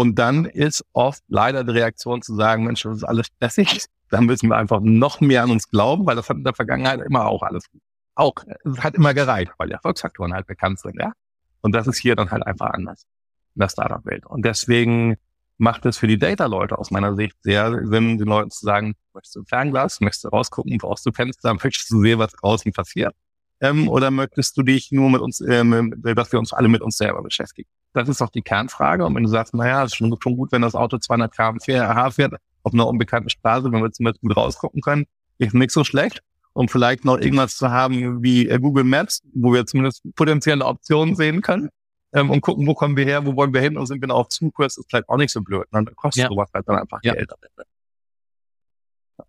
Und 0.00 0.18
dann 0.18 0.46
ist 0.46 0.82
oft 0.94 1.22
leider 1.28 1.62
die 1.62 1.72
Reaktion 1.72 2.22
zu 2.22 2.34
sagen, 2.34 2.64
Mensch, 2.64 2.84
das 2.84 2.96
ist 2.96 3.04
alles 3.04 3.26
stressig. 3.26 3.84
Dann 4.08 4.24
müssen 4.24 4.48
wir 4.48 4.56
einfach 4.56 4.80
noch 4.80 5.20
mehr 5.20 5.42
an 5.42 5.50
uns 5.50 5.68
glauben, 5.68 6.06
weil 6.06 6.16
das 6.16 6.30
hat 6.30 6.38
in 6.38 6.42
der 6.42 6.54
Vergangenheit 6.54 7.00
immer 7.00 7.26
auch 7.26 7.42
alles 7.42 7.66
auch, 8.14 8.34
es 8.64 8.82
hat 8.82 8.94
immer 8.94 9.12
gereicht, 9.14 9.52
weil 9.58 9.68
die 9.68 9.74
Erfolgsfaktoren 9.74 10.32
halt 10.32 10.46
bekannt 10.46 10.80
sind, 10.80 10.96
ja. 10.98 11.12
Und 11.60 11.74
das 11.74 11.86
ist 11.86 11.98
hier 11.98 12.16
dann 12.16 12.30
halt 12.30 12.46
einfach 12.46 12.70
anders 12.70 13.06
in 13.54 13.60
der 13.60 13.68
Startup-Welt. 13.68 14.24
Und 14.26 14.44
deswegen 14.44 15.16
macht 15.58 15.84
es 15.84 15.98
für 15.98 16.06
die 16.06 16.18
Data-Leute 16.18 16.78
aus 16.78 16.90
meiner 16.90 17.14
Sicht 17.14 17.36
sehr 17.42 17.70
Sinn, 17.86 18.16
den 18.16 18.26
Leuten 18.26 18.50
zu 18.50 18.64
sagen, 18.64 18.94
möchtest 19.12 19.36
du 19.36 19.44
Fernglas, 19.44 20.00
möchtest 20.00 20.24
du 20.24 20.28
rausgucken, 20.28 20.78
brauchst 20.78 21.04
du 21.04 21.12
Fenster, 21.12 21.52
möchtest 21.54 21.90
du 21.90 22.00
sehen, 22.00 22.18
was 22.18 22.32
draußen 22.32 22.72
passiert? 22.72 23.14
Ähm, 23.60 23.88
oder 23.88 24.10
möchtest 24.10 24.56
du 24.56 24.62
dich 24.62 24.90
nur 24.90 25.10
mit 25.10 25.20
uns, 25.20 25.40
ähm, 25.40 25.94
dass 26.02 26.32
wir 26.32 26.38
uns 26.38 26.54
alle 26.54 26.68
mit 26.68 26.80
uns 26.80 26.96
selber 26.96 27.22
beschäftigen? 27.22 27.68
Das 27.92 28.08
ist 28.08 28.20
doch 28.20 28.30
die 28.30 28.42
Kernfrage. 28.42 29.04
Und 29.04 29.14
wenn 29.14 29.24
du 29.24 29.28
sagst, 29.28 29.54
naja, 29.54 29.84
es 29.84 29.92
ist 29.92 29.96
schon, 29.96 30.16
schon 30.20 30.36
gut, 30.36 30.52
wenn 30.52 30.62
das 30.62 30.74
Auto 30.74 30.98
200 30.98 31.34
km/h 31.34 32.10
fährt, 32.10 32.34
auf 32.62 32.72
einer 32.72 32.86
unbekannten 32.86 33.30
Straße, 33.30 33.72
wenn 33.72 33.82
wir 33.82 33.90
zumindest 33.90 34.20
gut 34.20 34.36
rausgucken 34.36 34.80
können, 34.80 35.06
ist 35.38 35.54
nicht 35.54 35.70
so 35.70 35.84
schlecht. 35.84 36.22
Um 36.52 36.68
vielleicht 36.68 37.04
noch 37.04 37.18
irgendwas 37.18 37.56
zu 37.56 37.70
haben 37.70 38.22
wie 38.22 38.48
äh, 38.48 38.58
Google 38.58 38.84
Maps, 38.84 39.22
wo 39.34 39.52
wir 39.52 39.66
zumindest 39.66 40.02
potenzielle 40.16 40.64
Optionen 40.64 41.14
sehen 41.14 41.42
können 41.42 41.70
ähm, 42.12 42.30
und 42.30 42.40
gucken, 42.40 42.66
wo 42.66 42.74
kommen 42.74 42.96
wir 42.96 43.04
her, 43.04 43.24
wo 43.24 43.36
wollen 43.36 43.54
wir 43.54 43.60
hin 43.60 43.76
und 43.76 43.86
sind 43.86 44.00
wir 44.00 44.08
noch 44.08 44.16
auf 44.16 44.28
Zugkurs, 44.28 44.76
ist 44.76 44.90
vielleicht 44.90 45.08
auch 45.08 45.16
nicht 45.16 45.32
so 45.32 45.42
blöd. 45.42 45.72
Ne? 45.72 45.84
Dann 45.84 45.94
kostet 45.94 46.24
ja. 46.24 46.28
sowas 46.28 46.50
halt 46.52 46.68
dann 46.68 46.76
einfach 46.76 46.98
ja. 47.02 47.14
Geld. 47.14 47.32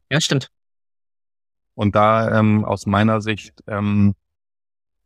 Ja, 0.09 0.19
stimmt. 0.19 0.49
Und 1.75 1.95
da 1.95 2.37
ähm, 2.37 2.65
aus 2.65 2.85
meiner 2.85 3.21
Sicht 3.21 3.53
ähm, 3.67 4.15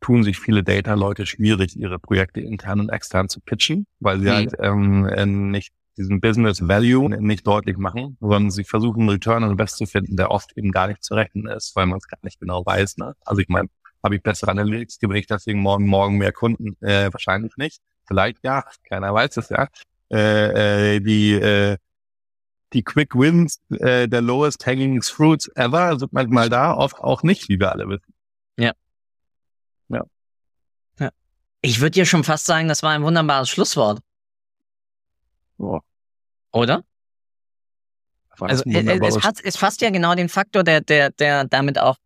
tun 0.00 0.22
sich 0.22 0.38
viele 0.38 0.62
Data-Leute 0.62 1.26
schwierig, 1.26 1.76
ihre 1.76 1.98
Projekte 1.98 2.40
intern 2.40 2.80
und 2.80 2.88
extern 2.90 3.28
zu 3.28 3.40
pitchen, 3.40 3.86
weil 4.00 4.20
sie 4.20 4.26
mhm. 4.26 4.32
halt 4.32 4.54
ähm, 4.60 5.06
äh, 5.06 5.26
nicht 5.26 5.72
diesen 5.96 6.20
Business 6.20 6.66
Value 6.68 7.08
nicht 7.22 7.46
deutlich 7.46 7.78
machen, 7.78 8.16
sondern 8.20 8.50
sie 8.50 8.64
versuchen 8.64 9.08
Return 9.08 9.44
on 9.44 9.52
Invest 9.52 9.78
zu 9.78 9.86
finden, 9.86 10.16
der 10.16 10.30
oft 10.30 10.56
eben 10.56 10.70
gar 10.70 10.88
nicht 10.88 11.02
zu 11.02 11.14
rechnen 11.14 11.46
ist, 11.46 11.74
weil 11.74 11.86
man 11.86 11.98
es 11.98 12.06
gar 12.06 12.18
nicht 12.22 12.38
genau 12.38 12.64
weiß. 12.64 12.98
Ne? 12.98 13.14
Also 13.24 13.40
ich 13.40 13.48
meine, 13.48 13.68
habe 14.04 14.16
ich 14.16 14.22
bessere 14.22 14.50
Analytics, 14.50 14.98
gewinne 14.98 15.18
ich 15.18 15.26
deswegen 15.26 15.60
morgen, 15.60 15.86
morgen 15.86 16.18
mehr 16.18 16.32
Kunden? 16.32 16.76
Äh, 16.80 17.12
wahrscheinlich 17.12 17.56
nicht. 17.56 17.80
Vielleicht 18.06 18.38
ja, 18.44 18.64
keiner 18.88 19.12
weiß 19.12 19.36
es 19.38 19.48
ja. 19.48 19.68
Äh, 20.12 20.96
äh, 20.96 21.00
die, 21.00 21.32
äh, 21.32 21.76
die 22.72 22.82
Quick 22.82 23.14
Wins, 23.14 23.60
äh, 23.70 24.06
der 24.06 24.20
lowest 24.20 24.66
hanging 24.66 25.02
fruits 25.02 25.50
ever, 25.56 25.98
sind 25.98 26.12
manchmal 26.12 26.48
da, 26.48 26.74
oft 26.74 26.98
auch 26.98 27.22
nicht, 27.22 27.48
wie 27.48 27.58
wir 27.58 27.72
alle 27.72 27.88
wissen. 27.88 28.14
Ja. 28.58 28.72
Ich 31.66 31.80
würde 31.80 31.98
ja 31.98 32.04
schon 32.04 32.22
fast 32.22 32.46
sagen, 32.46 32.68
das 32.68 32.84
war 32.84 32.92
ein 32.92 33.02
wunderbares 33.02 33.50
Schlusswort. 33.50 33.98
Oh. 35.58 35.80
Oder? 36.52 36.84
Also 38.38 38.62
äh, 38.66 39.00
es, 39.04 39.24
hat, 39.24 39.40
es 39.42 39.56
fasst 39.56 39.80
ja 39.80 39.90
genau 39.90 40.14
den 40.14 40.28
Faktor, 40.28 40.62
der, 40.62 40.80
der, 40.80 41.10
der 41.10 41.44
damit 41.44 41.80
auch 41.80 41.96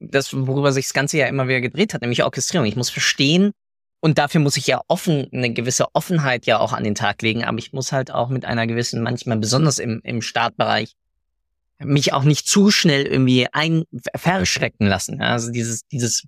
das, 0.00 0.32
worüber 0.32 0.72
sich 0.72 0.86
das 0.86 0.94
Ganze 0.94 1.18
ja 1.18 1.26
immer 1.26 1.48
wieder 1.48 1.60
gedreht 1.60 1.92
hat, 1.92 2.00
nämlich 2.00 2.24
Orchestrierung. 2.24 2.66
Ich 2.66 2.76
muss 2.76 2.88
verstehen, 2.88 3.52
und 4.00 4.16
dafür 4.16 4.40
muss 4.40 4.56
ich 4.56 4.66
ja 4.66 4.80
offen, 4.88 5.28
eine 5.34 5.52
gewisse 5.52 5.94
Offenheit 5.94 6.46
ja 6.46 6.58
auch 6.58 6.72
an 6.72 6.84
den 6.84 6.94
Tag 6.94 7.20
legen, 7.20 7.44
aber 7.44 7.58
ich 7.58 7.74
muss 7.74 7.92
halt 7.92 8.10
auch 8.10 8.30
mit 8.30 8.46
einer 8.46 8.66
gewissen, 8.66 9.02
manchmal 9.02 9.36
besonders 9.36 9.78
im, 9.78 10.00
im 10.02 10.22
Startbereich, 10.22 10.94
mich 11.78 12.14
auch 12.14 12.24
nicht 12.24 12.48
zu 12.48 12.70
schnell 12.70 13.04
irgendwie 13.04 13.48
ein 13.52 13.84
verschrecken 14.16 14.86
lassen. 14.86 15.20
Also 15.20 15.52
dieses, 15.52 15.86
dieses, 15.88 16.26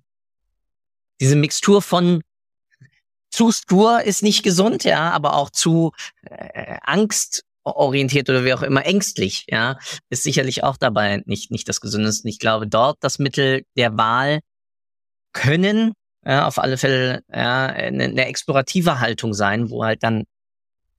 diese 1.19 1.35
Mixtur 1.35 1.81
von 1.81 2.21
zu 3.37 3.51
stur 3.51 4.01
ist 4.01 4.23
nicht 4.23 4.41
gesund, 4.41 4.83
ja, 4.83 5.11
aber 5.11 5.35
auch 5.35 5.51
zu 5.51 5.91
äh, 6.23 6.77
angstorientiert 6.81 8.27
oder 8.31 8.43
wie 8.43 8.53
auch 8.55 8.63
immer 8.63 8.83
ängstlich, 8.83 9.45
ja, 9.47 9.77
ist 10.09 10.23
sicherlich 10.23 10.63
auch 10.63 10.75
dabei 10.75 11.21
nicht 11.27 11.51
nicht 11.51 11.69
das 11.69 11.79
Gesündeste. 11.79 12.27
Ich 12.29 12.39
glaube, 12.39 12.65
dort 12.65 12.97
das 13.01 13.19
Mittel 13.19 13.63
der 13.75 13.95
Wahl 13.95 14.39
können 15.33 15.93
ja, 16.25 16.47
auf 16.47 16.57
alle 16.57 16.77
Fälle 16.77 17.21
ja, 17.31 17.67
eine, 17.67 18.05
eine 18.05 18.25
explorative 18.25 18.99
Haltung 18.99 19.35
sein, 19.35 19.69
wo 19.69 19.83
halt 19.83 20.01
dann, 20.01 20.23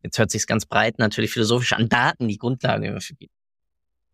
jetzt 0.04 0.16
hört 0.16 0.30
sich's 0.30 0.46
ganz 0.46 0.64
breit 0.64 1.00
natürlich 1.00 1.32
philosophisch 1.32 1.72
an, 1.72 1.88
Daten 1.88 2.28
die 2.28 2.38
Grundlage 2.38 2.94
dafür 2.94 3.16
gibt. 3.16 3.32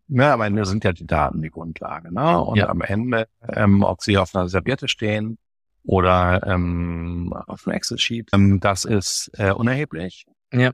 Ja, 0.07 0.33
am 0.33 0.41
Ende 0.41 0.65
sind 0.65 0.83
ja 0.83 0.93
die 0.93 1.05
Daten 1.05 1.43
die 1.43 1.51
Grundlage. 1.51 2.11
Ne? 2.11 2.41
Und 2.41 2.57
ja. 2.57 2.69
am 2.69 2.81
Ende, 2.81 3.27
ähm, 3.47 3.83
ob 3.83 4.01
sie 4.01 4.17
auf 4.17 4.33
einer 4.33 4.49
Serviette 4.49 4.87
stehen 4.87 5.37
oder 5.85 6.45
ähm, 6.45 7.33
auf 7.47 7.67
einem 7.67 7.75
Excel-Sheet, 7.75 8.29
ähm, 8.33 8.59
das 8.59 8.85
ist 8.85 9.31
äh, 9.37 9.51
unerheblich. 9.51 10.25
Ja. 10.51 10.71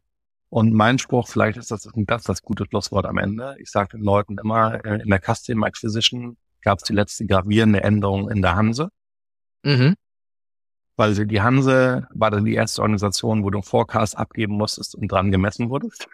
Und 0.49 0.74
mein 0.74 0.99
Spruch, 0.99 1.28
vielleicht 1.28 1.57
ist 1.57 1.72
das 1.72 1.88
das, 1.93 2.24
das 2.24 2.41
gute 2.41 2.66
Schlusswort 2.66 3.05
am 3.05 3.18
Ende. 3.18 3.55
Ich 3.59 3.72
sage 3.72 3.97
den 3.97 4.03
Leuten 4.03 4.38
immer, 4.38 4.84
äh, 4.86 5.01
in 5.01 5.09
der 5.09 5.22
Custom 5.22 5.64
Acquisition 5.64 6.38
gab 6.62 6.80
es 6.80 6.84
die 6.84 6.93
letzte 6.93 7.26
gravierende 7.26 7.84
Änderung 7.84 8.30
in 8.30 8.41
der 8.41 8.55
Hanse. 8.55 8.89
Mhm 9.64 9.95
weil 11.01 11.26
die 11.26 11.41
Hanse 11.41 12.07
war 12.14 12.30
dann 12.30 12.45
die 12.45 12.53
erste 12.53 12.84
Organisation, 12.84 13.43
wo 13.43 13.49
du 13.49 13.57
einen 13.57 13.64
Forecast 13.64 14.16
abgeben 14.16 14.53
musstest 14.53 14.93
und 14.93 15.12
dran 15.12 15.32
gemessen 15.32 15.72
wurdest. 15.72 16.07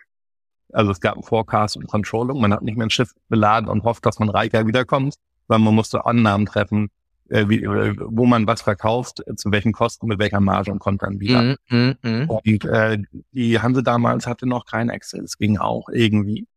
Also 0.72 0.92
es 0.92 1.02
gab 1.02 1.16
einen 1.16 1.24
Forecast 1.24 1.76
und 1.76 1.88
Controlling. 1.88 2.40
Man 2.40 2.54
hat 2.54 2.62
nicht 2.62 2.78
mehr 2.78 2.88
ein 2.88 2.90
Schiff 2.90 3.14
beladen 3.28 3.70
und 3.70 3.84
hofft, 3.84 4.06
dass 4.06 4.20
man 4.20 4.30
reicher 4.30 4.66
wiederkommt, 4.66 5.16
sondern 5.48 5.66
man 5.66 5.76
musste 5.76 6.06
Annahmen 6.06 6.46
treffen, 6.46 6.90
äh, 7.30 7.50
wie, 7.50 7.64
äh, 7.64 7.96
wo 8.00 8.26
man 8.26 8.48
was 8.48 8.62
verkauft, 8.62 9.22
äh, 9.26 9.36
zu 9.36 9.52
welchen 9.52 9.74
Kosten, 9.74 10.08
mit 10.08 10.20
welcher 10.20 10.40
Marge 10.40 10.72
und 10.72 10.80
kommt 10.80 11.02
dann 11.02 11.20
wieder. 11.20 11.58
Mm, 11.70 11.76
mm, 11.76 11.98
mm. 12.04 12.30
Und 12.30 12.66
äh, 12.66 13.00
die 13.32 13.60
Hanse 13.60 13.84
damals 13.84 14.28
hatte 14.28 14.48
noch 14.48 14.66
kein 14.66 14.90
Excel. 14.90 15.24
Es 15.24 15.38
ging 15.38 15.58
auch 15.58 15.90
irgendwie. 15.90 16.48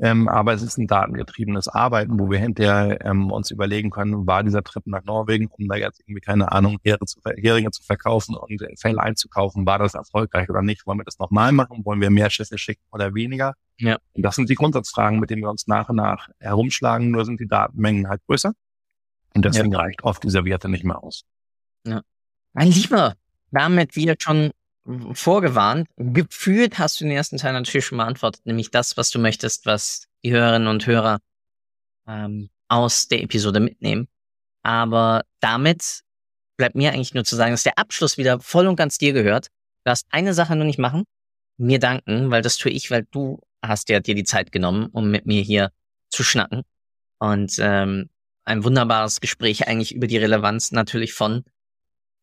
Ähm, 0.00 0.28
aber 0.28 0.52
es 0.52 0.62
ist 0.62 0.76
ein 0.76 0.88
datengetriebenes 0.88 1.68
Arbeiten, 1.68 2.18
wo 2.18 2.28
wir 2.28 2.40
hinterher 2.40 2.98
ähm, 3.04 3.30
uns 3.30 3.52
überlegen 3.52 3.90
können, 3.90 4.26
war 4.26 4.42
dieser 4.42 4.64
Trip 4.64 4.84
nach 4.86 5.04
Norwegen, 5.04 5.46
um 5.46 5.68
da 5.68 5.76
jetzt 5.76 6.00
irgendwie, 6.00 6.20
keine 6.20 6.50
Ahnung, 6.50 6.78
Heringe 6.82 7.06
zu, 7.06 7.20
Heringe 7.24 7.70
zu 7.70 7.84
verkaufen 7.84 8.34
und 8.34 8.60
Fell 8.76 8.98
einzukaufen, 8.98 9.64
war 9.66 9.78
das 9.78 9.94
erfolgreich 9.94 10.50
oder 10.50 10.62
nicht? 10.62 10.84
Wollen 10.86 10.98
wir 10.98 11.04
das 11.04 11.20
nochmal 11.20 11.52
machen? 11.52 11.84
Wollen 11.84 12.00
wir 12.00 12.10
mehr 12.10 12.28
Schiffe 12.28 12.58
schicken 12.58 12.82
oder 12.90 13.14
weniger? 13.14 13.54
Ja. 13.78 13.98
Und 14.14 14.24
das 14.24 14.34
sind 14.34 14.50
die 14.50 14.56
Grundsatzfragen, 14.56 15.20
mit 15.20 15.30
denen 15.30 15.42
wir 15.42 15.50
uns 15.50 15.68
nach 15.68 15.88
und 15.88 15.96
nach 15.96 16.28
herumschlagen, 16.40 17.12
nur 17.12 17.24
sind 17.24 17.38
die 17.38 17.46
Datenmengen 17.46 18.08
halt 18.08 18.20
größer. 18.26 18.52
Und 19.34 19.44
deswegen 19.44 19.72
ja. 19.72 19.80
reicht 19.80 20.04
oft 20.04 20.22
dieser 20.22 20.44
Werte 20.44 20.68
nicht 20.68 20.84
mehr 20.84 21.02
aus. 21.02 21.24
Ja. 21.86 22.02
Mein 22.52 22.68
Lieber, 22.68 23.14
damit 23.50 23.96
wir 23.96 24.14
schon 24.18 24.52
vorgewarnt. 25.12 25.88
Gefühlt 25.96 26.78
hast 26.78 27.00
du 27.00 27.04
den 27.04 27.12
ersten 27.12 27.38
Teil 27.38 27.52
natürlich 27.52 27.86
schon 27.86 27.98
beantwortet, 27.98 28.44
nämlich 28.44 28.70
das, 28.70 28.96
was 28.96 29.10
du 29.10 29.18
möchtest, 29.18 29.66
was 29.66 30.06
die 30.22 30.32
Hörerinnen 30.32 30.68
und 30.68 30.86
Hörer 30.86 31.18
ähm, 32.06 32.50
aus 32.68 33.08
der 33.08 33.22
Episode 33.22 33.60
mitnehmen. 33.60 34.08
Aber 34.62 35.22
damit 35.40 36.02
bleibt 36.56 36.74
mir 36.74 36.92
eigentlich 36.92 37.14
nur 37.14 37.24
zu 37.24 37.36
sagen, 37.36 37.52
dass 37.52 37.62
der 37.62 37.78
Abschluss 37.78 38.18
wieder 38.18 38.40
voll 38.40 38.66
und 38.66 38.76
ganz 38.76 38.98
dir 38.98 39.12
gehört. 39.12 39.48
Du 39.84 39.90
hast 39.90 40.06
eine 40.10 40.34
Sache 40.34 40.54
nur 40.54 40.64
nicht 40.64 40.78
machen, 40.78 41.04
mir 41.56 41.78
danken, 41.78 42.30
weil 42.30 42.42
das 42.42 42.56
tue 42.56 42.72
ich, 42.72 42.90
weil 42.90 43.06
du 43.10 43.40
hast 43.62 43.88
ja 43.88 44.00
dir 44.00 44.14
die 44.14 44.24
Zeit 44.24 44.52
genommen, 44.52 44.86
um 44.92 45.10
mit 45.10 45.26
mir 45.26 45.42
hier 45.42 45.70
zu 46.10 46.22
schnacken. 46.22 46.62
Und 47.18 47.56
ähm, 47.58 48.10
ein 48.44 48.64
wunderbares 48.64 49.20
Gespräch 49.20 49.68
eigentlich 49.68 49.94
über 49.94 50.06
die 50.06 50.18
Relevanz 50.18 50.72
natürlich 50.72 51.14
von 51.14 51.44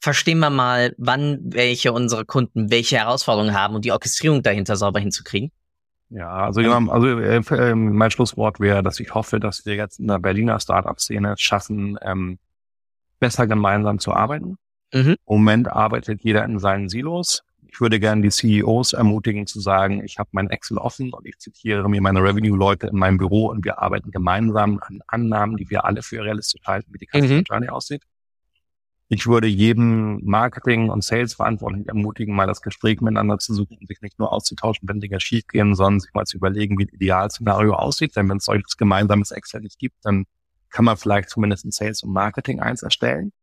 verstehen 0.02 0.40
wir 0.40 0.50
mal, 0.50 0.96
wann 0.98 1.40
welche 1.44 1.94
unserer 1.94 2.26
Kunden 2.26 2.72
welche 2.72 2.98
Herausforderungen 2.98 3.54
haben 3.54 3.76
und 3.76 3.86
die 3.86 3.92
Orchestrierung 3.92 4.42
dahinter 4.42 4.76
sauber 4.76 5.00
hinzukriegen? 5.00 5.52
Ja, 6.10 6.46
also, 6.46 6.60
also 6.60 7.08
äh, 7.20 7.38
äh, 7.38 7.76
mein 7.76 8.12
Schlusswort 8.12 8.60
wäre, 8.60 8.84
dass 8.84 9.00
ich 9.00 9.14
hoffe, 9.14 9.40
dass 9.40 9.66
wir 9.66 9.76
jetzt 9.76 10.00
in 10.00 10.08
der 10.08 10.20
Berliner 10.20 10.60
Startup-Szene 10.60 11.36
schaffen, 11.38 11.98
ähm, 12.02 12.38
besser 13.20 13.48
gemeinsam 13.48 14.00
zu 14.00 14.12
arbeiten. 14.12 14.58
Mhm. 14.94 15.12
Im 15.12 15.18
Moment 15.26 15.72
arbeitet 15.72 16.22
jeder 16.22 16.44
in 16.44 16.60
seinen 16.60 16.90
Silos. 16.90 17.44
Ich 17.72 17.80
würde 17.80 18.02
gerne 18.02 18.22
die 18.22 18.30
CEOs 18.30 18.94
ermutigen 18.94 19.48
zu 19.48 19.62
sagen, 19.62 20.04
ich 20.04 20.20
habe 20.20 20.30
mein 20.34 20.50
Excel 20.50 20.78
offen 20.78 21.14
und 21.14 21.26
ich 21.26 21.40
zitiere 21.40 21.90
mir 21.90 22.02
meine 22.02 22.22
Revenue-Leute 22.22 22.88
in 22.88 22.98
meinem 22.98 23.18
Büro 23.18 23.48
und 23.48 23.64
wir 23.64 23.80
arbeiten 23.80 24.12
gemeinsam 24.12 24.80
an 24.82 25.00
Annahmen, 25.08 25.56
die 25.56 25.70
wir 25.70 25.86
alle 25.86 26.04
für 26.04 26.22
realistisch 26.22 26.62
halten, 26.66 26.92
wie 26.94 26.98
die 26.98 27.08
Customer 27.08 27.40
mhm. 27.40 27.44
Journey 27.48 27.70
aussieht. 27.70 28.04
Ich 29.08 29.26
würde 29.26 29.48
jedem 29.48 30.20
Marketing- 30.24 30.90
und 30.90 31.04
Sales-Verantwortlichen 31.04 31.88
ermutigen, 31.88 32.36
mal 32.36 32.48
das 32.48 32.62
Gespräch 32.62 33.02
miteinander 33.02 33.40
zu 33.40 33.54
suchen 33.54 33.78
und 33.80 33.88
sich 33.88 34.02
nicht 34.02 34.20
nur 34.20 34.32
auszutauschen, 34.32 34.88
wenn 34.88 35.00
Dinge 35.00 35.20
schiefgehen, 35.20 35.76
sondern 35.76 36.00
sich 36.02 36.14
mal 36.14 36.26
zu 36.26 36.38
überlegen, 36.38 36.78
wie 36.78 36.86
ein 36.86 36.94
Idealszenario 36.96 37.74
aussieht. 37.74 38.16
Denn 38.16 38.30
wenn 38.30 38.38
es 38.38 38.46
solches 38.46 38.78
gemeinsames 38.78 39.32
Excel 39.32 39.62
nicht 39.62 39.80
gibt, 39.80 39.98
dann 40.04 40.26
kann 40.70 40.86
man 40.86 40.98
vielleicht 40.98 41.30
zumindest 41.30 41.66
ein 41.66 41.72
Sales- 41.72 42.04
und 42.04 42.14
Marketing 42.14 42.60
eins 42.62 42.84
erstellen. 42.84 43.34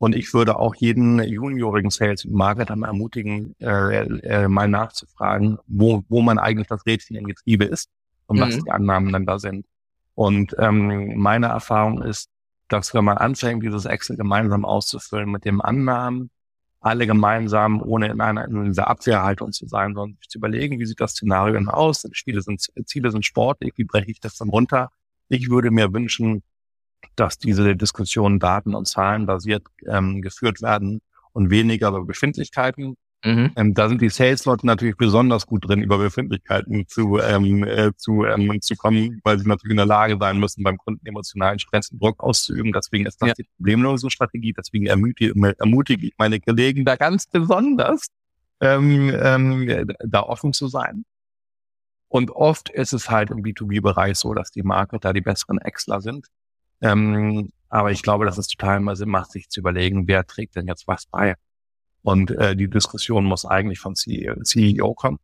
Und 0.00 0.16
ich 0.16 0.32
würde 0.32 0.58
auch 0.58 0.74
jeden 0.76 1.22
juniorigen 1.22 1.90
Sales 1.90 2.24
Marketer 2.24 2.74
ermutigen, 2.74 3.54
äh, 3.60 3.98
äh, 4.00 4.48
mal 4.48 4.66
nachzufragen, 4.66 5.58
wo, 5.66 6.02
wo 6.08 6.22
man 6.22 6.38
eigentlich 6.38 6.68
das 6.68 6.86
Rädchen 6.86 7.16
im 7.16 7.26
Getriebe 7.26 7.66
ist 7.66 7.90
und 8.24 8.38
mhm. 8.38 8.40
was 8.40 8.58
die 8.58 8.70
Annahmen 8.70 9.12
dann 9.12 9.26
da 9.26 9.38
sind. 9.38 9.66
Und 10.14 10.56
ähm, 10.58 11.18
meine 11.18 11.48
Erfahrung 11.48 12.00
ist, 12.00 12.30
dass 12.68 12.94
wenn 12.94 13.04
man 13.04 13.18
anfängt, 13.18 13.62
dieses 13.62 13.84
Excel 13.84 14.16
gemeinsam 14.16 14.64
auszufüllen 14.64 15.30
mit 15.30 15.44
dem 15.44 15.60
Annahmen, 15.60 16.30
alle 16.80 17.06
gemeinsam, 17.06 17.82
ohne 17.82 18.08
in 18.08 18.22
einer 18.22 18.46
in 18.46 18.64
dieser 18.64 18.88
Abwehrhaltung 18.88 19.52
zu 19.52 19.66
sein, 19.66 19.92
sondern 19.92 20.16
sich 20.16 20.30
zu 20.30 20.38
überlegen, 20.38 20.78
wie 20.78 20.86
sieht 20.86 21.00
das 21.00 21.10
Szenario 21.10 21.52
denn 21.52 21.68
aus? 21.68 22.08
Spiele 22.12 22.40
sind, 22.40 22.66
Ziele 22.86 23.10
sind 23.10 23.26
sportlich, 23.26 23.74
wie 23.76 23.84
breche 23.84 24.10
ich 24.10 24.20
das 24.20 24.38
dann 24.38 24.48
runter? 24.48 24.90
Ich 25.28 25.50
würde 25.50 25.70
mir 25.70 25.92
wünschen, 25.92 26.42
dass 27.16 27.38
diese 27.38 27.76
Diskussionen 27.76 28.38
daten- 28.38 28.74
und 28.74 28.86
zahlenbasiert 28.86 29.64
ähm, 29.86 30.22
geführt 30.22 30.62
werden 30.62 31.00
und 31.32 31.50
weniger 31.50 31.88
über 31.88 32.04
Befindlichkeiten. 32.04 32.96
Mhm. 33.24 33.52
Ähm, 33.54 33.74
da 33.74 33.88
sind 33.88 34.00
die 34.00 34.08
Sales-Leute 34.08 34.66
natürlich 34.66 34.96
besonders 34.96 35.46
gut 35.46 35.68
drin, 35.68 35.82
über 35.82 35.98
Befindlichkeiten 35.98 36.88
zu, 36.88 37.18
ähm, 37.18 37.64
äh, 37.64 37.92
zu, 37.96 38.24
ähm, 38.24 38.60
zu 38.62 38.76
kommen, 38.76 39.20
weil 39.24 39.38
sie 39.38 39.46
natürlich 39.46 39.72
in 39.72 39.76
der 39.76 39.86
Lage 39.86 40.16
sein 40.18 40.38
müssen, 40.38 40.62
beim 40.62 40.78
Kunden 40.78 41.06
emotionalen 41.06 41.58
Stress 41.58 41.90
und 41.90 42.02
Druck 42.02 42.22
auszuüben. 42.22 42.72
Deswegen 42.72 43.04
ist 43.04 43.20
das 43.20 43.28
ja. 43.28 43.34
die 43.34 43.46
Problemlösungsstrategie. 43.56 44.54
Deswegen 44.54 44.86
ermutige, 44.86 45.34
ermutige 45.58 46.06
ich 46.06 46.14
meine 46.16 46.40
Kollegen 46.40 46.86
da 46.86 46.96
ganz 46.96 47.26
besonders, 47.26 48.06
ähm, 48.60 49.14
ähm, 49.14 49.92
da 50.00 50.22
offen 50.22 50.54
zu 50.54 50.68
sein. 50.68 51.04
Und 52.08 52.30
oft 52.30 52.70
ist 52.70 52.92
es 52.92 53.10
halt 53.10 53.30
im 53.30 53.42
B2B-Bereich 53.42 54.16
so, 54.16 54.34
dass 54.34 54.50
die 54.50 54.62
Marketer 54.62 55.12
die 55.12 55.20
besseren 55.20 55.58
Exler 55.58 56.00
sind. 56.00 56.26
Ähm, 56.80 57.50
aber 57.68 57.92
ich 57.92 58.02
glaube, 58.02 58.24
dass 58.24 58.38
es 58.38 58.48
total 58.48 58.80
mal 58.80 58.96
Sinn 58.96 59.08
macht, 59.08 59.30
sich 59.30 59.48
zu 59.48 59.60
überlegen, 59.60 60.08
wer 60.08 60.26
trägt 60.26 60.56
denn 60.56 60.66
jetzt 60.66 60.88
was 60.88 61.06
bei. 61.06 61.36
Und 62.02 62.30
äh, 62.32 62.56
die 62.56 62.68
Diskussion 62.68 63.24
muss 63.24 63.44
eigentlich 63.44 63.78
vom 63.78 63.94
CEO, 63.94 64.42
CEO 64.42 64.94
kommen. 64.94 65.18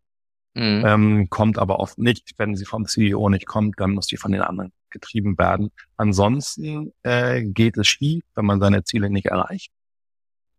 Mhm. 0.54 0.82
Ähm, 0.86 1.30
kommt 1.30 1.58
aber 1.58 1.80
oft 1.80 1.98
nicht. 1.98 2.32
Wenn 2.38 2.54
sie 2.56 2.64
vom 2.64 2.86
CEO 2.86 3.28
nicht 3.28 3.46
kommt, 3.46 3.80
dann 3.80 3.92
muss 3.92 4.06
die 4.06 4.16
von 4.16 4.32
den 4.32 4.42
anderen 4.42 4.72
getrieben 4.90 5.36
werden. 5.38 5.70
Ansonsten 5.96 6.92
äh, 7.02 7.42
geht 7.42 7.76
es 7.76 7.88
schief, 7.88 8.24
wenn 8.34 8.46
man 8.46 8.60
seine 8.60 8.84
Ziele 8.84 9.10
nicht 9.10 9.26
erreicht. 9.26 9.70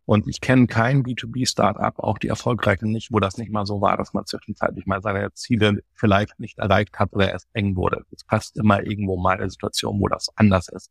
Und 0.08 0.26
ich 0.26 0.40
kenne 0.40 0.66
kein 0.66 1.02
B2B-Startup, 1.02 1.98
auch 1.98 2.16
die 2.16 2.28
erfolgreichen 2.28 2.90
nicht, 2.90 3.12
wo 3.12 3.20
das 3.20 3.36
nicht 3.36 3.52
mal 3.52 3.66
so 3.66 3.82
war, 3.82 3.96
dass 3.98 4.14
man 4.14 4.24
zwischenzeitlich 4.24 4.86
mal 4.86 5.02
seine 5.02 5.32
Ziele 5.34 5.82
vielleicht 5.92 6.40
nicht 6.40 6.58
erreicht 6.58 6.98
hat 6.98 7.12
oder 7.12 7.30
erst 7.30 7.48
eng 7.52 7.76
wurde. 7.76 8.04
Es 8.10 8.24
passt 8.24 8.56
immer 8.56 8.82
irgendwo 8.82 9.18
mal 9.18 9.36
eine 9.36 9.50
Situation, 9.50 10.00
wo 10.00 10.08
das 10.08 10.28
anders 10.36 10.68
ist. 10.68 10.90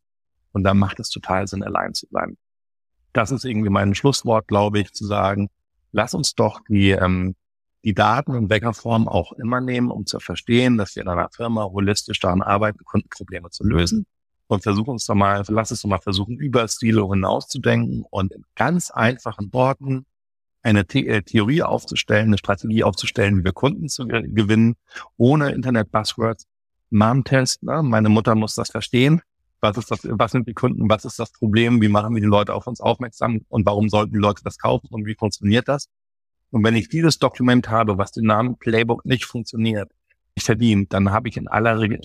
Und 0.52 0.62
da 0.62 0.72
macht 0.72 1.00
es 1.00 1.10
total 1.10 1.48
Sinn, 1.48 1.64
allein 1.64 1.94
zu 1.94 2.06
sein 2.10 2.36
das 3.12 3.30
ist 3.30 3.44
irgendwie 3.44 3.70
mein 3.70 3.94
Schlusswort, 3.94 4.48
glaube 4.48 4.80
ich, 4.80 4.92
zu 4.92 5.06
sagen, 5.06 5.48
lass 5.92 6.14
uns 6.14 6.34
doch 6.34 6.60
die, 6.68 6.90
ähm, 6.90 7.34
die 7.84 7.94
Daten 7.94 8.34
und 8.34 8.50
Weckerform 8.50 9.08
auch 9.08 9.32
immer 9.32 9.60
nehmen, 9.60 9.90
um 9.90 10.06
zu 10.06 10.20
verstehen, 10.20 10.78
dass 10.78 10.94
wir 10.94 11.02
in 11.02 11.08
einer 11.08 11.28
Firma 11.30 11.64
holistisch 11.64 12.20
daran 12.20 12.42
arbeiten, 12.42 12.84
Kundenprobleme 12.84 13.50
zu 13.50 13.64
lösen. 13.64 14.06
Und 14.48 14.62
versuchen 14.62 14.90
uns 14.90 15.06
doch 15.06 15.14
mal, 15.14 15.44
lass 15.48 15.70
es 15.70 15.82
doch 15.82 15.90
mal 15.90 16.00
versuchen, 16.00 16.36
über 16.38 16.66
Silo 16.66 17.12
hinauszudenken 17.12 18.04
und 18.10 18.32
in 18.32 18.44
ganz 18.54 18.90
einfachen 18.90 19.52
Worten 19.52 20.06
eine 20.62 20.84
The 20.90 21.06
äh, 21.06 21.22
Theorie 21.22 21.62
aufzustellen, 21.62 22.28
eine 22.28 22.38
Strategie 22.38 22.82
aufzustellen, 22.82 23.38
wie 23.38 23.44
wir 23.44 23.52
Kunden 23.52 23.88
zu 23.88 24.06
gewinnen, 24.06 24.76
ohne 25.16 25.52
Internet-Buzzwords, 25.52 26.46
Mom-Test. 26.90 27.62
Ne? 27.62 27.82
Meine 27.82 28.08
Mutter 28.08 28.34
muss 28.34 28.54
das 28.54 28.70
verstehen. 28.70 29.20
Was 29.60 29.76
ist 29.76 29.90
das, 29.90 30.00
was 30.04 30.32
sind 30.32 30.46
die 30.46 30.54
Kunden, 30.54 30.88
was 30.88 31.04
ist 31.04 31.18
das 31.18 31.32
Problem, 31.32 31.82
wie 31.82 31.88
machen 31.88 32.14
wir 32.14 32.22
die 32.22 32.28
Leute 32.28 32.54
auf 32.54 32.66
uns 32.66 32.80
aufmerksam 32.80 33.40
und 33.48 33.66
warum 33.66 33.88
sollten 33.88 34.12
die 34.12 34.18
Leute 34.18 34.42
das 34.44 34.58
kaufen 34.58 34.88
und 34.90 35.04
wie 35.04 35.14
funktioniert 35.14 35.68
das? 35.68 35.88
Und 36.50 36.64
wenn 36.64 36.76
ich 36.76 36.88
dieses 36.88 37.18
Dokument 37.18 37.68
habe, 37.68 37.98
was 37.98 38.12
den 38.12 38.24
Namen 38.24 38.56
Playbook 38.56 39.04
nicht 39.04 39.24
funktioniert, 39.24 39.90
nicht 40.36 40.46
verdient, 40.46 40.92
dann 40.92 41.10
habe 41.10 41.28
ich 41.28 41.36
in 41.36 41.48
aller 41.48 41.80
Regel, 41.80 42.00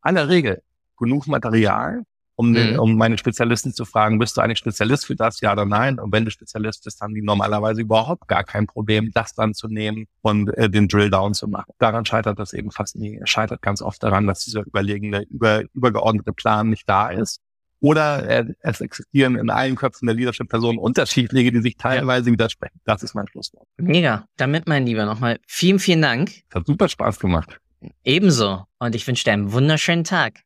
aller 0.00 0.28
Regel 0.28 0.62
genug 0.96 1.26
Material, 1.26 2.02
um, 2.36 2.52
den, 2.52 2.74
mhm. 2.74 2.78
um 2.80 2.96
meine 2.96 3.16
Spezialisten 3.16 3.72
zu 3.72 3.84
fragen, 3.84 4.18
bist 4.18 4.36
du 4.36 4.42
eigentlich 4.42 4.58
Spezialist 4.58 5.06
für 5.06 5.16
das, 5.16 5.40
ja 5.40 5.52
oder 5.52 5.64
nein? 5.64 5.98
Und 5.98 6.12
wenn 6.12 6.24
du 6.24 6.30
Spezialist 6.30 6.84
bist, 6.84 7.00
haben 7.00 7.14
die 7.14 7.22
normalerweise 7.22 7.80
überhaupt 7.80 8.28
gar 8.28 8.44
kein 8.44 8.66
Problem, 8.66 9.10
das 9.14 9.34
dann 9.34 9.54
zu 9.54 9.68
nehmen 9.68 10.06
und 10.20 10.50
äh, 10.56 10.68
den 10.68 10.86
Drill 10.86 11.10
Down 11.10 11.32
zu 11.32 11.48
machen. 11.48 11.72
Daran 11.78 12.04
scheitert 12.04 12.38
das 12.38 12.52
eben 12.52 12.70
fast 12.70 12.96
nie. 12.96 13.18
Es 13.22 13.30
scheitert 13.30 13.62
ganz 13.62 13.80
oft 13.80 14.02
daran, 14.02 14.26
dass 14.26 14.44
dieser 14.44 14.66
überlegene, 14.66 15.22
über, 15.30 15.62
übergeordnete 15.72 16.32
Plan 16.32 16.68
nicht 16.68 16.88
da 16.88 17.08
ist. 17.08 17.40
Oder 17.80 18.28
äh, 18.28 18.44
es 18.60 18.80
existieren 18.80 19.36
in 19.36 19.50
allen 19.50 19.76
Köpfen 19.76 20.06
der 20.06 20.14
Leadership-Personen 20.14 20.78
unterschiedliche, 20.78 21.52
die 21.52 21.60
sich 21.60 21.76
teilweise 21.76 22.26
ja. 22.26 22.32
widersprechen. 22.32 22.80
Das 22.84 23.02
ist 23.02 23.14
mein 23.14 23.28
Schlusswort. 23.28 23.66
Mega. 23.76 24.26
Damit, 24.36 24.66
mein 24.66 24.86
Lieber, 24.86 25.04
nochmal 25.04 25.38
vielen, 25.46 25.78
vielen 25.78 26.02
Dank. 26.02 26.32
hat 26.54 26.66
super 26.66 26.88
Spaß 26.88 27.18
gemacht. 27.18 27.60
Ebenso. 28.04 28.64
Und 28.78 28.94
ich 28.94 29.06
wünsche 29.06 29.24
dir 29.24 29.32
einen 29.32 29.52
wunderschönen 29.52 30.04
Tag. 30.04 30.45